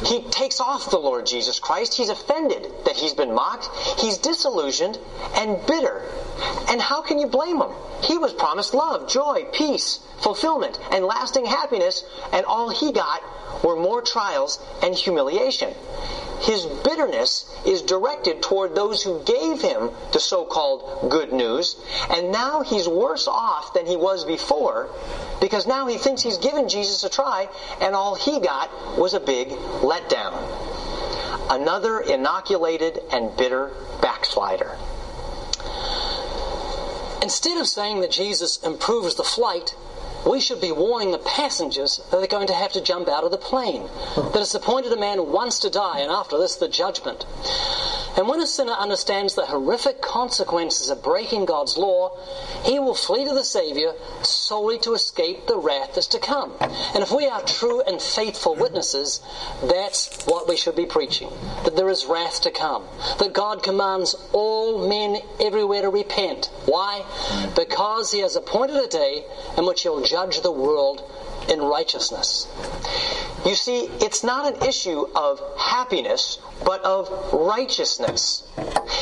He 0.05 0.21
takes 0.23 0.61
off 0.61 0.89
the 0.89 0.97
Lord 0.97 1.25
Jesus 1.25 1.59
Christ. 1.59 1.93
He's 1.93 2.09
offended 2.09 2.71
that 2.85 2.95
he's 2.95 3.13
been 3.13 3.33
mocked. 3.33 3.69
He's 3.99 4.17
disillusioned 4.17 4.97
and 5.35 5.65
bitter. 5.65 6.09
And 6.69 6.81
how 6.81 7.01
can 7.01 7.19
you 7.19 7.27
blame 7.27 7.61
him? 7.61 7.71
He 8.01 8.17
was 8.17 8.33
promised 8.33 8.73
love, 8.73 9.07
joy, 9.07 9.45
peace, 9.53 9.99
fulfillment, 10.17 10.79
and 10.91 11.05
lasting 11.05 11.45
happiness, 11.45 12.03
and 12.33 12.45
all 12.45 12.69
he 12.69 12.91
got 12.91 13.21
were 13.63 13.75
more 13.75 14.01
trials 14.01 14.59
and 14.81 14.93
humiliation. 14.95 15.73
His 16.41 16.65
bitterness 16.65 17.49
is 17.65 17.81
directed 17.81 18.41
toward 18.41 18.75
those 18.75 19.01
who 19.01 19.23
gave 19.23 19.61
him 19.61 19.91
the 20.11 20.19
so-called 20.19 21.09
good 21.09 21.31
news, 21.31 21.75
and 22.09 22.31
now 22.31 22.61
he's 22.61 22.87
worse 22.87 23.27
off 23.27 23.73
than 23.73 23.85
he 23.85 23.95
was 23.95 24.25
before 24.25 24.89
because 25.39 25.65
now 25.65 25.87
he 25.87 25.97
thinks 25.97 26.21
he's 26.21 26.37
given 26.37 26.67
Jesus 26.67 27.03
a 27.03 27.09
try, 27.09 27.47
and 27.79 27.95
all 27.95 28.15
he 28.15 28.39
got 28.39 28.97
was 28.97 29.13
a 29.13 29.19
big 29.19 29.49
letdown. 29.81 30.33
Another 31.49 31.99
inoculated 31.99 32.99
and 33.11 33.35
bitter 33.37 33.71
backslider. 34.01 34.77
Instead 37.25 37.57
of 37.57 37.67
saying 37.67 38.01
that 38.01 38.11
Jesus 38.11 38.57
improves 38.61 39.15
the 39.15 39.23
flight, 39.23 39.73
we 40.25 40.39
should 40.39 40.59
be 40.59 40.71
warning 40.71 41.11
the 41.11 41.19
passengers 41.19 42.01
that 42.09 42.17
they're 42.17 42.27
going 42.27 42.47
to 42.47 42.53
have 42.53 42.73
to 42.73 42.81
jump 42.81 43.07
out 43.07 43.23
of 43.23 43.31
the 43.31 43.37
plane. 43.37 43.87
That 44.15 44.41
it's 44.41 44.55
appointed 44.55 44.91
a 44.91 44.99
man 44.99 45.31
once 45.31 45.59
to 45.59 45.69
die, 45.69 45.99
and 45.99 46.11
after 46.11 46.37
this, 46.39 46.55
the 46.55 46.67
judgment. 46.67 47.25
And 48.17 48.27
when 48.27 48.41
a 48.41 48.47
sinner 48.47 48.71
understands 48.71 49.35
the 49.35 49.45
horrific 49.45 50.01
consequences 50.01 50.89
of 50.89 51.03
breaking 51.03 51.45
God's 51.45 51.77
law, 51.77 52.17
he 52.63 52.79
will 52.79 52.95
flee 52.95 53.25
to 53.25 53.33
the 53.33 53.43
Savior 53.43 53.93
solely 54.23 54.79
to 54.79 54.93
escape 54.93 55.47
the 55.47 55.57
wrath 55.57 55.95
that's 55.95 56.07
to 56.07 56.19
come. 56.19 56.53
And 56.61 57.03
if 57.03 57.11
we 57.11 57.27
are 57.27 57.41
true 57.41 57.81
and 57.81 58.01
faithful 58.01 58.55
witnesses, 58.55 59.21
that's 59.63 60.25
what 60.25 60.47
we 60.47 60.55
should 60.55 60.77
be 60.77 60.85
preaching. 60.85 61.29
That 61.65 61.75
there 61.75 61.89
is 61.89 62.05
wrath 62.05 62.41
to 62.43 62.51
come. 62.51 62.85
That 63.19 63.33
God 63.33 63.63
commands 63.63 64.15
all 64.31 64.87
men 64.87 65.17
everywhere 65.41 65.81
to 65.81 65.89
repent. 65.89 66.49
Why? 66.65 67.03
Because 67.55 68.11
he 68.11 68.19
has 68.19 68.37
appointed 68.37 68.77
a 68.77 68.87
day 68.87 69.25
in 69.57 69.65
which 69.65 69.83
he'll 69.83 70.01
judge 70.01 70.14
the 70.41 70.51
world 70.51 71.03
in 71.49 71.59
righteousness. 71.59 72.47
You 73.45 73.53
see, 73.53 73.81
it's 74.01 74.23
not 74.23 74.55
an 74.55 74.67
issue 74.67 75.05
of 75.15 75.41
happiness, 75.57 76.39
but 76.63 76.81
of 76.83 77.09
righteousness. 77.33 78.43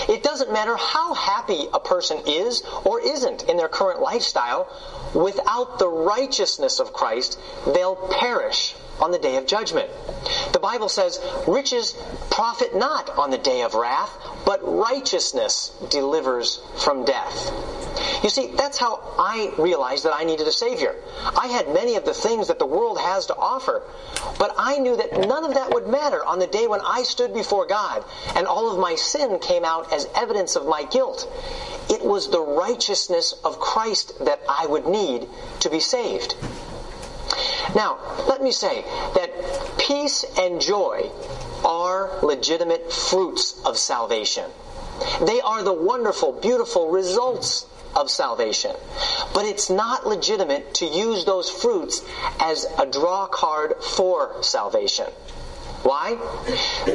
It 0.09 0.24
doesn't 0.24 0.51
matter 0.51 0.76
how 0.76 1.14
happy 1.14 1.68
a 1.72 1.80
person 1.80 2.18
is 2.26 2.64
or 2.84 2.99
isn't 2.99 3.43
in 3.43 3.57
their 3.57 3.70
current 3.70 4.01
lifestyle, 4.01 4.68
without 5.14 5.80
the 5.80 5.88
righteousness 5.88 6.80
of 6.80 6.91
Christ, 6.91 7.39
they'll 7.74 7.95
perish 7.95 8.76
on 9.00 9.12
the 9.12 9.20
day 9.20 9.36
of 9.38 9.48
judgment. 9.48 9.89
The 10.54 10.60
Bible 10.60 10.89
says, 10.89 11.20
riches 11.48 11.94
profit 12.30 12.76
not 12.76 13.10
on 13.10 13.32
the 13.32 13.38
day 13.38 13.62
of 13.62 13.74
wrath, 13.74 14.12
but 14.46 14.60
righteousness 14.64 15.72
delivers 15.89 16.62
from 16.78 17.06
death. 17.06 17.52
You 18.24 18.30
see, 18.30 18.48
that's 18.56 18.78
how 18.78 19.02
I 19.20 19.54
realized 19.58 20.06
that 20.06 20.16
I 20.16 20.24
needed 20.24 20.48
a 20.48 20.52
Savior. 20.52 20.96
I 21.38 21.48
had 21.48 21.74
many 21.74 21.96
of 21.96 22.06
the 22.06 22.14
things 22.14 22.48
that 22.48 22.60
the 22.60 22.66
world 22.66 23.00
has 23.00 23.28
to 23.28 23.36
offer, 23.36 23.84
but 24.39 24.54
I 24.58 24.80
knew 24.80 24.96
that 24.96 25.28
none 25.28 25.44
of 25.44 25.54
that 25.56 25.74
would 25.74 25.88
matter 25.88 26.24
on 26.24 26.39
the 26.39 26.48
day 26.48 26.68
when 26.68 26.82
I 26.82 27.04
stood 27.04 27.34
before 27.34 27.66
God 27.66 28.04
and 28.36 28.48
all 28.48 28.72
of 28.72 28.80
my 28.80 28.96
sin 28.96 29.39
came 29.39 29.66
out 29.66 29.91
as 29.94 30.08
evidence 30.16 30.56
of 30.56 30.66
my 30.66 30.84
guilt. 30.84 31.28
It 31.89 32.04
was 32.04 32.30
the 32.30 32.41
righteousness 32.41 33.34
of 33.44 33.60
Christ 33.60 34.14
that 34.26 34.39
I 34.48 34.66
would 34.66 34.88
need 34.88 35.28
to 35.60 35.70
be 35.70 35.80
saved. 35.80 36.36
Now, 37.76 37.97
let 38.28 38.41
me 38.41 38.51
say 38.51 38.84
that 39.15 39.78
peace 39.78 40.26
and 40.38 40.61
joy 40.61 41.09
are 41.63 42.19
legitimate 42.21 42.91
fruits 42.91 43.59
of 43.65 43.78
salvation. 43.78 44.49
They 45.21 45.41
are 45.41 45.63
the 45.63 45.74
wonderful, 45.74 46.34
beautiful 46.34 46.89
results 46.89 47.65
of 47.95 48.09
salvation. 48.09 48.76
But 49.34 49.45
it's 49.45 49.69
not 49.69 50.05
legitimate 50.05 50.76
to 50.76 50.86
use 50.86 51.26
those 51.26 51.49
fruits 51.49 52.01
as 52.39 52.65
a 52.78 52.86
draw 52.86 53.28
card 53.28 53.82
for 53.82 54.41
salvation. 54.41 55.07
Why? 55.84 56.18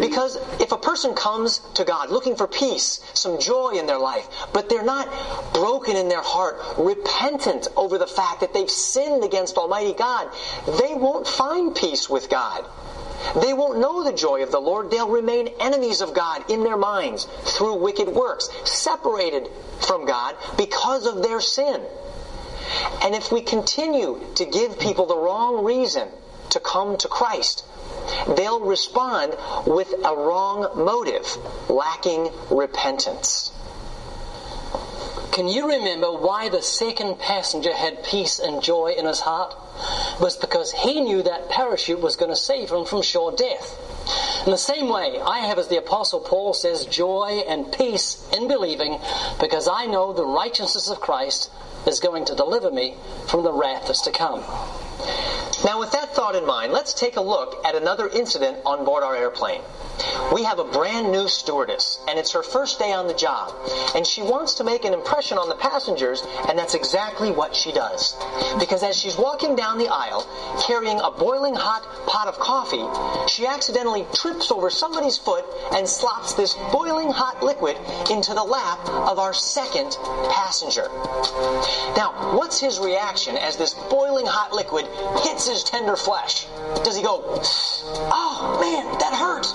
Because 0.01 0.37
if 0.61 0.73
a 0.73 0.79
person 0.79 1.15
comes 1.15 1.61
to 1.75 1.85
God 1.85 2.11
looking 2.11 2.37
for 2.37 2.47
peace, 2.47 3.01
some 3.13 3.39
joy 3.39 3.73
in 3.73 3.87
their 3.87 3.99
life, 3.99 4.27
but 4.55 4.71
they're 4.71 4.83
not 4.83 5.09
broken 5.53 5.95
in 5.95 6.09
their 6.09 6.23
heart, 6.23 6.59
repentant 6.79 7.69
over 7.77 7.99
the 7.99 8.07
fact 8.07 8.41
that 8.41 8.55
they've 8.55 8.71
sinned 8.71 9.25
against 9.25 9.59
Almighty 9.59 9.93
God, 9.93 10.31
they 10.81 10.95
won't 10.95 11.27
find 11.27 11.77
peace 11.77 12.09
with 12.09 12.31
God. 12.31 12.65
They 13.43 13.53
won't 13.53 13.79
know 13.79 14.05
the 14.05 14.13
joy 14.13 14.43
of 14.43 14.53
the 14.53 14.61
Lord. 14.61 14.91
They'll 14.91 15.11
remain 15.11 15.49
enemies 15.61 16.01
of 16.01 16.15
God 16.15 16.51
in 16.51 16.65
their 16.65 16.77
minds 16.77 17.27
through 17.43 17.75
wicked 17.75 18.09
works, 18.09 18.49
separated 18.65 19.51
from 19.81 20.07
God 20.07 20.37
because 20.57 21.05
of 21.05 21.23
their 21.23 21.41
sin. 21.41 21.83
And 23.03 23.15
if 23.15 23.33
we 23.33 23.43
continue 23.43 24.21
to 24.37 24.45
give 24.45 24.79
people 24.79 25.07
the 25.07 25.17
wrong 25.17 25.65
reason 25.65 26.09
to 26.51 26.61
come 26.61 26.97
to 26.99 27.09
Christ, 27.09 27.65
they'll 28.37 28.61
respond 28.61 29.37
with 29.67 29.93
a 30.05 30.15
wrong 30.17 30.69
motive, 30.75 31.27
lacking 31.69 32.31
repentance. 32.51 33.53
Can 35.33 35.47
you 35.47 35.69
remember 35.69 36.11
why 36.11 36.49
the 36.49 36.63
second 36.63 37.21
passenger 37.21 37.73
had 37.73 38.03
peace 38.03 38.41
and 38.41 38.61
joy 38.61 38.95
in 38.99 39.07
his 39.07 39.21
heart? 39.21 39.55
It 40.15 40.21
was 40.21 40.37
because 40.37 40.73
he 40.73 41.01
knew 41.01 41.23
that 41.23 41.49
parachute 41.49 42.01
was 42.01 42.17
going 42.17 42.33
to 42.33 42.37
save 42.37 42.71
him 42.71 42.85
from 42.85 43.03
sure 43.03 43.31
death. 43.31 44.45
In 44.45 44.51
the 44.51 44.59
same 44.59 44.89
way, 44.89 45.21
I 45.21 45.41
have, 45.41 45.59
as 45.59 45.69
the 45.69 45.79
Apostle 45.79 46.21
Paul 46.21 46.55
says, 46.55 46.87
joy 46.87 47.45
and 47.47 47.71
peace 47.71 48.29
in 48.33 48.49
believing 48.49 48.99
because 49.39 49.69
I 49.69 49.87
know 49.87 50.13
the 50.13 50.27
righteousness 50.27 50.91
of 50.91 51.01
Christ 51.01 51.51
is 51.87 52.01
going 52.01 52.25
to 52.25 52.35
deliver 52.35 52.71
me 52.71 52.97
from 53.29 53.45
the 53.45 53.53
wrath 53.53 53.87
that's 53.87 54.03
to 54.03 54.11
come. 54.11 54.43
Now, 55.65 55.81
with 55.81 55.91
that 55.93 56.15
thought 56.15 56.37
in 56.37 56.47
mind, 56.47 56.73
let's 56.73 56.95
take 56.95 57.17
a 57.17 57.21
look 57.21 57.65
at 57.67 57.75
another 57.75 58.09
incident 58.09 58.59
on 58.65 58.85
board 58.85 59.03
our 59.03 59.17
airplane. 59.17 59.61
We 60.33 60.45
have 60.45 60.59
a 60.59 60.65
brand 60.65 61.11
new 61.11 61.29
stewardess, 61.29 61.99
and 62.07 62.19
it's 62.19 62.33
her 62.33 62.43
first 62.43 62.79
day 62.79 62.93
on 62.93 63.09
the 63.09 63.15
job. 63.15 63.53
And 63.95 64.07
she 64.07 64.23
wants 64.23 64.55
to 64.55 64.65
make 64.65 64.85
an 64.85 64.93
impression 64.93 65.39
on 65.39 65.49
the 65.49 65.57
passengers, 65.57 66.23
and 66.49 66.59
that's 66.59 66.75
exactly 66.75 67.31
what 67.31 67.57
she 67.57 67.73
does. 67.73 68.15
Because 68.61 68.83
as 68.83 68.97
she's 68.97 69.17
walking 69.17 69.57
down 69.57 69.79
the 69.79 69.89
aisle, 69.89 70.27
carrying 70.67 71.01
a 71.01 71.11
boiling 71.11 71.55
hot 71.55 71.83
pot 72.07 72.29
of 72.29 72.39
coffee, 72.39 72.87
she 73.29 73.47
accidentally 73.47 74.07
trips 74.15 74.53
over 74.53 74.71
somebody's 74.71 75.17
foot 75.17 75.45
and 75.73 75.89
slops 75.89 76.35
this 76.35 76.55
boiling 76.73 77.11
hot 77.11 77.43
liquid 77.43 77.77
into 78.11 78.35
the 78.35 78.45
lap 78.45 78.79
of 78.89 79.19
our 79.19 79.33
second 79.33 79.97
passenger. 80.31 80.89
Now, 81.97 82.37
what's 82.37 82.61
his 82.61 82.79
reaction 82.79 83.37
as 83.37 83.57
this 83.57 83.75
boiling 83.75 84.27
hot 84.27 84.53
liquid 84.53 84.87
hits 85.23 85.49
his 85.49 85.65
tender 85.65 85.97
flesh? 85.97 86.47
Does 86.85 86.97
he 86.97 87.03
go, 87.03 87.23
oh 87.25 88.59
man, 88.61 88.99
that 88.99 89.15
hurts? 89.15 89.55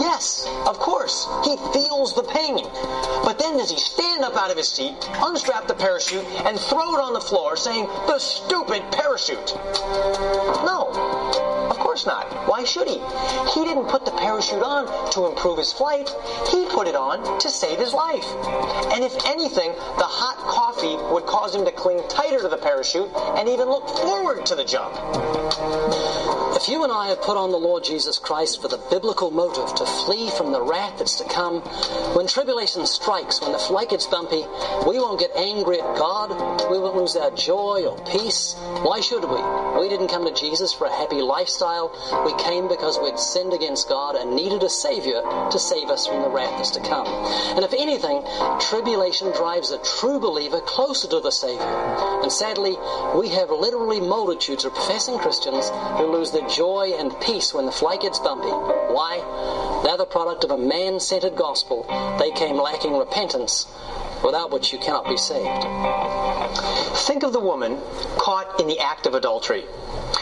Yes, 0.00 0.46
of 0.66 0.78
course. 0.78 1.28
He 1.44 1.56
feels 1.72 2.14
the 2.14 2.22
pain. 2.22 2.64
But 3.24 3.38
then 3.38 3.56
does 3.56 3.70
he 3.70 3.78
stand 3.78 4.24
up 4.24 4.36
out 4.36 4.50
of 4.50 4.56
his 4.56 4.68
seat, 4.68 4.94
unstrap 5.18 5.66
the 5.66 5.74
parachute, 5.74 6.24
and 6.44 6.58
throw 6.58 6.94
it 6.94 7.00
on 7.00 7.12
the 7.12 7.20
floor 7.20 7.56
saying, 7.56 7.86
the 8.06 8.18
stupid 8.18 8.82
parachute? 8.92 9.54
No. 10.64 10.90
Of 11.70 11.78
course 11.78 12.06
not. 12.06 12.26
Why 12.48 12.64
should 12.64 12.88
he? 12.88 13.00
He 13.54 13.64
didn't 13.64 13.88
put 13.88 14.04
the 14.04 14.10
parachute 14.12 14.62
on 14.62 15.10
to 15.12 15.26
improve 15.26 15.58
his 15.58 15.72
flight. 15.72 16.08
He 16.50 16.66
put 16.66 16.86
it 16.88 16.94
on 16.94 17.38
to 17.40 17.50
save 17.50 17.78
his 17.78 17.92
life. 17.92 18.26
And 18.92 19.04
if 19.04 19.14
anything, 19.26 19.72
the 19.72 20.06
hot 20.06 20.36
coffee 20.38 20.96
would 21.12 21.26
cause 21.26 21.54
him 21.54 21.64
to 21.64 21.72
cling 21.72 22.02
tighter 22.08 22.40
to 22.40 22.48
the 22.48 22.56
parachute 22.56 23.10
and 23.38 23.48
even 23.48 23.68
look 23.68 23.88
forward 23.88 24.33
to 24.42 24.54
the 24.54 24.64
jump. 24.64 24.94
If 26.56 26.68
you 26.68 26.82
and 26.84 26.92
I 26.92 27.08
have 27.08 27.20
put 27.20 27.36
on 27.36 27.50
the 27.50 27.58
Lord 27.58 27.84
Jesus 27.84 28.18
Christ 28.18 28.62
for 28.62 28.68
the 28.68 28.78
biblical 28.88 29.30
motive 29.30 29.74
to 29.74 29.84
flee 29.84 30.30
from 30.30 30.52
the 30.52 30.62
wrath 30.62 30.98
that's 30.98 31.16
to 31.16 31.24
come, 31.24 31.60
when 32.14 32.26
tribulation 32.26 32.86
strikes, 32.86 33.40
when 33.40 33.52
the 33.52 33.58
flight 33.58 33.90
gets 33.90 34.06
bumpy, 34.06 34.46
we 34.86 34.98
won't 34.98 35.20
get 35.20 35.30
angry 35.36 35.80
at 35.80 35.96
God. 35.96 36.30
We 36.70 36.78
won't 36.78 36.96
lose 36.96 37.16
our 37.16 37.32
joy 37.32 37.84
or 37.84 37.98
peace. 38.06 38.54
Why 38.82 39.00
should 39.00 39.24
we? 39.24 39.42
We 39.80 39.88
didn't 39.88 40.08
come 40.08 40.24
to 40.24 40.32
Jesus 40.32 40.72
for 40.72 40.86
a 40.86 40.92
happy 40.92 41.20
lifestyle. 41.20 41.92
We 42.24 42.32
came 42.42 42.68
because 42.68 42.98
we'd 42.98 43.18
sinned 43.18 43.52
against 43.52 43.88
God 43.88 44.14
and 44.14 44.34
needed 44.34 44.62
a 44.62 44.70
Savior 44.70 45.22
to 45.50 45.58
save 45.58 45.90
us 45.90 46.06
from 46.06 46.22
the 46.22 46.30
wrath 46.30 46.56
that's 46.56 46.70
to 46.72 46.80
come. 46.80 47.06
And 47.56 47.64
if 47.64 47.74
anything, 47.74 48.22
tribulation 48.60 49.32
drives 49.32 49.70
a 49.70 49.82
true 49.98 50.18
believer 50.18 50.60
closer 50.60 51.08
to 51.08 51.20
the 51.20 51.32
Savior. 51.32 51.60
And 52.22 52.30
sadly, 52.30 52.76
we 53.18 53.28
have 53.30 53.50
literally 53.50 54.00
multitudes 54.24 54.64
of 54.64 54.72
professing 54.72 55.18
Christians 55.18 55.68
who 55.98 56.10
lose 56.10 56.30
their 56.30 56.48
joy 56.48 56.92
and 56.98 57.12
peace 57.20 57.52
when 57.52 57.66
the 57.66 57.72
flight 57.72 58.00
gets 58.00 58.18
bumpy. 58.18 58.48
Why? 58.48 59.20
They're 59.84 59.98
the 59.98 60.06
product 60.06 60.44
of 60.44 60.50
a 60.50 60.56
man 60.56 60.98
centered 60.98 61.36
gospel. 61.36 61.84
They 62.18 62.30
came 62.30 62.56
lacking 62.56 62.96
repentance, 62.96 63.66
without 64.24 64.50
which 64.50 64.72
you 64.72 64.78
cannot 64.78 65.06
be 65.06 65.16
saved. 65.16 65.62
Think 67.06 67.22
of 67.22 67.32
the 67.32 67.40
woman 67.40 67.78
caught 68.18 68.60
in 68.60 68.66
the 68.66 68.80
act 68.80 69.06
of 69.06 69.14
adultery. 69.14 69.64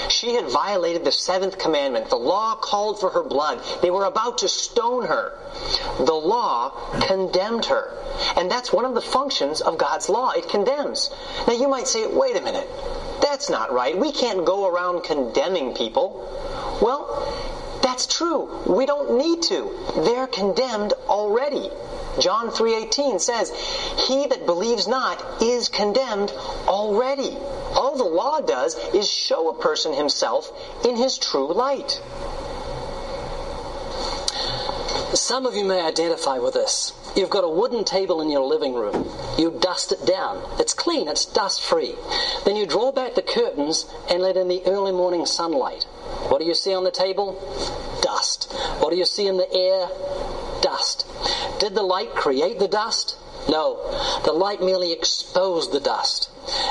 She 0.09 0.35
had 0.35 0.49
violated 0.49 1.05
the 1.05 1.13
seventh 1.13 1.59
commandment. 1.59 2.11
The 2.11 2.17
law 2.17 2.55
called 2.57 3.01
for 3.01 3.11
her 3.11 3.23
blood. 3.23 3.63
They 3.81 3.91
were 3.91 4.05
about 4.05 4.39
to 4.39 4.49
stone 4.49 5.07
her. 5.07 5.39
The 5.99 6.13
law 6.13 6.71
condemned 7.07 7.67
her. 7.67 7.97
And 8.37 8.51
that's 8.51 8.73
one 8.73 8.85
of 8.85 8.95
the 8.95 9.01
functions 9.01 9.61
of 9.61 9.79
God's 9.79 10.09
law. 10.09 10.31
It 10.31 10.49
condemns. 10.49 11.11
Now 11.47 11.55
you 11.55 11.69
might 11.69 11.87
say, 11.87 12.07
wait 12.07 12.37
a 12.37 12.41
minute. 12.41 12.69
That's 13.21 13.49
not 13.49 13.73
right. 13.73 13.97
We 13.97 14.13
can't 14.13 14.45
go 14.45 14.67
around 14.69 15.05
condemning 15.05 15.75
people. 15.75 16.29
Well, 16.83 17.52
that's 17.93 18.07
true. 18.07 18.49
We 18.67 18.87
don't 18.87 19.19
need 19.19 19.43
to. 19.43 19.71
They're 19.97 20.27
condemned 20.27 20.95
already. 21.11 21.71
John 22.19 22.51
3:18 22.51 23.19
says, 23.19 23.51
"He 24.07 24.27
that 24.29 24.47
believes 24.47 24.89
not 24.89 25.23
is 25.43 25.69
condemned 25.69 26.33
already." 26.67 27.37
All 27.77 27.95
the 27.95 28.05
law 28.05 28.41
does 28.41 28.77
is 28.95 29.11
show 29.11 29.51
a 29.51 29.53
person 29.53 29.93
himself 29.93 30.51
in 30.87 30.97
his 30.97 31.19
true 31.19 31.53
light. 31.53 32.01
Some 35.13 35.45
of 35.45 35.55
you 35.55 35.67
may 35.67 35.83
identify 35.83 36.39
with 36.39 36.55
this. 36.55 36.95
You've 37.15 37.31
got 37.31 37.45
a 37.45 37.49
wooden 37.49 37.85
table 37.85 38.23
in 38.23 38.31
your 38.31 38.47
living 38.47 38.75
room. 38.75 39.07
You 39.37 39.59
dust 39.61 39.93
it 39.93 40.07
down. 40.07 40.43
It's 40.59 40.73
clean, 40.73 41.09
it's 41.09 41.27
dust 41.27 41.63
free. 41.63 41.95
Then 42.45 42.57
you 42.57 42.65
draw 42.65 42.91
back 42.91 43.15
the 43.15 43.23
curtains 43.23 43.87
and 44.09 44.23
let 44.23 44.39
in 44.39 44.49
the 44.49 44.63
early 44.65 44.93
morning 44.93 45.27
sunlight. 45.27 45.85
What 46.29 46.41
do 46.41 46.47
you 46.47 46.55
see 46.55 46.73
on 46.73 46.85
the 46.85 46.91
table? 46.91 47.33
Dust. 48.01 48.51
What 48.81 48.91
do 48.91 48.97
you 48.97 49.05
see 49.05 49.27
in 49.27 49.37
the 49.37 49.53
air? 49.53 49.89
Dust. 50.63 51.07
Did 51.61 51.75
the 51.75 51.83
light 51.83 52.15
create 52.15 52.59
the 52.59 52.69
dust? 52.69 53.17
No. 53.49 53.77
The 54.25 54.33
light 54.33 54.63
merely 54.63 54.93
exposed 54.93 55.73
the 55.73 55.81
dust. 55.81 56.31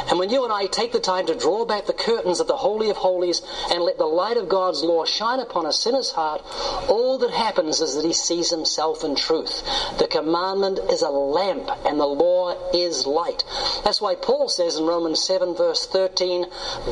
And 0.09 0.19
when 0.19 0.29
you 0.29 0.43
and 0.43 0.51
I 0.51 0.65
take 0.65 0.91
the 0.91 0.99
time 0.99 1.27
to 1.27 1.35
draw 1.35 1.65
back 1.65 1.85
the 1.85 1.93
curtains 1.93 2.39
of 2.39 2.47
the 2.47 2.57
Holy 2.57 2.89
of 2.89 2.97
Holies 2.97 3.41
and 3.71 3.83
let 3.83 3.97
the 3.97 4.05
light 4.05 4.37
of 4.37 4.49
God's 4.49 4.83
law 4.83 5.05
shine 5.05 5.39
upon 5.39 5.65
a 5.65 5.73
sinner's 5.73 6.11
heart, 6.11 6.41
all 6.89 7.17
that 7.19 7.31
happens 7.31 7.81
is 7.81 7.95
that 7.95 8.05
he 8.05 8.13
sees 8.13 8.49
himself 8.49 9.03
in 9.03 9.15
truth. 9.15 9.63
The 9.97 10.07
commandment 10.07 10.79
is 10.89 11.01
a 11.01 11.09
lamp 11.09 11.69
and 11.85 11.99
the 11.99 12.05
law 12.05 12.71
is 12.73 13.05
light. 13.05 13.43
That's 13.83 14.01
why 14.01 14.15
Paul 14.15 14.49
says 14.49 14.75
in 14.75 14.85
Romans 14.85 15.21
7 15.23 15.55
verse 15.55 15.85
13, 15.87 16.45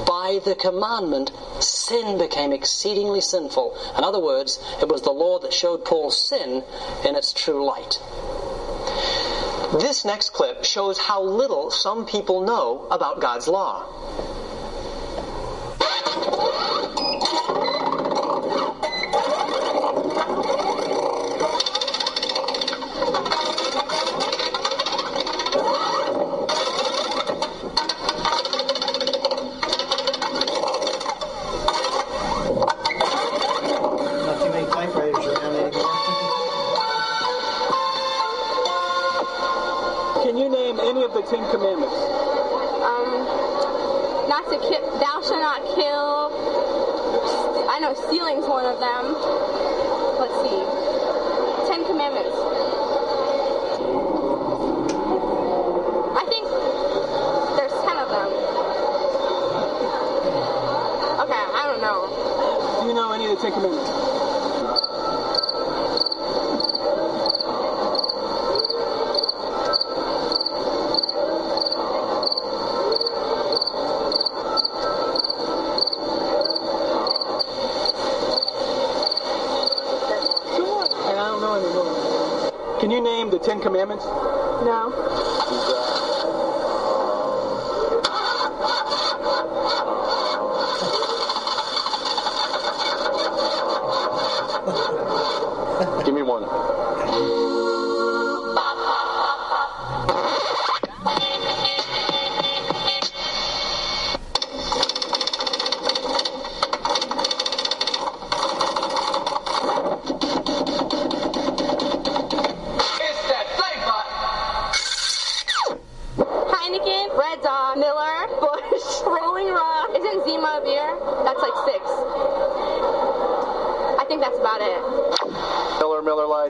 by 0.05 0.39
the 0.43 0.55
commandment, 0.55 1.31
sin 1.59 2.17
became 2.17 2.53
exceedingly 2.53 3.21
sinful. 3.21 3.75
In 3.97 4.03
other 4.03 4.19
words, 4.19 4.59
it 4.81 4.87
was 4.87 5.01
the 5.01 5.11
law 5.11 5.39
that 5.39 5.53
showed 5.53 5.85
Paul's 5.85 6.29
sin 6.29 6.63
in 7.05 7.15
its 7.15 7.33
true 7.33 7.65
light. 7.65 7.99
This 9.77 10.03
next 10.03 10.31
clip 10.31 10.65
shows 10.65 10.97
how 10.97 11.21
little 11.21 11.69
some 11.69 12.03
people 12.07 12.41
know 12.41 12.87
about 12.89 13.19
God's 13.19 13.47
law. 13.47 13.85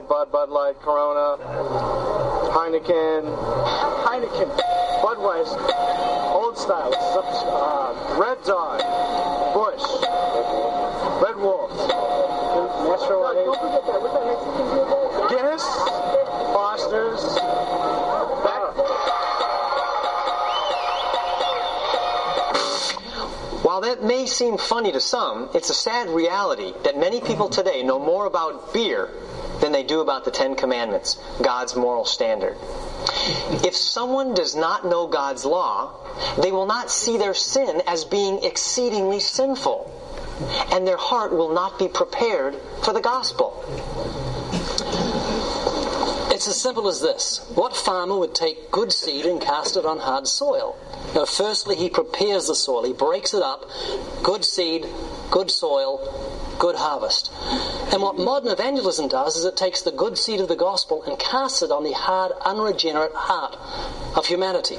Miller 0.00 0.08
Bud, 0.08 0.32
Bud 0.32 0.48
Light, 0.50 0.80
Corona, 0.80 1.36
Heineken, 2.52 3.24
Heineken, 4.04 4.50
Budweiser, 5.02 5.58
Old 6.32 6.58
Style, 6.58 6.92
uh, 6.94 7.92
Red 8.18 8.42
Dog, 8.44 8.80
Busch, 9.54 9.82
Red 11.22 11.36
Wolf, 11.36 11.70
Natural 12.88 13.22
Light, 13.22 13.36
Guinness, 15.30 15.64
Foster's. 16.52 17.38
While 23.62 23.82
that 23.82 24.02
may 24.02 24.24
seem 24.26 24.56
funny 24.58 24.92
to 24.92 25.00
some, 25.00 25.48
it's 25.54 25.70
a 25.70 25.74
sad 25.74 26.08
reality 26.08 26.74
that 26.82 26.98
many 26.98 27.20
people 27.20 27.48
today 27.48 27.82
know 27.82 27.98
more 27.98 28.26
about 28.26 28.74
beer 28.74 29.08
than 29.60 29.72
they 29.72 29.82
do 29.82 30.00
about 30.00 30.24
the 30.24 30.30
Ten 30.30 30.54
Commandments, 30.56 31.18
God's 31.42 31.76
moral 31.76 32.04
standard. 32.04 32.56
If 33.64 33.76
someone 33.76 34.34
does 34.34 34.54
not 34.54 34.84
know 34.86 35.06
God's 35.06 35.44
law, 35.44 35.92
they 36.40 36.52
will 36.52 36.66
not 36.66 36.90
see 36.90 37.18
their 37.18 37.34
sin 37.34 37.82
as 37.86 38.04
being 38.04 38.42
exceedingly 38.42 39.20
sinful, 39.20 39.90
and 40.72 40.86
their 40.86 40.96
heart 40.96 41.32
will 41.32 41.52
not 41.52 41.78
be 41.78 41.88
prepared 41.88 42.56
for 42.82 42.92
the 42.92 43.00
gospel. 43.00 43.64
It's 46.32 46.48
as 46.48 46.58
simple 46.58 46.88
as 46.88 47.02
this. 47.02 47.44
What 47.54 47.76
farmer 47.76 48.18
would 48.18 48.34
take 48.34 48.70
good 48.70 48.92
seed 48.92 49.26
and 49.26 49.42
cast 49.42 49.76
it 49.76 49.84
on 49.84 49.98
hard 49.98 50.26
soil? 50.26 50.74
Now, 51.14 51.26
firstly, 51.26 51.76
he 51.76 51.90
prepares 51.90 52.46
the 52.46 52.54
soil. 52.54 52.84
He 52.84 52.94
breaks 52.94 53.34
it 53.34 53.42
up. 53.42 53.68
Good 54.22 54.44
seed, 54.44 54.86
good 55.30 55.50
soil, 55.50 56.00
good 56.58 56.76
harvest. 56.76 57.30
And 57.92 58.02
what 58.02 58.16
modern 58.16 58.50
evangelism 58.50 59.08
does 59.08 59.36
is 59.36 59.44
it 59.44 59.56
takes 59.56 59.82
the 59.82 59.90
good 59.90 60.16
seed 60.16 60.40
of 60.40 60.46
the 60.46 60.54
gospel 60.54 61.02
and 61.02 61.18
casts 61.18 61.62
it 61.62 61.72
on 61.72 61.82
the 61.82 61.92
hard, 61.92 62.30
unregenerate 62.44 63.14
heart 63.14 63.56
of 64.16 64.26
humanity. 64.26 64.78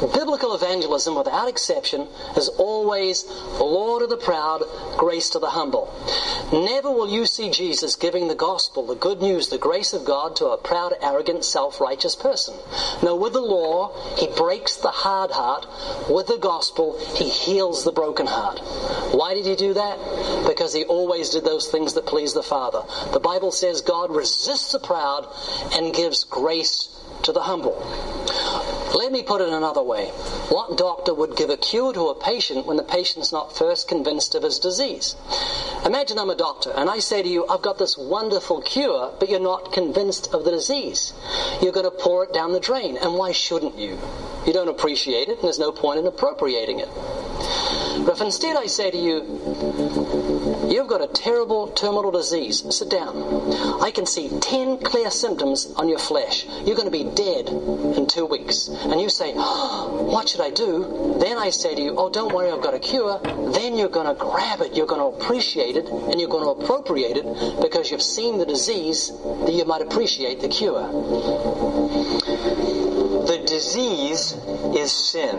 Biblical 0.00 0.54
evangelism, 0.54 1.14
without 1.14 1.48
exception, 1.48 2.08
is 2.36 2.48
always 2.48 3.24
law 3.58 3.98
of 3.98 4.08
the 4.08 4.16
proud, 4.16 4.62
grace 4.96 5.30
to 5.30 5.38
the 5.38 5.50
humble. 5.50 5.92
Never 6.52 6.90
will 6.90 7.08
you 7.08 7.26
see 7.26 7.50
Jesus 7.50 7.96
giving 7.96 8.28
the 8.28 8.34
gospel, 8.34 8.86
the 8.86 8.94
good 8.94 9.20
news, 9.20 9.48
the 9.48 9.58
grace 9.58 9.92
of 9.92 10.04
God 10.04 10.36
to 10.36 10.46
a 10.46 10.56
proud, 10.56 10.94
arrogant, 11.02 11.44
self-righteous 11.44 12.16
person. 12.16 12.54
No, 13.02 13.14
with 13.16 13.34
the 13.34 13.40
law, 13.40 13.94
he 14.16 14.26
breaks 14.26 14.76
the 14.76 14.88
hard 14.88 15.30
heart. 15.30 15.66
With 16.10 16.26
the 16.28 16.38
gospel, 16.38 16.98
he 17.14 17.28
heals 17.28 17.84
the 17.84 17.92
broken 17.92 18.26
heart. 18.26 18.58
Why 19.14 19.34
did 19.34 19.44
he 19.44 19.54
do 19.54 19.74
that? 19.74 19.98
Because 20.46 20.72
he 20.72 20.84
always 20.84 21.30
did 21.30 21.44
those 21.44 21.68
things 21.68 21.94
that 21.94 22.06
please 22.06 22.32
the 22.32 22.42
Father. 22.42 22.82
The 23.12 23.20
Bible 23.20 23.52
says 23.52 23.82
God 23.82 24.10
resists 24.10 24.72
the 24.72 24.80
proud 24.80 25.28
and 25.72 25.94
gives 25.94 26.24
grace 26.24 26.96
to 27.22 27.32
the 27.32 27.42
humble. 27.42 27.76
Let 28.94 29.12
me 29.12 29.22
put 29.22 29.40
it 29.40 29.48
another 29.48 29.82
way. 29.82 30.06
What 30.48 30.76
doctor 30.76 31.14
would 31.14 31.36
give 31.36 31.48
a 31.48 31.56
cure 31.56 31.92
to 31.92 32.08
a 32.08 32.14
patient 32.14 32.66
when 32.66 32.76
the 32.76 32.82
patient's 32.82 33.32
not 33.32 33.56
first 33.56 33.86
convinced 33.86 34.34
of 34.34 34.42
his 34.42 34.58
disease? 34.58 35.14
Imagine 35.86 36.18
I'm 36.18 36.30
a 36.30 36.34
doctor 36.34 36.72
and 36.74 36.90
I 36.90 36.98
say 36.98 37.22
to 37.22 37.28
you, 37.28 37.46
I've 37.48 37.62
got 37.62 37.78
this 37.78 37.96
wonderful 37.96 38.60
cure, 38.62 39.12
but 39.18 39.28
you're 39.28 39.40
not 39.40 39.72
convinced 39.72 40.34
of 40.34 40.44
the 40.44 40.50
disease. 40.50 41.12
You're 41.62 41.72
going 41.72 41.84
to 41.84 41.90
pour 41.90 42.24
it 42.24 42.32
down 42.32 42.52
the 42.52 42.60
drain. 42.60 42.96
And 42.96 43.14
why 43.14 43.32
shouldn't 43.32 43.78
you? 43.78 43.98
You 44.44 44.52
don't 44.52 44.68
appreciate 44.68 45.28
it 45.28 45.38
and 45.38 45.44
there's 45.44 45.58
no 45.58 45.72
point 45.72 46.00
in 46.00 46.06
appropriating 46.06 46.80
it. 46.80 46.88
But 48.04 48.14
if 48.14 48.20
instead 48.20 48.56
I 48.56 48.66
say 48.66 48.90
to 48.90 48.98
you, 48.98 50.39
you've 50.70 50.88
got 50.88 51.02
a 51.02 51.08
terrible 51.08 51.68
terminal 51.68 52.10
disease, 52.10 52.64
sit 52.74 52.88
down. 52.88 53.82
I 53.82 53.90
can 53.90 54.06
see 54.06 54.28
10 54.40 54.78
clear 54.78 55.10
symptoms 55.10 55.72
on 55.76 55.88
your 55.88 55.98
flesh. 55.98 56.46
You're 56.64 56.76
going 56.76 56.90
to 56.90 56.90
be 56.90 57.04
dead 57.04 57.48
in 57.48 58.06
two 58.06 58.24
weeks. 58.24 58.68
And 58.68 59.00
you 59.00 59.08
say, 59.08 59.32
oh, 59.36 60.08
what 60.10 60.28
should 60.28 60.40
I 60.40 60.50
do? 60.50 61.16
Then 61.20 61.38
I 61.38 61.50
say 61.50 61.74
to 61.74 61.80
you, 61.80 61.94
oh, 61.96 62.10
don't 62.10 62.32
worry, 62.32 62.50
I've 62.50 62.62
got 62.62 62.74
a 62.74 62.78
cure. 62.78 63.20
Then 63.52 63.76
you're 63.76 63.88
going 63.88 64.06
to 64.06 64.14
grab 64.14 64.60
it, 64.60 64.74
you're 64.74 64.86
going 64.86 65.00
to 65.00 65.18
appreciate 65.18 65.76
it, 65.76 65.86
and 65.88 66.20
you're 66.20 66.30
going 66.30 66.44
to 66.44 66.64
appropriate 66.64 67.16
it 67.16 67.60
because 67.60 67.90
you've 67.90 68.02
seen 68.02 68.38
the 68.38 68.46
disease 68.46 69.10
that 69.44 69.52
you 69.52 69.64
might 69.64 69.82
appreciate 69.82 70.40
the 70.40 70.48
cure. 70.48 72.19
Disease 73.50 74.36
is 74.76 74.92
sin, 74.92 75.36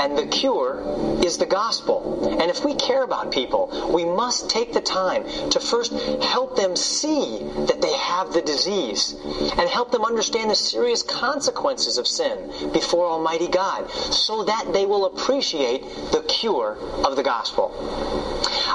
and 0.00 0.18
the 0.18 0.26
cure 0.26 0.82
is 1.24 1.38
the 1.38 1.46
gospel. 1.46 2.36
And 2.40 2.50
if 2.50 2.64
we 2.64 2.74
care 2.74 3.04
about 3.04 3.30
people, 3.30 3.70
we 3.94 4.04
must 4.04 4.50
take 4.50 4.72
the 4.72 4.80
time 4.80 5.22
to 5.50 5.60
first 5.60 5.92
help 6.20 6.56
them 6.56 6.74
see 6.74 7.38
that 7.66 7.80
they 7.80 7.92
have 7.92 8.32
the 8.32 8.42
disease 8.42 9.12
and 9.12 9.68
help 9.68 9.92
them 9.92 10.04
understand 10.04 10.50
the 10.50 10.56
serious 10.56 11.04
consequences 11.04 11.96
of 11.96 12.08
sin 12.08 12.72
before 12.72 13.06
Almighty 13.06 13.46
God 13.46 13.88
so 13.90 14.42
that 14.42 14.72
they 14.72 14.84
will 14.84 15.06
appreciate 15.06 15.82
the 16.10 16.24
cure 16.26 16.76
of 17.04 17.14
the 17.14 17.22
gospel. 17.22 17.70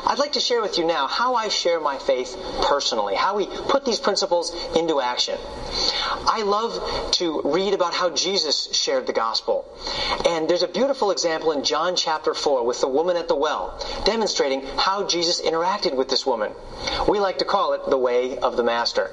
I'd 0.09 0.17
like 0.17 0.33
to 0.33 0.39
share 0.39 0.59
with 0.59 0.79
you 0.79 0.87
now 0.87 1.05
how 1.05 1.35
I 1.35 1.49
share 1.49 1.79
my 1.79 1.99
faith 1.99 2.35
personally, 2.63 3.13
how 3.13 3.35
we 3.35 3.45
put 3.45 3.85
these 3.85 3.99
principles 3.99 4.51
into 4.75 4.99
action. 4.99 5.37
I 6.25 6.41
love 6.41 7.11
to 7.11 7.41
read 7.45 7.75
about 7.75 7.93
how 7.93 8.09
Jesus 8.09 8.75
shared 8.75 9.05
the 9.05 9.13
gospel. 9.13 9.65
And 10.25 10.49
there's 10.49 10.63
a 10.63 10.67
beautiful 10.67 11.11
example 11.11 11.51
in 11.51 11.63
John 11.63 11.95
chapter 11.95 12.33
4 12.33 12.65
with 12.65 12.81
the 12.81 12.87
woman 12.87 13.17
at 13.17 13.27
the 13.27 13.35
well, 13.35 13.79
demonstrating 14.03 14.65
how 14.77 15.05
Jesus 15.05 15.41
interacted 15.41 15.95
with 15.95 16.09
this 16.09 16.25
woman. 16.25 16.53
We 17.07 17.19
like 17.19 17.37
to 17.37 17.45
call 17.45 17.73
it 17.73 17.87
the 17.87 17.97
way 17.99 18.39
of 18.39 18.57
the 18.57 18.63
master. 18.63 19.11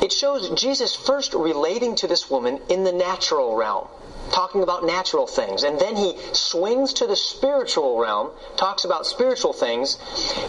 It 0.00 0.12
shows 0.12 0.48
Jesus 0.50 0.94
first 0.94 1.34
relating 1.34 1.96
to 1.96 2.06
this 2.06 2.30
woman 2.30 2.60
in 2.68 2.84
the 2.84 2.92
natural 2.92 3.56
realm 3.56 3.88
talking 4.30 4.62
about 4.62 4.84
natural 4.84 5.26
things. 5.26 5.62
And 5.62 5.78
then 5.78 5.96
he 5.96 6.16
swings 6.32 6.94
to 6.94 7.06
the 7.06 7.16
spiritual 7.16 7.98
realm, 7.98 8.30
talks 8.56 8.84
about 8.84 9.06
spiritual 9.06 9.52
things. 9.52 9.98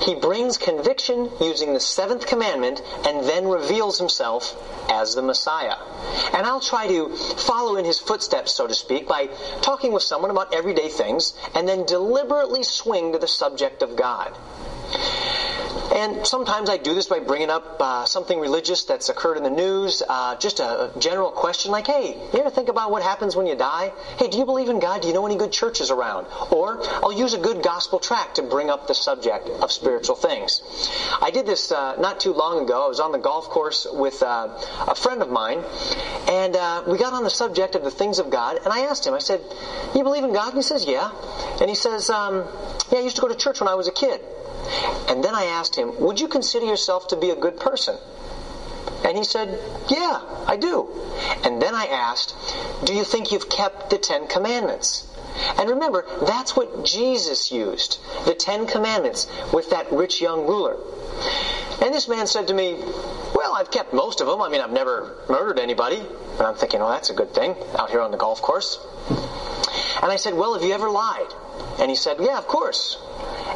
He 0.02 0.16
brings 0.16 0.58
conviction 0.58 1.30
using 1.42 1.74
the 1.74 1.80
seventh 1.80 2.28
commandment 2.28 2.82
and 3.06 3.28
then 3.28 3.48
reveals 3.48 3.98
himself 3.98 4.56
as 4.90 5.16
the 5.16 5.22
Messiah. 5.22 5.76
And 6.34 6.46
I'll 6.46 6.60
try 6.60 6.88
to 6.88 7.10
follow 7.10 7.78
in 7.78 7.86
his 7.86 8.00
footsteps, 8.00 8.54
so 8.54 8.68
to 8.68 8.74
speak, 8.74 9.08
by 9.08 9.28
talking 9.62 9.92
with 9.92 10.04
someone 10.04 10.32
about 10.32 10.54
everyday 10.54 10.90
things 10.90 11.34
and 11.56 11.68
then 11.68 11.86
deliberately 11.86 12.64
swing 12.64 13.14
to 13.14 13.20
the 13.20 13.28
subject 13.28 13.82
of 13.82 13.96
God. 13.96 14.34
And 15.94 16.26
sometimes 16.26 16.70
I 16.72 16.78
do 16.78 16.96
this 16.96 17.06
by 17.06 17.20
bringing 17.20 17.52
up 17.52 17.78
uh, 17.80 18.06
something 18.06 18.40
religious 18.40 18.84
that's 18.84 19.10
occurred 19.10 19.38
in 19.38 19.44
the 19.44 19.52
news, 19.52 20.02
uh, 20.08 20.36
just 20.38 20.60
a, 20.60 20.92
general 20.98 21.30
question 21.30 21.72
like, 21.72 21.86
hey, 21.86 22.18
you 22.34 22.40
ever 22.40 22.50
think 22.50 22.68
about 22.68 22.90
what 22.90 23.04
happens 23.04 23.36
when 23.36 23.46
you 23.46 23.56
die? 23.56 23.63
Hey, 24.18 24.28
do 24.30 24.38
you 24.38 24.46
believe 24.46 24.70
in 24.70 24.80
God? 24.80 25.02
Do 25.02 25.08
you 25.08 25.14
know 25.14 25.26
any 25.26 25.38
good 25.38 25.52
churches 25.52 25.90
around? 25.90 26.28
Or 26.52 26.82
I'll 27.04 27.14
use 27.14 27.34
a 27.34 27.38
good 27.38 27.64
gospel 27.64 28.00
tract 28.00 28.36
to 28.36 28.44
bring 28.44 28.70
up 28.70 28.88
the 28.88 28.94
subject 28.94 29.48
of 29.48 29.72
spiritual 29.72 30.16
things. 30.16 30.62
I 31.22 31.32
did 31.32 31.46
this 31.46 31.72
uh, 31.72 31.96
not 31.98 32.20
too 32.20 32.34
long 32.34 32.64
ago. 32.64 32.86
I 32.86 32.88
was 32.88 33.00
on 33.00 33.12
the 33.12 33.18
golf 33.18 33.50
course 33.50 33.88
with 33.90 34.22
uh, 34.22 34.50
a 34.88 34.96
friend 34.96 35.22
of 35.22 35.30
mine, 35.30 35.64
and 36.28 36.56
uh, 36.56 36.84
we 36.88 36.98
got 36.98 37.14
on 37.14 37.24
the 37.24 37.30
subject 37.30 37.76
of 37.76 37.84
the 37.84 37.92
things 37.92 38.20
of 38.20 38.30
God, 38.30 38.60
and 38.64 38.74
I 38.74 38.82
asked 38.82 39.08
him, 39.08 39.14
I 39.14 39.20
said, 39.20 39.42
you 39.96 40.04
believe 40.04 40.24
in 40.24 40.34
God? 40.34 40.50
And 40.50 40.58
he 40.58 40.64
says, 40.64 40.86
yeah. 40.86 41.12
And 41.62 41.70
he 41.70 41.76
says, 41.76 42.10
um, 42.10 42.46
yeah, 42.92 43.00
I 43.00 43.02
used 43.02 43.16
to 43.16 43.22
go 43.22 43.28
to 43.28 43.36
church 43.36 43.62
when 43.62 43.68
I 43.68 43.76
was 43.76 43.88
a 43.88 43.92
kid. 43.92 44.22
And 45.08 45.24
then 45.24 45.36
I 45.36 45.46
asked 45.46 45.76
him, 45.76 46.00
Would 46.00 46.20
you 46.20 46.28
consider 46.28 46.66
yourself 46.66 47.10
to 47.10 47.16
be 47.16 47.30
a 47.30 47.36
good 47.36 47.60
person? 47.60 47.98
And 49.14 49.20
he 49.20 49.26
said, 49.26 49.60
Yeah, 49.90 50.22
I 50.48 50.58
do. 50.58 50.90
And 51.44 51.62
then 51.62 51.76
I 51.76 51.86
asked, 51.86 52.36
Do 52.84 52.96
you 52.96 53.04
think 53.04 53.32
you've 53.32 53.48
kept 53.48 53.92
the 53.92 54.00
Ten 54.00 54.26
Commandments? 54.28 55.08
And 55.60 55.70
remember, 55.70 56.04
that's 56.26 56.56
what 56.56 56.84
Jesus 56.84 57.52
used, 57.52 58.00
the 58.26 58.34
Ten 58.34 58.66
Commandments, 58.66 59.28
with 59.54 59.70
that 59.70 59.92
rich 59.92 60.20
young 60.20 60.48
ruler. 60.48 60.78
And 61.80 61.94
this 61.94 62.08
man 62.08 62.26
said 62.26 62.48
to 62.48 62.56
me, 62.56 62.74
Well, 63.36 63.54
I've 63.54 63.70
kept 63.70 63.94
most 63.94 64.20
of 64.20 64.26
them. 64.26 64.42
I 64.42 64.50
mean, 64.50 64.62
I've 64.62 64.72
never 64.72 65.16
murdered 65.30 65.60
anybody. 65.60 66.00
And 66.00 66.42
I'm 66.42 66.56
thinking, 66.56 66.82
Oh, 66.82 66.90
that's 66.90 67.12
a 67.12 67.14
good 67.14 67.36
thing 67.36 67.56
out 67.78 67.92
here 67.92 68.02
on 68.02 68.10
the 68.10 68.18
golf 68.18 68.42
course. 68.42 68.80
And 70.02 70.12
I 70.12 70.16
said, 70.16 70.34
Well, 70.34 70.56
have 70.56 70.64
you 70.64 70.74
ever 70.74 70.90
lied? 70.90 71.32
And 71.78 71.92
he 71.92 71.96
said, 71.96 72.18
Yeah, 72.20 72.40
of 72.40 72.48
course. 72.48 72.98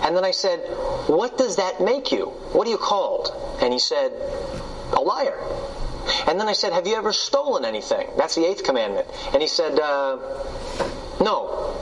And 0.03 0.15
then 0.15 0.23
I 0.23 0.31
said, 0.31 0.59
What 1.07 1.35
does 1.39 1.55
that 1.55 1.81
make 1.81 2.11
you? 2.11 2.27
What 2.53 2.67
are 2.67 2.69
you 2.69 2.77
called? 2.77 3.31
And 3.59 3.73
he 3.73 3.79
said, 3.79 4.13
A 4.93 5.01
liar. 5.01 5.37
And 6.27 6.39
then 6.39 6.47
I 6.47 6.53
said, 6.53 6.73
Have 6.73 6.87
you 6.87 6.95
ever 6.95 7.13
stolen 7.13 7.65
anything? 7.65 8.07
That's 8.17 8.35
the 8.35 8.45
eighth 8.45 8.63
commandment. 8.63 9.07
And 9.33 9.41
he 9.41 9.47
said, 9.47 9.79
uh, 9.79 10.17
No. 11.19 11.73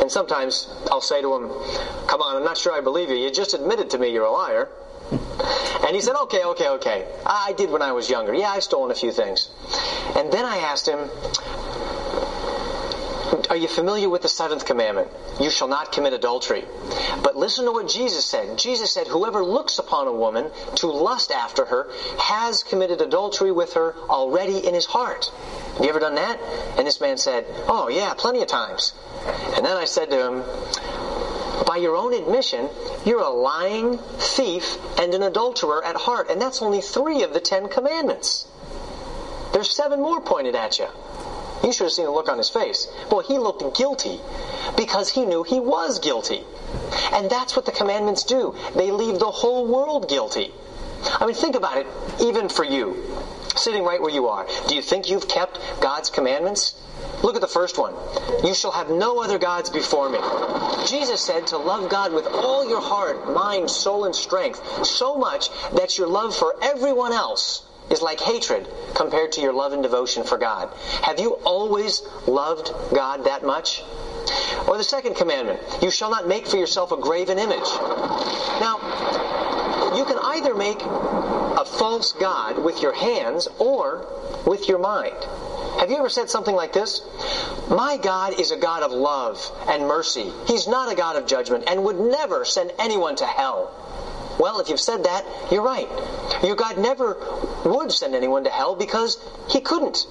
And 0.00 0.10
sometimes 0.10 0.68
I'll 0.90 1.00
say 1.00 1.22
to 1.22 1.34
him, 1.34 1.48
Come 2.06 2.20
on, 2.20 2.36
I'm 2.36 2.44
not 2.44 2.58
sure 2.58 2.72
I 2.72 2.80
believe 2.80 3.10
you. 3.10 3.16
You 3.16 3.30
just 3.30 3.54
admitted 3.54 3.90
to 3.90 3.98
me 3.98 4.12
you're 4.12 4.24
a 4.24 4.32
liar. 4.32 4.68
And 5.86 5.94
he 5.94 6.00
said, 6.00 6.16
Okay, 6.16 6.44
okay, 6.44 6.68
okay. 6.70 7.06
I 7.24 7.52
did 7.52 7.70
when 7.70 7.82
I 7.82 7.92
was 7.92 8.10
younger. 8.10 8.34
Yeah, 8.34 8.50
I've 8.50 8.64
stolen 8.64 8.90
a 8.90 8.94
few 8.94 9.12
things. 9.12 9.48
And 10.16 10.32
then 10.32 10.44
I 10.44 10.58
asked 10.58 10.88
him, 10.88 11.08
are 13.50 13.56
you 13.56 13.68
familiar 13.68 14.08
with 14.08 14.22
the 14.22 14.28
seventh 14.28 14.64
commandment? 14.64 15.08
You 15.40 15.50
shall 15.50 15.68
not 15.68 15.92
commit 15.92 16.12
adultery. 16.12 16.64
But 17.22 17.36
listen 17.36 17.64
to 17.64 17.72
what 17.72 17.88
Jesus 17.88 18.24
said. 18.24 18.58
Jesus 18.58 18.92
said, 18.92 19.06
Whoever 19.06 19.44
looks 19.44 19.78
upon 19.78 20.06
a 20.06 20.12
woman 20.12 20.50
to 20.76 20.86
lust 20.86 21.30
after 21.30 21.64
her 21.64 21.88
has 22.18 22.62
committed 22.62 23.00
adultery 23.00 23.52
with 23.52 23.74
her 23.74 23.94
already 24.08 24.66
in 24.66 24.74
his 24.74 24.86
heart. 24.86 25.30
Have 25.74 25.82
you 25.82 25.88
ever 25.88 26.00
done 26.00 26.14
that? 26.16 26.38
And 26.78 26.86
this 26.86 27.00
man 27.00 27.16
said, 27.16 27.46
Oh, 27.68 27.88
yeah, 27.88 28.14
plenty 28.14 28.42
of 28.42 28.48
times. 28.48 28.92
And 29.56 29.64
then 29.64 29.76
I 29.76 29.84
said 29.84 30.10
to 30.10 30.26
him, 30.26 30.44
by 31.66 31.76
your 31.76 31.96
own 31.96 32.12
admission, 32.12 32.68
you're 33.04 33.20
a 33.20 33.30
lying 33.30 33.98
thief 33.98 34.76
and 34.98 35.14
an 35.14 35.22
adulterer 35.22 35.84
at 35.84 35.96
heart, 35.96 36.28
and 36.30 36.40
that's 36.40 36.60
only 36.60 36.80
three 36.80 37.22
of 37.22 37.32
the 37.32 37.40
Ten 37.40 37.68
Commandments. 37.68 38.46
There's 39.52 39.70
seven 39.70 40.00
more 40.00 40.20
pointed 40.20 40.56
at 40.56 40.78
you. 40.78 40.88
You 41.64 41.72
should 41.72 41.84
have 41.84 41.92
seen 41.92 42.04
the 42.04 42.10
look 42.10 42.28
on 42.28 42.36
his 42.36 42.50
face. 42.50 42.88
Well, 43.10 43.20
he 43.20 43.38
looked 43.38 43.76
guilty 43.76 44.20
because 44.76 45.08
he 45.08 45.24
knew 45.24 45.42
he 45.42 45.60
was 45.60 45.98
guilty. 45.98 46.44
And 47.12 47.30
that's 47.30 47.56
what 47.56 47.64
the 47.64 47.72
commandments 47.72 48.22
do. 48.24 48.54
They 48.74 48.90
leave 48.90 49.18
the 49.18 49.30
whole 49.30 49.66
world 49.66 50.08
guilty. 50.08 50.52
I 51.20 51.26
mean, 51.26 51.34
think 51.34 51.54
about 51.54 51.78
it, 51.78 51.86
even 52.20 52.48
for 52.48 52.64
you, 52.64 53.02
sitting 53.56 53.82
right 53.82 54.00
where 54.00 54.12
you 54.12 54.28
are. 54.28 54.46
Do 54.68 54.74
you 54.74 54.82
think 54.82 55.08
you've 55.08 55.28
kept 55.28 55.58
God's 55.80 56.10
commandments? 56.10 56.74
Look 57.22 57.34
at 57.34 57.40
the 57.40 57.48
first 57.48 57.78
one. 57.78 57.94
You 58.44 58.54
shall 58.54 58.72
have 58.72 58.90
no 58.90 59.22
other 59.22 59.38
gods 59.38 59.70
before 59.70 60.10
me. 60.10 60.18
Jesus 60.86 61.20
said 61.20 61.46
to 61.48 61.58
love 61.58 61.88
God 61.88 62.12
with 62.12 62.26
all 62.26 62.68
your 62.68 62.80
heart, 62.80 63.32
mind, 63.32 63.70
soul, 63.70 64.04
and 64.04 64.14
strength, 64.14 64.84
so 64.84 65.16
much 65.16 65.48
that 65.72 65.96
your 65.96 66.08
love 66.08 66.36
for 66.36 66.54
everyone 66.62 67.12
else 67.12 67.62
is 67.90 68.02
like 68.02 68.20
hatred 68.20 68.66
compared 68.94 69.32
to 69.32 69.40
your 69.40 69.52
love 69.52 69.72
and 69.72 69.82
devotion 69.82 70.24
for 70.24 70.38
God. 70.38 70.72
Have 71.02 71.20
you 71.20 71.32
always 71.44 72.02
loved 72.26 72.72
God 72.94 73.24
that 73.24 73.44
much? 73.44 73.82
Or 74.66 74.78
the 74.78 74.84
second 74.84 75.16
commandment, 75.16 75.60
you 75.82 75.90
shall 75.90 76.10
not 76.10 76.26
make 76.26 76.46
for 76.46 76.56
yourself 76.56 76.92
a 76.92 76.96
graven 76.96 77.38
image. 77.38 77.68
Now, 78.60 79.92
you 79.96 80.04
can 80.04 80.18
either 80.18 80.54
make 80.54 80.80
a 80.82 81.64
false 81.64 82.12
God 82.12 82.58
with 82.58 82.82
your 82.82 82.92
hands 82.92 83.48
or 83.58 84.06
with 84.46 84.68
your 84.68 84.78
mind. 84.78 85.16
Have 85.78 85.90
you 85.90 85.96
ever 85.96 86.08
said 86.08 86.30
something 86.30 86.54
like 86.54 86.72
this? 86.72 87.02
My 87.68 87.96
God 87.96 88.38
is 88.40 88.50
a 88.50 88.56
God 88.56 88.82
of 88.82 88.92
love 88.92 89.50
and 89.68 89.86
mercy. 89.86 90.32
He's 90.46 90.66
not 90.66 90.90
a 90.90 90.94
God 90.94 91.16
of 91.16 91.26
judgment 91.26 91.64
and 91.66 91.84
would 91.84 91.98
never 91.98 92.44
send 92.44 92.72
anyone 92.78 93.16
to 93.16 93.26
hell. 93.26 93.72
Well, 94.38 94.60
if 94.60 94.68
you've 94.68 94.80
said 94.80 95.04
that, 95.04 95.24
you're 95.50 95.62
right. 95.62 95.88
Your 96.42 96.56
God 96.56 96.78
never 96.78 97.16
would 97.64 97.92
send 97.92 98.14
anyone 98.14 98.44
to 98.44 98.50
hell 98.50 98.74
because 98.74 99.18
he 99.48 99.60
couldn't. 99.60 100.06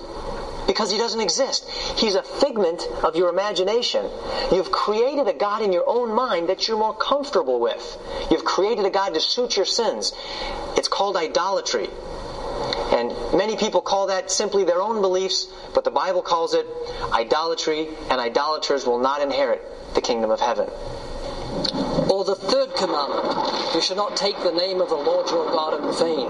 Because 0.65 0.89
he 0.89 0.97
doesn't 0.97 1.19
exist. 1.19 1.69
He's 1.97 2.15
a 2.15 2.23
figment 2.23 2.87
of 3.03 3.17
your 3.17 3.29
imagination. 3.29 4.09
You've 4.51 4.71
created 4.71 5.27
a 5.27 5.33
God 5.33 5.61
in 5.61 5.73
your 5.73 5.83
own 5.87 6.15
mind 6.15 6.47
that 6.47 6.67
you're 6.67 6.77
more 6.77 6.95
comfortable 6.95 7.59
with. 7.59 7.97
You've 8.31 8.45
created 8.45 8.85
a 8.85 8.89
God 8.89 9.13
to 9.13 9.19
suit 9.19 9.57
your 9.57 9.65
sins. 9.65 10.13
It's 10.77 10.87
called 10.87 11.17
idolatry. 11.17 11.89
And 12.91 13.09
many 13.35 13.57
people 13.57 13.81
call 13.81 14.07
that 14.07 14.31
simply 14.31 14.63
their 14.63 14.81
own 14.81 15.01
beliefs, 15.01 15.47
but 15.73 15.83
the 15.83 15.91
Bible 15.91 16.21
calls 16.21 16.53
it 16.53 16.65
idolatry, 17.11 17.89
and 18.09 18.21
idolaters 18.21 18.85
will 18.85 18.99
not 18.99 19.21
inherit 19.21 19.61
the 19.95 20.01
kingdom 20.01 20.31
of 20.31 20.39
heaven. 20.39 20.69
Or 22.09 22.23
the 22.23 22.35
third 22.35 22.75
commandment, 22.75 23.75
you 23.75 23.81
shall 23.81 23.95
not 23.95 24.17
take 24.17 24.37
the 24.39 24.51
name 24.51 24.81
of 24.81 24.89
the 24.89 24.95
Lord 24.95 25.29
your 25.29 25.45
God 25.45 25.83
in 25.83 25.93
vain. 25.97 26.29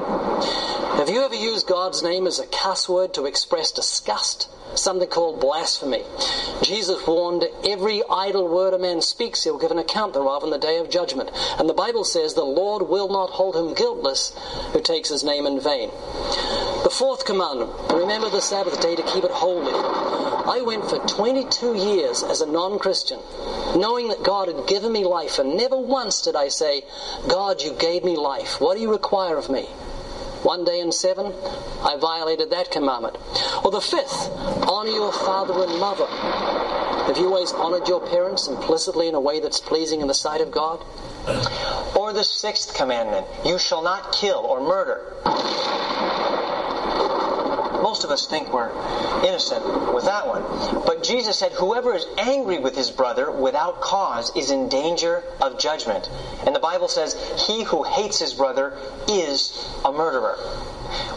Have 0.97 1.09
you 1.09 1.23
ever 1.23 1.35
used 1.35 1.67
God's 1.67 2.03
name 2.03 2.27
as 2.27 2.39
a 2.39 2.47
cuss 2.47 2.87
word 2.87 3.13
to 3.15 3.25
express 3.25 3.71
disgust? 3.71 4.49
Something 4.75 5.07
called 5.07 5.39
blasphemy. 5.39 6.03
Jesus 6.61 7.05
warned 7.05 7.45
every 7.67 8.01
idle 8.09 8.47
word 8.47 8.73
a 8.73 8.79
man 8.79 9.01
speaks, 9.01 9.43
he'll 9.43 9.57
give 9.57 9.71
an 9.71 9.79
account 9.79 10.13
thereof 10.13 10.43
in 10.43 10.49
the 10.49 10.57
day 10.57 10.77
of 10.77 10.89
judgment. 10.89 11.29
And 11.59 11.67
the 11.69 11.73
Bible 11.73 12.03
says 12.03 12.33
the 12.33 12.43
Lord 12.43 12.83
will 12.83 13.09
not 13.09 13.31
hold 13.31 13.55
him 13.55 13.73
guiltless 13.73 14.33
who 14.71 14.81
takes 14.81 15.09
his 15.09 15.23
name 15.23 15.45
in 15.45 15.59
vain. 15.59 15.89
The 16.83 16.91
fourth 16.91 17.25
commandment, 17.25 17.71
remember 17.91 18.29
the 18.29 18.41
Sabbath 18.41 18.81
day 18.81 18.95
to 18.95 19.03
keep 19.03 19.23
it 19.23 19.31
holy. 19.31 19.73
I 20.45 20.61
went 20.61 20.89
for 20.89 20.99
22 20.99 21.75
years 21.75 22.21
as 22.21 22.41
a 22.41 22.45
non 22.45 22.77
Christian, 22.77 23.19
knowing 23.77 24.09
that 24.09 24.23
God 24.23 24.49
had 24.49 24.67
given 24.67 24.91
me 24.91 25.05
life, 25.05 25.39
and 25.39 25.55
never 25.63 25.77
once 25.77 26.21
did 26.21 26.35
I 26.35 26.49
say, 26.49 26.83
God, 27.29 27.61
you 27.61 27.73
gave 27.73 28.03
me 28.03 28.17
life. 28.17 28.59
What 28.59 28.75
do 28.75 28.81
you 28.81 28.91
require 28.91 29.37
of 29.37 29.49
me? 29.49 29.63
One 30.43 30.65
day 30.65 30.81
in 30.81 30.91
seven, 30.91 31.27
I 31.81 31.95
violated 31.95 32.49
that 32.49 32.69
commandment. 32.69 33.15
Or 33.63 33.71
the 33.71 33.79
fifth, 33.79 34.29
honor 34.67 34.89
your 34.89 35.13
father 35.13 35.53
and 35.63 35.79
mother. 35.79 36.05
Have 37.07 37.17
you 37.17 37.27
always 37.27 37.53
honored 37.53 37.87
your 37.87 38.05
parents 38.05 38.49
implicitly 38.49 39.07
in 39.07 39.15
a 39.15 39.21
way 39.21 39.39
that's 39.39 39.61
pleasing 39.61 40.01
in 40.01 40.07
the 40.07 40.13
sight 40.13 40.41
of 40.41 40.51
God? 40.51 40.83
Or 41.95 42.11
the 42.11 42.25
sixth 42.25 42.73
commandment, 42.75 43.25
you 43.45 43.57
shall 43.57 43.81
not 43.81 44.11
kill 44.11 44.39
or 44.39 44.59
murder. 44.59 45.13
Most 47.93 48.05
of 48.05 48.09
us 48.09 48.25
think 48.25 48.51
we're 48.51 48.71
innocent 49.23 49.93
with 49.93 50.05
that 50.05 50.25
one. 50.25 50.41
But 50.83 51.03
Jesus 51.03 51.37
said, 51.37 51.51
whoever 51.51 51.93
is 51.93 52.07
angry 52.17 52.57
with 52.57 52.75
his 52.75 52.89
brother 52.89 53.29
without 53.29 53.81
cause 53.81 54.35
is 54.35 54.49
in 54.49 54.67
danger 54.67 55.23
of 55.39 55.59
judgment. 55.59 56.09
And 56.43 56.55
the 56.55 56.59
Bible 56.59 56.87
says, 56.87 57.13
he 57.45 57.61
who 57.61 57.83
hates 57.83 58.17
his 58.17 58.33
brother 58.33 58.75
is 59.07 59.53
a 59.85 59.91
murderer. 59.91 60.39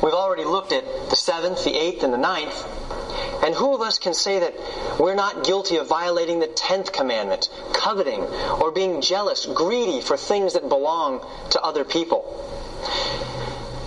We've 0.03 0.13
already 0.13 0.45
looked 0.45 0.73
at 0.73 0.85
the 1.09 1.17
seventh, 1.17 1.65
the 1.65 1.75
eighth, 1.75 2.03
and 2.03 2.13
the 2.13 2.19
ninth. 2.19 2.63
And 3.43 3.55
who 3.55 3.75
of 3.75 3.81
us 3.81 3.99
can 3.99 4.13
say 4.13 4.41
that 4.41 4.55
we're 5.01 5.15
not 5.15 5.45
guilty 5.45 5.79
of 5.79 5.89
violating 5.89 6.41
the 6.41 6.47
tenth 6.47 6.93
commandment, 6.93 7.49
coveting, 7.73 8.21
or 8.61 8.71
being 8.71 9.01
jealous, 9.01 9.47
greedy 9.47 10.03
for 10.03 10.19
things 10.19 10.53
that 10.53 10.69
belong 10.69 11.25
to 11.53 11.63
other 11.63 11.85
people? 11.85 12.43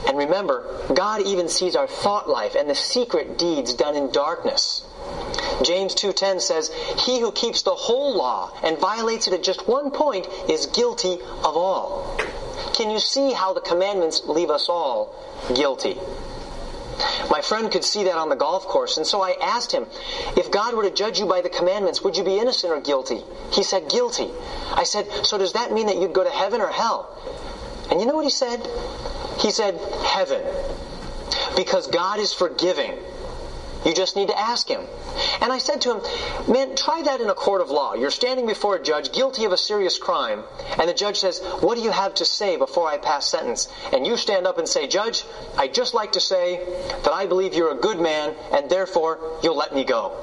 And 0.10 0.18
remember, 0.18 0.66
God 0.92 1.22
even 1.22 1.48
sees 1.48 1.76
our 1.76 1.86
thought 1.86 2.28
life 2.28 2.56
and 2.56 2.68
the 2.68 2.74
secret 2.74 3.38
deeds 3.38 3.76
done 3.76 3.96
in 3.96 4.10
darkness. 4.10 4.82
James 5.62 5.94
2:10 5.94 6.40
says, 6.40 6.72
"He 6.98 7.20
who 7.20 7.32
keeps 7.32 7.62
the 7.62 7.76
whole 7.76 8.16
law 8.16 8.50
and 8.64 8.80
violates 8.80 9.28
it 9.28 9.34
at 9.34 9.44
just 9.44 9.68
one 9.68 9.92
point 9.92 10.28
is 10.48 10.66
guilty 10.66 11.22
of 11.44 11.56
all." 11.56 12.18
Can 12.74 12.90
you 12.90 13.00
see 13.00 13.34
how 13.34 13.54
the 13.54 13.62
commandments 13.62 14.24
leave 14.26 14.50
us 14.50 14.68
all 14.68 15.14
guilty? 15.54 16.02
My 17.30 17.42
friend 17.42 17.72
could 17.72 17.86
see 17.86 18.06
that 18.06 18.18
on 18.18 18.30
the 18.30 18.36
golf 18.36 18.68
course, 18.68 18.98
and 18.98 19.06
so 19.06 19.22
I 19.22 19.38
asked 19.40 19.72
him, 19.72 19.86
if 20.36 20.50
God 20.50 20.74
were 20.74 20.84
to 20.84 20.90
judge 20.90 21.20
you 21.20 21.28
by 21.28 21.42
the 21.42 21.50
commandments, 21.50 22.04
would 22.04 22.18
you 22.18 22.24
be 22.24 22.40
innocent 22.40 22.74
or 22.74 22.80
guilty? 22.80 23.24
He 23.52 23.62
said, 23.62 23.90
guilty. 23.90 24.34
I 24.74 24.86
said, 24.86 25.06
so 25.24 25.38
does 25.38 25.54
that 25.54 25.72
mean 25.72 25.86
that 25.86 25.98
you'd 25.98 26.14
go 26.14 26.24
to 26.24 26.32
heaven 26.32 26.62
or 26.62 26.68
hell? 26.70 27.10
And 27.92 28.02
you 28.02 28.08
know 28.08 28.16
what 28.16 28.26
he 28.26 28.32
said? 28.32 28.68
He 29.40 29.52
said, 29.52 29.80
Heaven. 30.04 30.44
Because 31.56 31.88
God 31.88 32.20
is 32.20 32.34
forgiving. 32.34 32.94
You 33.86 33.94
just 33.94 34.18
need 34.18 34.28
to 34.28 34.38
ask 34.38 34.68
him. 34.68 34.82
And 35.42 35.54
I 35.54 35.58
said 35.58 35.82
to 35.82 35.96
him, 35.96 36.52
Man, 36.52 36.76
try 36.76 37.02
that 37.04 37.22
in 37.22 37.30
a 37.30 37.34
court 37.34 37.62
of 37.62 37.70
law. 37.70 37.94
You're 37.94 38.12
standing 38.12 38.46
before 38.46 38.76
a 38.76 38.84
judge 38.84 39.14
guilty 39.14 39.46
of 39.46 39.54
a 39.54 39.58
serious 39.58 39.98
crime, 39.98 40.44
and 40.78 40.90
the 40.90 40.94
judge 40.94 41.20
says, 41.20 41.40
What 41.62 41.76
do 41.76 41.82
you 41.82 41.92
have 41.92 42.14
to 42.16 42.26
say 42.26 42.58
before 42.58 42.88
I 42.88 42.98
pass 42.98 43.28
sentence? 43.28 43.70
And 43.94 44.06
you 44.06 44.18
stand 44.18 44.46
up 44.46 44.58
and 44.58 44.68
say, 44.68 44.88
Judge, 44.88 45.24
I'd 45.58 45.74
just 45.74 45.94
like 45.94 46.14
to 46.14 46.20
say 46.20 46.62
that 47.04 47.14
I 47.14 47.26
believe 47.26 47.54
you're 47.54 47.72
a 47.72 47.76
good 47.76 48.00
man, 48.02 48.36
and 48.52 48.70
therefore 48.70 49.40
you'll 49.42 49.58
let 49.58 49.74
me 49.74 49.86
go. 49.86 50.14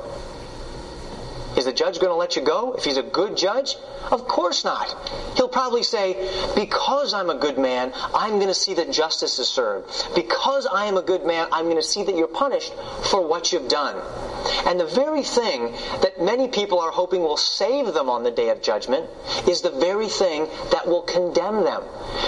Is 1.56 1.64
the 1.64 1.72
judge 1.72 1.98
going 1.98 2.10
to 2.10 2.16
let 2.16 2.36
you 2.36 2.42
go 2.42 2.74
if 2.74 2.84
he's 2.84 2.98
a 2.98 3.02
good 3.02 3.36
judge? 3.36 3.76
Of 4.10 4.28
course 4.28 4.64
not. 4.64 4.94
He'll 5.36 5.48
probably 5.48 5.82
say, 5.82 6.14
Because 6.54 7.14
I'm 7.14 7.30
a 7.30 7.34
good 7.34 7.58
man, 7.58 7.92
I'm 8.14 8.34
going 8.34 8.48
to 8.48 8.54
see 8.54 8.74
that 8.74 8.92
justice 8.92 9.38
is 9.38 9.48
served. 9.48 10.14
Because 10.14 10.66
I 10.66 10.86
am 10.86 10.96
a 10.96 11.02
good 11.02 11.24
man, 11.24 11.48
I'm 11.52 11.64
going 11.64 11.76
to 11.76 11.82
see 11.82 12.04
that 12.04 12.16
you're 12.16 12.28
punished 12.28 12.74
for 13.10 13.26
what 13.26 13.52
you've 13.52 13.68
done. 13.68 13.96
And 14.66 14.78
the 14.78 14.86
very 14.86 15.22
thing 15.22 15.72
that 16.02 16.20
many 16.20 16.48
people 16.48 16.80
are 16.80 16.90
hoping 16.90 17.22
will 17.22 17.36
save 17.36 17.92
them 17.94 18.08
on 18.10 18.22
the 18.22 18.30
day 18.30 18.50
of 18.50 18.62
judgment 18.62 19.08
is 19.48 19.62
the 19.62 19.70
very 19.70 20.08
thing 20.08 20.48
that 20.70 20.86
will 20.86 21.02
condemn 21.02 21.64
them. 21.64 21.82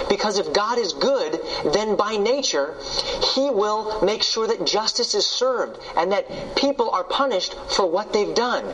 Because 0.08 0.38
if 0.38 0.52
God 0.52 0.78
is 0.78 0.92
good, 0.92 1.40
then 1.72 1.96
by 1.96 2.16
nature, 2.16 2.74
He 3.34 3.50
will 3.50 4.00
make 4.02 4.22
sure 4.22 4.46
that 4.46 4.64
justice 4.64 5.14
is 5.14 5.26
served 5.26 5.78
and 5.96 6.12
that 6.12 6.56
people 6.56 6.90
are 6.90 7.04
punished 7.04 7.54
for 7.68 7.86
what 7.86 8.12
they've 8.12 8.34
done. 8.34 8.64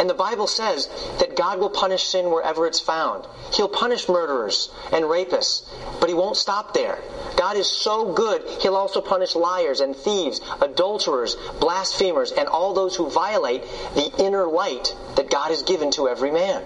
And 0.00 0.08
the 0.08 0.14
Bible 0.14 0.46
says 0.46 0.88
that 1.18 1.36
God 1.36 1.58
will 1.58 1.68
punish 1.68 2.04
sin 2.04 2.30
wherever 2.30 2.66
it's 2.66 2.80
found. 2.80 3.26
He'll 3.52 3.68
punish 3.68 4.08
murderers 4.08 4.70
and 4.90 5.04
rapists, 5.04 5.68
but 6.00 6.08
He 6.08 6.14
won't 6.14 6.38
stop 6.38 6.72
there. 6.72 6.98
God 7.36 7.58
is 7.58 7.66
so 7.66 8.14
good, 8.14 8.42
He'll 8.62 8.76
also 8.76 9.02
punish 9.02 9.34
liars 9.34 9.80
and 9.80 9.94
thieves, 9.94 10.40
adulterers, 10.62 11.36
blasphemers, 11.60 12.32
and 12.32 12.48
all 12.48 12.72
those 12.72 12.96
who 12.96 13.10
violate 13.10 13.62
the 13.94 14.10
inner 14.18 14.46
light 14.46 14.96
that 15.16 15.28
God 15.28 15.50
has 15.50 15.64
given 15.64 15.90
to 15.92 16.08
every 16.08 16.30
man. 16.30 16.64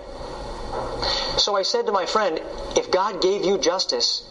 So 1.36 1.56
I 1.56 1.62
said 1.62 1.86
to 1.86 1.92
my 1.92 2.06
friend, 2.06 2.40
if 2.76 2.88
God 2.92 3.20
gave 3.20 3.44
you 3.44 3.58
justice, 3.58 4.22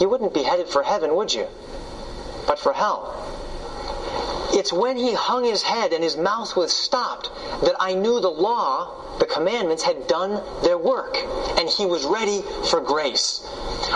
you 0.00 0.08
wouldn't 0.08 0.34
be 0.34 0.42
headed 0.42 0.68
for 0.68 0.82
heaven, 0.82 1.14
would 1.14 1.32
you? 1.32 1.46
But 2.48 2.58
for 2.58 2.72
hell. 2.72 3.14
It's 4.52 4.72
when 4.72 4.96
he 4.96 5.14
hung 5.14 5.44
his 5.44 5.62
head 5.62 5.92
and 5.92 6.02
his 6.02 6.16
mouth 6.16 6.56
was 6.56 6.72
stopped 6.72 7.30
that 7.62 7.76
I 7.78 7.94
knew 7.94 8.20
the 8.20 8.30
law, 8.30 9.18
the 9.18 9.26
commandments, 9.26 9.82
had 9.82 10.06
done 10.06 10.42
their 10.62 10.78
work. 10.78 11.16
And 11.56 11.68
he 11.68 11.86
was 11.86 12.04
ready 12.04 12.42
for 12.68 12.80
grace. 12.80 13.46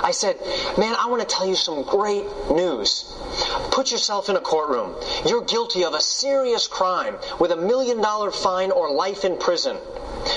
I 0.02 0.12
said, 0.12 0.38
Man, 0.78 0.94
I 0.98 1.06
want 1.06 1.22
to 1.22 1.28
tell 1.28 1.46
you 1.46 1.56
some 1.56 1.82
great 1.82 2.24
news. 2.50 3.04
Put 3.70 3.90
yourself 3.90 4.28
in 4.28 4.36
a 4.36 4.40
courtroom. 4.40 4.94
You're 5.26 5.42
guilty 5.42 5.84
of 5.84 5.94
a 5.94 6.00
serious 6.00 6.66
crime 6.66 7.16
with 7.40 7.50
a 7.50 7.56
million 7.56 8.00
dollar 8.00 8.30
fine 8.30 8.70
or 8.70 8.92
life 8.92 9.24
in 9.24 9.38
prison. 9.38 9.76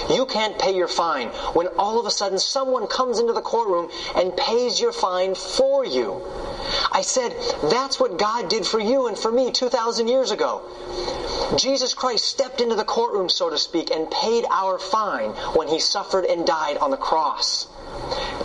You 0.09 0.25
can't 0.25 0.57
pay 0.59 0.75
your 0.75 0.87
fine 0.87 1.29
when 1.53 1.67
all 1.77 1.99
of 1.99 2.05
a 2.05 2.11
sudden 2.11 2.39
someone 2.39 2.87
comes 2.87 3.19
into 3.19 3.33
the 3.33 3.41
courtroom 3.41 3.89
and 4.15 4.35
pays 4.35 4.81
your 4.81 4.91
fine 4.91 5.35
for 5.35 5.85
you. 5.85 6.21
I 6.91 7.01
said, 7.01 7.35
that's 7.63 7.99
what 7.99 8.17
God 8.17 8.49
did 8.49 8.65
for 8.65 8.79
you 8.79 9.07
and 9.07 9.17
for 9.17 9.31
me 9.31 9.51
2,000 9.51 10.07
years 10.07 10.31
ago. 10.31 10.61
Jesus 11.55 11.93
Christ 11.93 12.25
stepped 12.25 12.61
into 12.61 12.75
the 12.75 12.83
courtroom, 12.83 13.29
so 13.29 13.49
to 13.49 13.57
speak, 13.57 13.91
and 13.91 14.09
paid 14.11 14.45
our 14.49 14.77
fine 14.77 15.29
when 15.55 15.67
he 15.67 15.79
suffered 15.79 16.25
and 16.25 16.45
died 16.45 16.77
on 16.77 16.91
the 16.91 16.97
cross. 16.97 17.67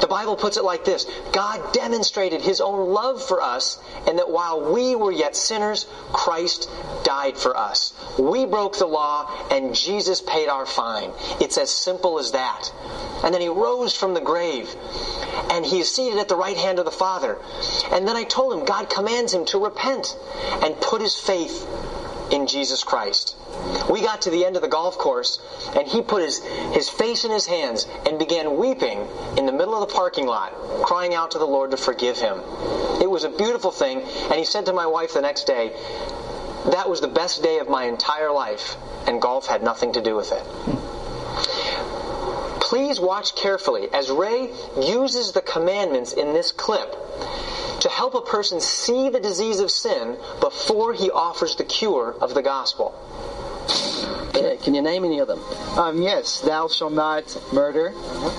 The 0.01 0.09
Bible 0.09 0.35
puts 0.35 0.57
it 0.57 0.65
like 0.65 0.85
this 0.85 1.07
God 1.33 1.73
demonstrated 1.73 2.41
his 2.41 2.61
own 2.61 2.91
love 2.93 3.23
for 3.23 3.41
us, 3.41 3.79
and 4.07 4.19
that 4.19 4.31
while 4.31 4.73
we 4.73 4.97
were 4.97 5.13
yet 5.13 5.37
sinners, 5.37 5.87
Christ 6.13 6.69
died 7.05 7.39
for 7.39 7.57
us. 7.57 7.93
We 8.19 8.45
broke 8.45 8.77
the 8.77 8.87
law, 8.87 9.31
and 9.51 9.75
Jesus 9.75 10.21
paid 10.21 10.49
our 10.49 10.67
fine. 10.67 11.13
It's 11.41 11.57
as 11.57 11.71
simple 11.71 12.19
as 12.19 12.33
that. 12.33 12.73
And 13.23 13.33
then 13.33 13.41
he 13.41 13.49
rose 13.49 13.95
from 13.95 14.15
the 14.15 14.21
grave, 14.21 14.75
and 15.51 15.65
he 15.65 15.79
is 15.79 15.95
seated 15.95 16.19
at 16.19 16.29
the 16.29 16.37
right 16.37 16.57
hand 16.57 16.81
of 16.81 16.85
the 16.85 16.91
Father. 16.91 17.39
And 17.93 18.09
then 18.09 18.17
I 18.17 18.25
told 18.25 18.55
him 18.55 18.65
God 18.65 18.91
commands 18.91 19.33
him 19.33 19.45
to 19.47 19.59
repent 19.59 20.17
and 20.63 20.81
put 20.81 21.01
his 21.01 21.15
faith 21.15 21.65
in 22.33 22.47
Jesus 22.47 22.83
Christ. 22.83 23.37
We 23.91 24.01
got 24.01 24.23
to 24.23 24.31
the 24.31 24.45
end 24.45 24.57
of 24.57 24.63
the 24.63 24.69
golf 24.69 24.97
course, 24.97 25.39
and 25.77 25.87
he 25.87 26.01
put 26.01 26.23
his, 26.23 26.43
his 26.73 26.89
face 26.89 27.25
in 27.25 27.31
his 27.31 27.47
hands 27.47 27.87
and 28.07 28.19
began 28.19 28.57
weeping 28.57 29.07
in 29.37 29.47
the 29.47 29.53
middle 29.53 29.75
of 29.75 29.87
the 29.87 29.95
parking 29.95 30.27
lot, 30.27 30.53
crying 30.83 31.15
out 31.15 31.33
to 31.33 31.39
the 31.39 31.47
Lord 31.47 31.71
to 31.73 31.77
forgive 31.77 32.19
him. 32.19 32.39
It 33.01 33.11
was 33.11 33.25
a 33.25 33.29
beautiful 33.29 33.71
thing, 33.71 34.01
and 34.01 34.35
he 34.35 34.45
said 34.45 34.67
to 34.67 34.73
my 34.73 34.87
wife 34.87 35.13
the 35.13 35.21
next 35.21 35.45
day, 35.45 35.73
That 36.71 36.89
was 36.89 37.01
the 37.01 37.09
best 37.09 37.43
day 37.43 37.59
of 37.59 37.69
my 37.69 37.85
entire 37.85 38.33
life, 38.33 38.77
and 39.07 39.21
golf 39.21 39.47
had 39.47 39.63
nothing 39.63 39.93
to 39.93 40.01
do 40.01 40.17
with 40.17 40.33
it. 40.33 40.43
Please 42.61 42.99
watch 42.99 43.35
carefully 43.37 43.89
as 43.93 44.11
Ray 44.11 44.51
uses 44.81 45.33
the 45.33 45.43
commandments 45.43 46.15
in 46.15 46.33
this 46.33 46.53
clip 46.53 46.97
to 47.83 47.89
help 47.89 48.15
a 48.15 48.21
person 48.21 48.61
see 48.61 49.09
the 49.11 49.19
disease 49.21 49.59
of 49.61 49.71
sin 49.71 50.17
before 50.41 50.95
he 50.95 51.11
offers 51.11 51.57
the 51.57 51.65
cure 51.65 52.15
of 52.21 52.33
the 52.35 52.43
gospel. 52.43 52.95
Okay, 54.29 54.57
can 54.63 54.75
you 54.75 54.83
name 54.83 55.05
any 55.05 55.19
of 55.19 55.27
them? 55.29 55.41
Um, 55.77 56.01
yes, 56.01 56.41
thou 56.41 56.69
shalt 56.69 56.93
not 56.93 57.25
murder, 57.53 57.93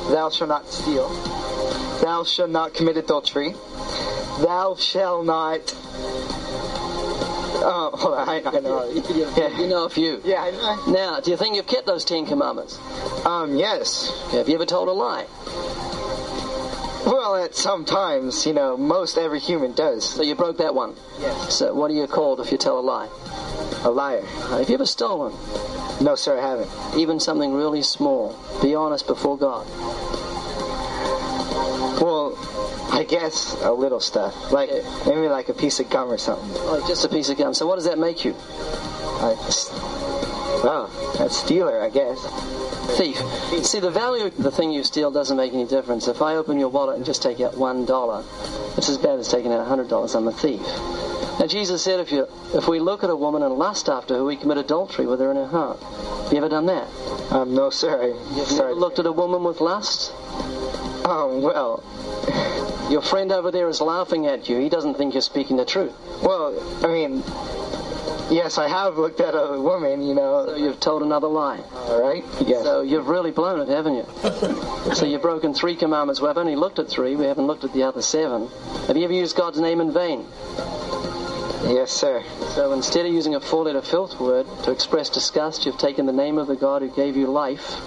thou 0.10 0.30
shalt 0.30 0.48
not 0.50 0.68
steal, 0.72 1.10
thou 2.02 2.24
shalt 2.24 2.50
not 2.52 2.74
commit 2.74 2.96
adultery, 2.98 3.54
thou 4.40 4.76
shalt 4.80 5.26
not. 5.26 5.60
Oh, 7.66 7.92
hold 7.94 8.14
on, 8.18 8.30
I, 8.30 8.42
I 8.46 8.60
know. 8.62 8.90
You, 8.90 9.04
Yeah. 9.38 9.60
you 9.60 9.68
know 9.68 9.86
a 9.86 9.90
few. 9.90 10.22
Yeah, 10.24 10.42
I 10.42 10.52
know. 10.52 10.92
Now, 10.92 11.20
do 11.20 11.32
you 11.32 11.38
think 11.38 11.56
you've 11.56 11.68
kept 11.68 11.86
those 11.86 12.04
Ten 12.06 12.26
Commandments? 12.26 12.80
Um, 13.26 13.56
yes. 13.58 14.10
Okay, 14.28 14.38
have 14.38 14.50
you 14.50 14.56
ever 14.56 14.66
told 14.66 14.88
a 14.90 14.92
lie? 14.92 15.26
Well, 17.14 17.36
at 17.36 17.54
some 17.56 17.84
times, 17.84 18.46
you 18.46 18.54
know, 18.54 18.78
most 18.78 19.18
every 19.18 19.40
human 19.40 19.74
does. 19.74 20.10
So 20.10 20.24
you 20.24 20.36
broke 20.36 20.58
that 20.60 20.74
one. 20.74 20.96
Yes. 21.20 21.54
So 21.54 21.74
what 21.74 21.92
are 21.92 21.94
you 21.94 22.08
called 22.08 22.40
if 22.40 22.52
you 22.52 22.58
tell 22.58 22.80
a 22.80 22.82
lie? 22.82 23.10
A 23.84 23.90
liar. 23.90 24.24
Uh, 24.24 24.60
Have 24.60 24.70
you 24.70 24.76
ever 24.76 24.86
stolen? 24.86 25.34
No, 26.02 26.16
sir, 26.16 26.40
I 26.40 26.42
haven't. 26.42 26.70
Even 26.98 27.20
something 27.20 27.54
really 27.54 27.82
small. 27.82 28.38
Be 28.62 28.74
honest 28.76 29.06
before 29.08 29.38
God. 29.38 29.68
Well, 32.02 32.38
I 32.92 33.04
guess 33.04 33.56
a 33.62 33.72
little 33.72 34.00
stuff. 34.00 34.52
Like, 34.52 34.70
maybe 35.06 35.28
like 35.28 35.50
a 35.50 35.54
piece 35.54 35.80
of 35.80 35.90
gum 35.90 36.10
or 36.10 36.18
something. 36.18 36.50
Like 36.66 36.88
just 36.88 37.04
a 37.06 37.10
piece 37.10 37.30
of 37.30 37.38
gum. 37.38 37.54
So 37.54 37.68
what 37.68 37.76
does 37.76 37.86
that 37.86 37.98
make 38.00 38.24
you? 38.24 38.34
I, 39.20 39.36
well, 40.64 40.90
a 41.20 41.30
stealer, 41.30 41.82
I 41.82 41.90
guess. 41.90 42.18
Thief. 42.98 43.18
See, 43.66 43.80
the 43.80 43.90
value 43.92 44.26
of 44.26 44.38
the 44.38 44.52
thing 44.52 44.72
you 44.72 44.84
steal 44.84 45.10
doesn't 45.12 45.36
make 45.38 45.54
any 45.54 45.66
difference. 45.66 46.08
If 46.08 46.22
I 46.22 46.36
open 46.36 46.60
your 46.60 46.70
wallet 46.70 46.98
and 46.98 47.06
just 47.06 47.24
take 47.24 47.40
out 47.42 47.58
one 47.58 47.86
dollar, 47.86 48.24
it's 48.78 48.90
as 48.90 48.98
bad 48.98 49.20
as 49.20 49.28
taking 49.30 49.52
out 49.52 49.62
a 49.62 49.66
hundred 49.66 49.88
dollars. 49.90 50.16
I'm 50.16 50.28
a 50.28 50.32
thief. 50.32 50.62
Now 51.40 51.48
Jesus 51.48 51.82
said, 51.82 52.00
if 52.00 52.12
you 52.12 52.28
if 52.54 52.68
we 52.68 52.80
look 52.80 53.04
at 53.04 53.10
a 53.10 53.16
woman 53.16 53.42
and 53.42 53.56
lust 53.56 53.90
after 53.90 54.16
her, 54.16 54.24
we 54.24 54.36
commit 54.36 54.58
adultery 54.58 55.06
with 55.08 55.20
her 55.20 55.32
in 55.32 55.38
her 55.38 55.48
heart. 55.48 55.80
Have 55.82 56.32
you 56.32 56.38
ever 56.38 56.50
done 56.50 56.68
that? 56.68 56.88
Um, 57.32 57.56
no, 57.56 57.70
sir. 57.70 58.00
I, 58.00 58.36
Have 58.40 58.52
you 58.52 58.58
ever 58.60 58.74
looked 58.76 59.00
at 59.00 59.06
a 59.08 59.12
woman 59.12 59.44
with 59.44 59.60
lust? 59.62 60.12
Oh, 61.06 61.40
well, 61.42 61.84
Your 62.92 63.02
friend 63.02 63.32
over 63.32 63.50
there 63.52 63.68
is 63.70 63.82
laughing 63.82 64.28
at 64.28 64.48
you. 64.48 64.60
He 64.60 64.70
doesn't 64.70 64.96
think 64.96 65.14
you're 65.14 65.22
speaking 65.22 65.58
the 65.58 65.66
truth. 65.66 65.94
well, 66.22 66.54
I 66.84 66.88
mean, 66.88 67.24
yes, 68.34 68.58
I 68.58 68.68
have 68.68 68.98
looked 68.98 69.20
at 69.22 69.34
a 69.36 69.62
woman, 69.62 70.02
you 70.02 70.16
So 70.16 70.46
know. 70.46 70.56
you've 70.56 70.80
told 70.80 71.02
another 71.04 71.28
lie. 71.28 71.60
All 71.74 72.02
right. 72.02 72.24
Yes. 72.46 72.64
So 72.64 72.82
you've 72.82 73.08
really 73.08 73.32
blown 73.32 73.60
it, 73.62 73.70
haven't 73.70 73.96
you? 73.96 74.06
so 74.94 75.06
you've 75.06 75.22
broken 75.22 75.54
three 75.54 75.76
commandments. 75.76 76.20
We've 76.22 76.36
only 76.38 76.56
looked 76.56 76.80
at 76.80 76.90
three. 76.90 77.16
We 77.16 77.26
haven't 77.26 77.48
looked 77.48 77.64
at 77.64 77.74
the 77.74 77.84
other 77.84 78.02
seven. 78.02 78.50
Have 78.88 78.98
you 78.98 79.04
ever 79.04 79.14
used 79.14 79.36
God's 79.36 79.60
name 79.60 79.80
in 79.80 79.94
vain? 79.94 80.26
Yes, 81.66 81.92
sir. 81.92 82.24
So 82.56 82.74
instead 82.74 83.06
of 83.06 83.14
using 83.14 83.36
a 83.36 83.40
four-letter 83.40 83.82
filth 83.82 84.20
word 84.20 84.46
to 84.64 84.72
express 84.72 85.10
disgust, 85.10 85.66
you've 85.66 85.78
taken 85.78 86.06
the 86.06 86.12
name 86.12 86.38
of 86.38 86.48
the 86.48 86.58
God 86.58 86.82
who 86.82 86.90
gave 86.90 87.16
you 87.16 87.28
life 87.28 87.78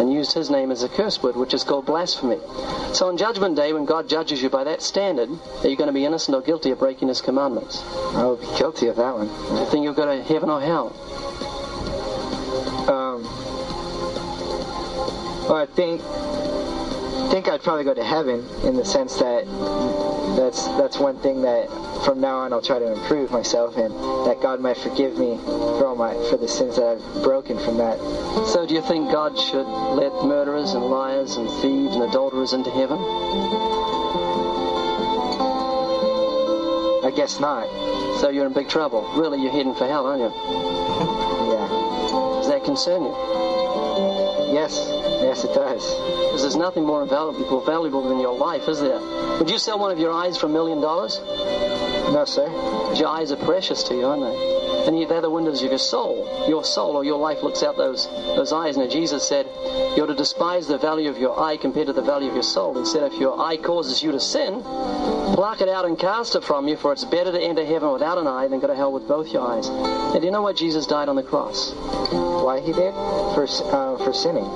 and 0.00 0.10
used 0.10 0.32
his 0.32 0.48
name 0.48 0.70
as 0.70 0.82
a 0.82 0.88
curse 0.88 1.22
word, 1.22 1.36
which 1.36 1.52
is 1.52 1.62
called 1.62 1.84
blasphemy. 1.84 2.38
So 2.94 3.08
on 3.08 3.18
Judgment 3.18 3.56
Day, 3.56 3.74
when 3.74 3.84
God 3.84 4.08
judges 4.08 4.42
you 4.42 4.48
by 4.48 4.64
that 4.64 4.80
standard, 4.80 5.28
are 5.62 5.68
you 5.68 5.76
going 5.76 5.88
to 5.88 5.92
be 5.92 6.06
innocent 6.06 6.34
or 6.34 6.40
guilty 6.40 6.70
of 6.70 6.78
breaking 6.78 7.08
his 7.08 7.20
commandments? 7.20 7.82
I'll 8.14 8.36
be 8.36 8.46
guilty 8.58 8.86
of 8.86 8.96
that 8.96 9.14
one. 9.14 9.28
Do 9.28 9.60
you 9.60 9.66
think 9.66 9.84
you'll 9.84 9.92
go 9.92 10.06
to 10.06 10.22
heaven 10.22 10.48
or 10.48 10.60
hell? 10.62 10.96
Um, 12.88 13.22
well, 15.46 15.56
I 15.56 15.66
think 15.66 16.00
think 17.30 17.48
I'd 17.48 17.62
probably 17.62 17.84
go 17.84 17.94
to 17.94 18.02
heaven 18.02 18.44
in 18.64 18.76
the 18.76 18.84
sense 18.84 19.16
that 19.16 19.46
that's 20.36 20.66
that's 20.76 20.98
one 20.98 21.16
thing 21.20 21.42
that 21.42 21.68
from 22.04 22.20
now 22.20 22.38
on 22.38 22.52
I'll 22.52 22.60
try 22.60 22.80
to 22.80 22.92
improve 22.92 23.30
myself 23.30 23.76
and 23.76 23.94
that 24.26 24.38
God 24.42 24.60
might 24.60 24.76
forgive 24.76 25.16
me 25.16 25.36
for 25.44 25.86
all 25.86 25.94
my 25.94 26.12
for 26.28 26.36
the 26.36 26.48
sins 26.48 26.76
that 26.76 26.84
I've 26.84 27.22
broken 27.22 27.56
from 27.58 27.76
that. 27.76 27.98
So 28.46 28.66
do 28.66 28.74
you 28.74 28.82
think 28.82 29.12
God 29.12 29.38
should 29.38 29.66
let 29.66 30.12
murderers 30.24 30.74
and 30.74 30.84
liars 30.84 31.36
and 31.36 31.48
thieves 31.62 31.94
and 31.94 32.02
adulterers 32.02 32.52
into 32.52 32.70
heaven? 32.70 32.98
I 37.04 37.12
guess 37.14 37.38
not. 37.38 37.66
So 38.20 38.30
you're 38.30 38.46
in 38.46 38.52
big 38.52 38.68
trouble. 38.68 39.02
Really, 39.14 39.40
you're 39.40 39.52
heading 39.52 39.74
for 39.74 39.86
hell, 39.86 40.06
aren't 40.06 40.20
you? 40.20 40.32
Yeah. 41.50 41.68
Does 42.38 42.48
that 42.48 42.64
concern 42.64 43.02
you? 43.02 43.14
Yes. 44.54 45.09
Yes, 45.20 45.44
it 45.44 45.54
does. 45.54 45.84
Because 46.26 46.42
there's 46.42 46.56
nothing 46.56 46.84
more 46.84 47.04
valuable, 47.04 47.60
valuable 47.60 48.08
than 48.08 48.20
your 48.20 48.36
life, 48.36 48.68
is 48.68 48.80
there? 48.80 49.00
Would 49.38 49.50
you 49.50 49.58
sell 49.58 49.78
one 49.78 49.90
of 49.90 49.98
your 49.98 50.12
eyes 50.12 50.38
for 50.38 50.46
a 50.46 50.48
million 50.48 50.80
dollars? 50.80 51.20
No, 52.12 52.24
sir. 52.26 52.48
Your 52.94 53.08
eyes 53.08 53.30
are 53.30 53.36
precious 53.36 53.82
to 53.84 53.94
you, 53.94 54.06
aren't 54.06 54.22
they? 54.22 54.59
And 54.86 55.08
they're 55.08 55.20
the 55.20 55.30
windows 55.30 55.62
of 55.62 55.70
your 55.70 55.78
soul. 55.78 56.46
Your 56.48 56.64
soul 56.64 56.96
or 56.96 57.04
your 57.04 57.18
life 57.18 57.42
looks 57.42 57.62
out 57.62 57.76
those 57.76 58.08
those 58.36 58.52
eyes. 58.52 58.76
Now 58.76 58.86
Jesus 58.86 59.26
said, 59.26 59.46
"You're 59.96 60.06
to 60.06 60.14
despise 60.14 60.66
the 60.66 60.78
value 60.78 61.10
of 61.10 61.18
your 61.18 61.38
eye 61.38 61.56
compared 61.56 61.86
to 61.86 61.92
the 61.92 62.02
value 62.02 62.28
of 62.28 62.34
your 62.34 62.42
soul." 62.42 62.74
He 62.78 62.84
said, 62.84 63.02
"If 63.04 63.18
your 63.18 63.38
eye 63.40 63.56
causes 63.56 64.02
you 64.02 64.12
to 64.12 64.20
sin, 64.20 64.62
pluck 65.34 65.60
it 65.60 65.68
out 65.68 65.84
and 65.84 65.98
cast 65.98 66.34
it 66.34 66.44
from 66.44 66.68
you, 66.68 66.76
for 66.76 66.92
it's 66.92 67.04
better 67.04 67.32
to 67.32 67.40
enter 67.40 67.64
heaven 67.64 67.92
without 67.92 68.18
an 68.18 68.26
eye 68.26 68.48
than 68.48 68.60
go 68.60 68.66
to 68.66 68.74
hell 68.74 68.92
with 68.92 69.06
both 69.06 69.28
your 69.32 69.42
eyes." 69.42 69.68
Now, 69.68 70.18
do 70.18 70.24
you 70.24 70.32
know 70.32 70.42
why 70.42 70.52
Jesus 70.52 70.86
died 70.86 71.08
on 71.08 71.16
the 71.16 71.22
cross? 71.22 71.72
Why 72.10 72.60
he 72.60 72.72
did? 72.72 72.94
For 73.34 73.46
uh, 73.46 73.96
for 73.98 74.12
sinning. 74.12 74.48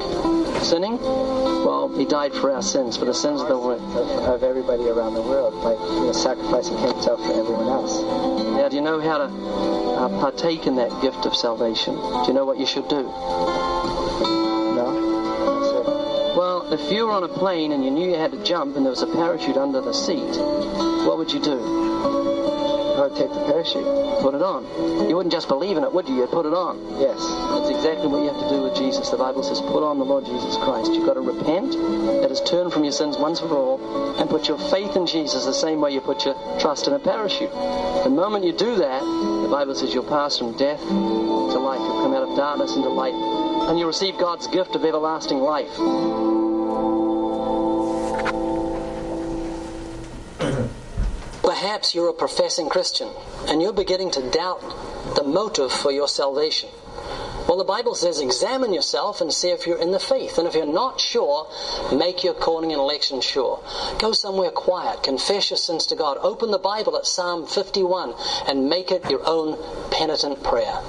Sinning? 0.63 0.99
Well, 0.99 1.89
he 1.97 2.05
died 2.05 2.33
for 2.33 2.51
our 2.51 2.63
sins, 2.63 2.97
for 2.97 3.05
the 3.05 3.15
sins 3.15 3.41
of 3.41 3.49
the 3.49 3.59
world. 3.59 3.83
Of, 3.95 4.09
of 4.35 4.43
everybody 4.43 4.89
around 4.89 5.15
the 5.15 5.23
world, 5.23 5.55
like 5.63 5.79
you 5.79 6.07
know, 6.07 6.13
sacrificing 6.13 6.77
himself 6.79 7.21
for 7.21 7.33
everyone 7.33 7.69
else. 7.69 8.01
Now, 8.57 8.69
do 8.69 8.77
you 8.77 8.83
know 8.83 9.01
how 9.01 9.19
to 9.19 9.25
uh, 9.25 10.04
partake 10.09 10.67
in 10.67 10.77
that 10.77 11.03
gift 11.03 11.27
of 11.27 11.35
salvation? 11.35 11.95
Do 11.95 12.25
you 12.27 12.33
know 12.33 12.45
what 12.45 12.59
you 12.59 12.67
should 12.67 12.89
do? 12.89 13.03
No. 14.75 15.01
Well, 16.37 16.73
if 16.73 16.91
you 16.93 17.07
were 17.07 17.13
on 17.13 17.23
a 17.25 17.29
plane 17.29 17.73
and 17.73 17.85
you 17.85 17.91
knew 17.91 18.11
you 18.11 18.17
had 18.17 18.33
to 18.33 18.43
jump 18.45 18.77
and 18.77 18.85
there 18.85 18.91
was 18.91 19.03
a 19.03 19.07
parachute 19.07 19.57
under 19.57 19.81
the 19.81 19.93
seat, 19.93 20.37
what 21.07 21.19
would 21.19 21.33
you 21.33 21.41
do? 21.41 21.61
I 22.95 23.09
would 23.09 23.17
take 23.17 23.29
the 23.29 23.45
parachute. 23.45 23.85
Put 24.23 24.35
it 24.35 24.43
on. 24.43 24.65
You 25.09 25.17
wouldn't 25.17 25.33
just 25.33 25.49
believe 25.49 25.77
in 25.77 25.83
it, 25.85 25.93
would 25.93 26.09
you? 26.09 26.15
You'd 26.15 26.31
put 26.31 26.47
it 26.47 26.55
on. 26.55 26.79
Yes. 27.01 27.19
That's 27.51 27.69
exactly 27.69 28.07
what 28.07 28.23
you 28.23 28.31
have 28.31 28.41
to 28.41 28.49
do 28.49 28.63
with 28.63 28.77
Jesus. 28.77 29.11
The 29.11 29.17
Bible 29.17 29.43
says, 29.43 29.61
put 29.61 29.83
on 29.83 29.99
the 29.99 30.05
Lord 30.05 30.25
Jesus 30.25 30.57
Christ. 30.57 30.95
You've 30.95 31.05
got 31.05 31.15
to 31.15 31.21
repent, 31.21 31.73
that 32.23 32.31
is, 32.31 32.41
turn 32.41 32.71
from 32.71 32.85
your 32.85 32.93
sins 32.93 33.19
once 33.19 33.41
for 33.41 33.51
all, 33.51 33.81
and 34.19 34.31
put 34.31 34.47
your 34.49 34.59
faith 34.71 34.95
in 34.97 35.07
Jesus 35.07 35.45
the 35.45 35.53
same 35.53 35.81
way 35.81 35.91
you 35.91 36.01
put 36.01 36.25
your 36.25 36.35
trust 36.61 36.87
in 36.87 36.95
a 36.95 36.99
parachute. 36.99 37.51
The 37.51 38.11
moment 38.11 38.45
you 38.45 38.53
do 38.53 38.77
that, 38.77 39.03
the 39.45 39.51
Bible 39.51 39.75
says 39.75 39.93
you'll 39.93 40.05
pass 40.05 40.39
from 40.39 40.57
death 40.57 40.81
to 40.81 41.59
life. 41.59 41.79
You'll 41.81 42.03
come 42.03 42.15
out 42.15 42.27
of 42.27 42.35
darkness 42.35 42.77
into 42.77 42.89
light, 42.89 43.13
and 43.13 43.79
you'll 43.79 43.89
receive 43.89 44.17
God's 44.17 44.47
gift 44.47 44.75
of 44.75 44.85
everlasting 44.87 45.39
life. 45.39 45.69
Perhaps 51.43 51.95
you're 51.95 52.09
a 52.09 52.15
professing 52.15 52.71
Christian 52.71 53.09
and 53.49 53.61
you're 53.61 53.75
beginning 53.75 54.11
to 54.13 54.31
doubt 54.31 54.61
the 55.15 55.25
motive 55.25 55.71
for 55.73 55.93
your 55.93 56.09
salvation. 56.09 56.71
Well, 57.47 57.59
the 57.59 57.65
Bible 57.65 57.95
says 57.95 58.21
examine 58.21 58.73
yourself 58.73 59.21
and 59.21 59.33
see 59.33 59.51
if 59.51 59.67
you're 59.67 59.79
in 59.79 59.91
the 59.91 60.01
faith. 60.01 60.39
And 60.39 60.49
if 60.49 60.55
you're 60.55 60.67
not 60.67 60.99
sure, 60.99 61.47
make 61.93 62.25
your 62.25 62.33
calling 62.33 62.73
and 62.73 62.81
election 62.81 63.21
sure. 63.21 63.63
Go 63.99 64.13
somewhere 64.13 64.51
quiet, 64.51 65.03
confess 65.03 65.51
your 65.51 65.59
sins 65.59 65.87
to 65.87 65.97
God, 65.97 66.17
open 66.21 66.51
the 66.51 66.59
Bible 66.59 66.97
at 66.97 67.07
Psalm 67.07 67.47
51 67.47 68.15
and 68.49 68.69
make 68.71 68.91
it 68.91 69.11
your 69.11 69.21
own 69.27 69.59
penitent 69.91 70.43
prayer. 70.43 70.81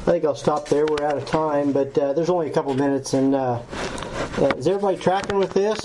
I 0.00 0.14
think 0.14 0.24
I'll 0.24 0.34
stop 0.34 0.68
there. 0.68 0.86
We're 0.86 1.06
out 1.06 1.18
of 1.18 1.26
time, 1.26 1.72
but 1.72 1.96
uh, 1.98 2.14
there's 2.14 2.30
only 2.30 2.48
a 2.48 2.52
couple 2.52 2.72
minutes. 2.74 3.12
And 3.12 3.34
uh, 3.34 3.62
uh, 4.38 4.54
is 4.56 4.66
everybody 4.66 4.96
tracking 4.96 5.38
with 5.38 5.52
this? 5.52 5.78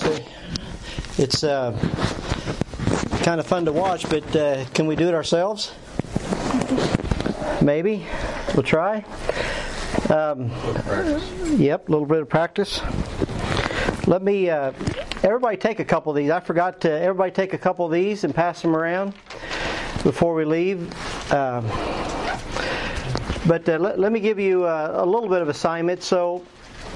It's 1.18 1.44
uh, 1.44 1.72
kind 3.22 3.38
of 3.38 3.46
fun 3.46 3.66
to 3.66 3.72
watch, 3.72 4.08
but 4.08 4.34
uh, 4.34 4.64
can 4.72 4.86
we 4.86 4.96
do 4.96 5.08
it 5.08 5.14
ourselves? 5.14 5.72
Maybe. 7.66 8.06
We'll 8.54 8.62
try. 8.62 9.04
Um, 10.08 10.52
yep, 11.58 11.88
a 11.88 11.90
little 11.90 12.06
bit 12.06 12.22
of 12.22 12.28
practice. 12.28 12.80
Let 14.06 14.22
me, 14.22 14.48
uh, 14.48 14.70
everybody 15.24 15.56
take 15.56 15.80
a 15.80 15.84
couple 15.84 16.12
of 16.12 16.16
these. 16.16 16.30
I 16.30 16.38
forgot 16.38 16.82
to, 16.82 16.92
everybody 16.92 17.32
take 17.32 17.54
a 17.54 17.58
couple 17.58 17.84
of 17.84 17.90
these 17.90 18.22
and 18.22 18.32
pass 18.32 18.62
them 18.62 18.76
around 18.76 19.14
before 20.04 20.34
we 20.34 20.44
leave. 20.44 20.82
Um, 21.32 21.66
but 23.48 23.68
uh, 23.68 23.78
let, 23.78 23.98
let, 23.98 24.12
me 24.12 24.20
give 24.20 24.38
you 24.38 24.62
uh, 24.62 24.92
a 24.98 25.04
little 25.04 25.28
bit 25.28 25.42
of 25.42 25.48
assignment. 25.48 26.04
So, 26.04 26.44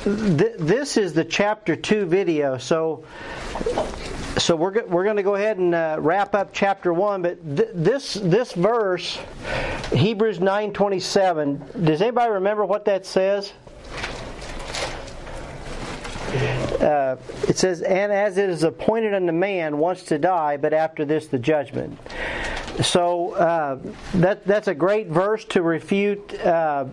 th- 0.05 0.55
this 0.57 0.97
is 0.97 1.14
the 1.14 1.25
chapter 1.25 1.75
2 1.75 2.07
video. 2.07 2.59
So, 2.59 3.05
so 4.41 4.57
we're 4.57 4.84
we're 4.86 5.05
going 5.05 5.16
to 5.16 5.22
go 5.22 5.34
ahead 5.34 5.59
and 5.59 5.74
uh, 5.74 5.97
wrap 6.01 6.34
up 6.34 6.51
chapter 6.53 6.93
1, 6.93 7.22
but 7.22 7.57
th- 7.57 7.68
this 7.74 8.14
this 8.14 8.53
verse 8.53 9.18
Hebrews 9.93 10.38
9:27, 10.38 11.84
does 11.84 12.01
anybody 12.01 12.32
remember 12.32 12.64
what 12.64 12.84
that 12.86 13.05
says? 13.05 13.53
Uh, 16.80 17.16
it 17.49 17.59
says, 17.59 17.82
"And 17.82 18.12
as 18.12 18.38
it 18.38 18.49
is 18.49 18.62
appointed 18.62 19.14
unto 19.14 19.32
man 19.32 19.78
once 19.78 20.05
to 20.05 20.18
die, 20.18 20.57
but 20.57 20.72
after 20.72 21.05
this 21.05 21.26
the 21.26 21.38
judgment." 21.38 21.99
So 22.82 23.32
uh, 23.32 23.78
that 24.14 24.47
that's 24.47 24.68
a 24.68 24.74
great 24.74 25.09
verse 25.09 25.45
to 25.47 25.61
refute, 25.61 26.41
uh, 26.41 26.86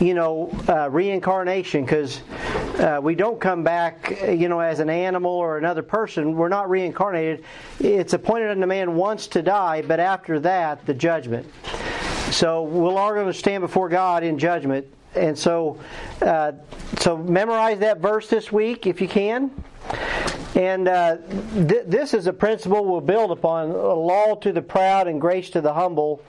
you 0.00 0.14
know, 0.14 0.50
uh, 0.68 0.90
reincarnation 0.90 1.84
because 1.84 2.22
uh, 2.78 3.00
we 3.02 3.14
don't 3.14 3.40
come 3.40 3.62
back, 3.62 4.22
you 4.26 4.48
know, 4.48 4.60
as 4.60 4.78
an 4.80 4.88
animal 4.88 5.32
or 5.32 5.58
another 5.58 5.82
person. 5.82 6.36
We're 6.36 6.48
not 6.48 6.70
reincarnated. 6.70 7.44
It's 7.80 8.12
appointed 8.12 8.50
unto 8.50 8.66
man 8.66 8.94
once 8.96 9.26
to 9.28 9.42
die, 9.42 9.82
but 9.82 10.00
after 10.00 10.40
that 10.40 10.84
the 10.86 10.94
judgment. 10.94 11.46
So 12.30 12.62
we're 12.62 12.96
all 12.96 13.12
going 13.12 13.26
to 13.26 13.34
stand 13.34 13.60
before 13.60 13.90
God 13.90 14.24
in 14.24 14.38
judgment, 14.38 14.86
and 15.14 15.38
so 15.38 15.78
uh, 16.22 16.52
so 16.98 17.16
memorize 17.16 17.80
that 17.80 17.98
verse 17.98 18.28
this 18.28 18.50
week 18.50 18.86
if 18.86 19.00
you 19.00 19.08
can. 19.08 19.50
And 20.54 20.88
uh, 20.88 21.18
th- 21.54 21.84
this 21.86 22.14
is 22.14 22.26
a 22.26 22.32
principle 22.32 22.84
we'll 22.84 23.00
build 23.02 23.32
upon: 23.32 23.70
a 23.70 23.94
law 23.94 24.34
to 24.36 24.52
the 24.52 24.62
proud 24.62 25.08
and 25.08 25.20
grace 25.20 25.50
to 25.50 25.60
the 25.60 25.74
humble. 25.74 26.22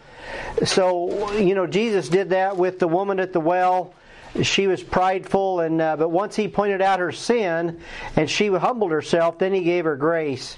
So 0.66 1.32
you 1.38 1.56
know, 1.56 1.68
Jesus 1.68 2.10
did 2.10 2.32
that 2.32 2.58
with 2.58 2.80
the 2.80 2.88
woman 2.88 3.20
at 3.20 3.32
the 3.32 3.40
well. 3.40 3.94
She 4.42 4.66
was 4.68 4.82
prideful, 4.82 5.60
and 5.60 5.80
uh, 5.80 5.96
but 5.96 6.10
once 6.10 6.36
he 6.36 6.48
pointed 6.48 6.82
out 6.82 7.00
her 7.00 7.12
sin, 7.12 7.80
and 8.16 8.30
she 8.30 8.48
humbled 8.48 8.92
herself, 8.92 9.38
then 9.38 9.54
he 9.54 9.62
gave 9.62 9.86
her 9.86 9.96
grace. 9.96 10.58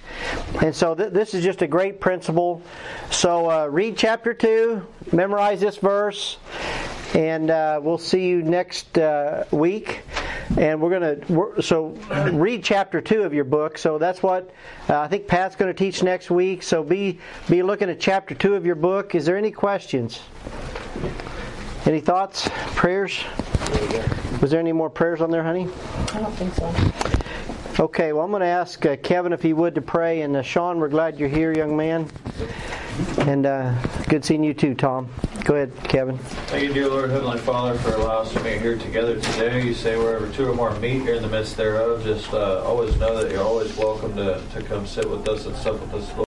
And 0.61 0.73
so 0.73 0.95
th- 0.95 1.11
this 1.11 1.33
is 1.33 1.43
just 1.43 1.61
a 1.61 1.67
great 1.67 1.99
principle. 1.99 2.61
So 3.11 3.49
uh, 3.49 3.67
read 3.67 3.97
chapter 3.97 4.33
two, 4.33 4.85
memorize 5.11 5.59
this 5.59 5.77
verse, 5.77 6.37
and 7.13 7.51
uh, 7.51 7.79
we'll 7.83 7.97
see 7.97 8.27
you 8.27 8.43
next 8.43 8.97
uh, 8.97 9.43
week 9.51 10.03
and 10.57 10.79
we're 10.79 10.99
going 10.99 11.21
to 11.21 11.61
so 11.61 11.89
read 12.31 12.63
chapter 12.63 13.01
two 13.01 13.23
of 13.23 13.33
your 13.33 13.43
book. 13.43 13.77
So 13.77 13.97
that's 13.97 14.21
what 14.21 14.51
uh, 14.89 14.99
I 14.99 15.07
think 15.07 15.27
Pat's 15.27 15.55
going 15.55 15.73
to 15.73 15.77
teach 15.77 16.03
next 16.03 16.29
week. 16.29 16.63
So 16.63 16.83
be 16.83 17.19
be 17.49 17.63
looking 17.63 17.89
at 17.89 17.99
chapter 17.99 18.35
two 18.35 18.55
of 18.55 18.65
your 18.65 18.75
book. 18.75 19.15
Is 19.15 19.25
there 19.25 19.37
any 19.37 19.51
questions? 19.51 20.21
Any 21.85 21.99
thoughts? 21.99 22.49
Prayers? 22.73 23.23
Was 24.41 24.49
there 24.49 24.59
any 24.59 24.71
more 24.71 24.89
prayers 24.89 25.21
on 25.21 25.29
there, 25.29 25.43
honey? 25.43 25.69
I 26.13 26.19
don't 26.19 26.33
think 26.33 26.53
so. 26.55 27.83
Okay, 27.83 28.11
well, 28.11 28.25
I'm 28.25 28.31
going 28.31 28.41
to 28.41 28.47
ask 28.47 28.83
uh, 28.85 28.95
Kevin 28.97 29.33
if 29.33 29.43
he 29.43 29.53
would 29.53 29.75
to 29.75 29.81
pray. 29.81 30.21
And 30.21 30.35
uh, 30.35 30.41
Sean, 30.41 30.79
we're 30.79 30.89
glad 30.89 31.19
you're 31.19 31.29
here, 31.29 31.53
young 31.55 31.77
man. 31.77 32.09
And 33.19 33.45
uh, 33.45 33.79
good 34.07 34.25
seeing 34.25 34.43
you 34.43 34.55
too, 34.55 34.73
Tom. 34.73 35.09
Go 35.43 35.55
ahead, 35.55 35.71
Kevin. 35.83 36.17
Thank 36.17 36.63
you, 36.63 36.73
dear 36.73 36.87
Lord 36.87 37.11
Heavenly 37.11 37.37
Father, 37.37 37.77
for 37.77 37.93
allowing 37.93 38.25
us 38.25 38.33
to 38.33 38.43
meet 38.43 38.61
here 38.61 38.79
together 38.79 39.19
today. 39.19 39.63
You 39.63 39.75
say 39.75 39.95
wherever 39.95 40.27
two 40.31 40.49
or 40.49 40.55
more 40.55 40.73
meet 40.79 41.03
here 41.03 41.13
in 41.13 41.21
the 41.21 41.27
midst 41.27 41.55
thereof, 41.55 42.03
just 42.03 42.33
uh, 42.33 42.63
always 42.63 42.97
know 42.97 43.21
that 43.21 43.31
you're 43.31 43.43
always 43.43 43.75
welcome 43.77 44.15
to, 44.15 44.41
to 44.53 44.63
come 44.63 44.87
sit 44.87 45.07
with 45.07 45.27
us 45.27 45.45
and 45.45 45.55
sup 45.57 45.79
with 45.79 45.93
us, 45.93 46.09
Lord. 46.17 46.23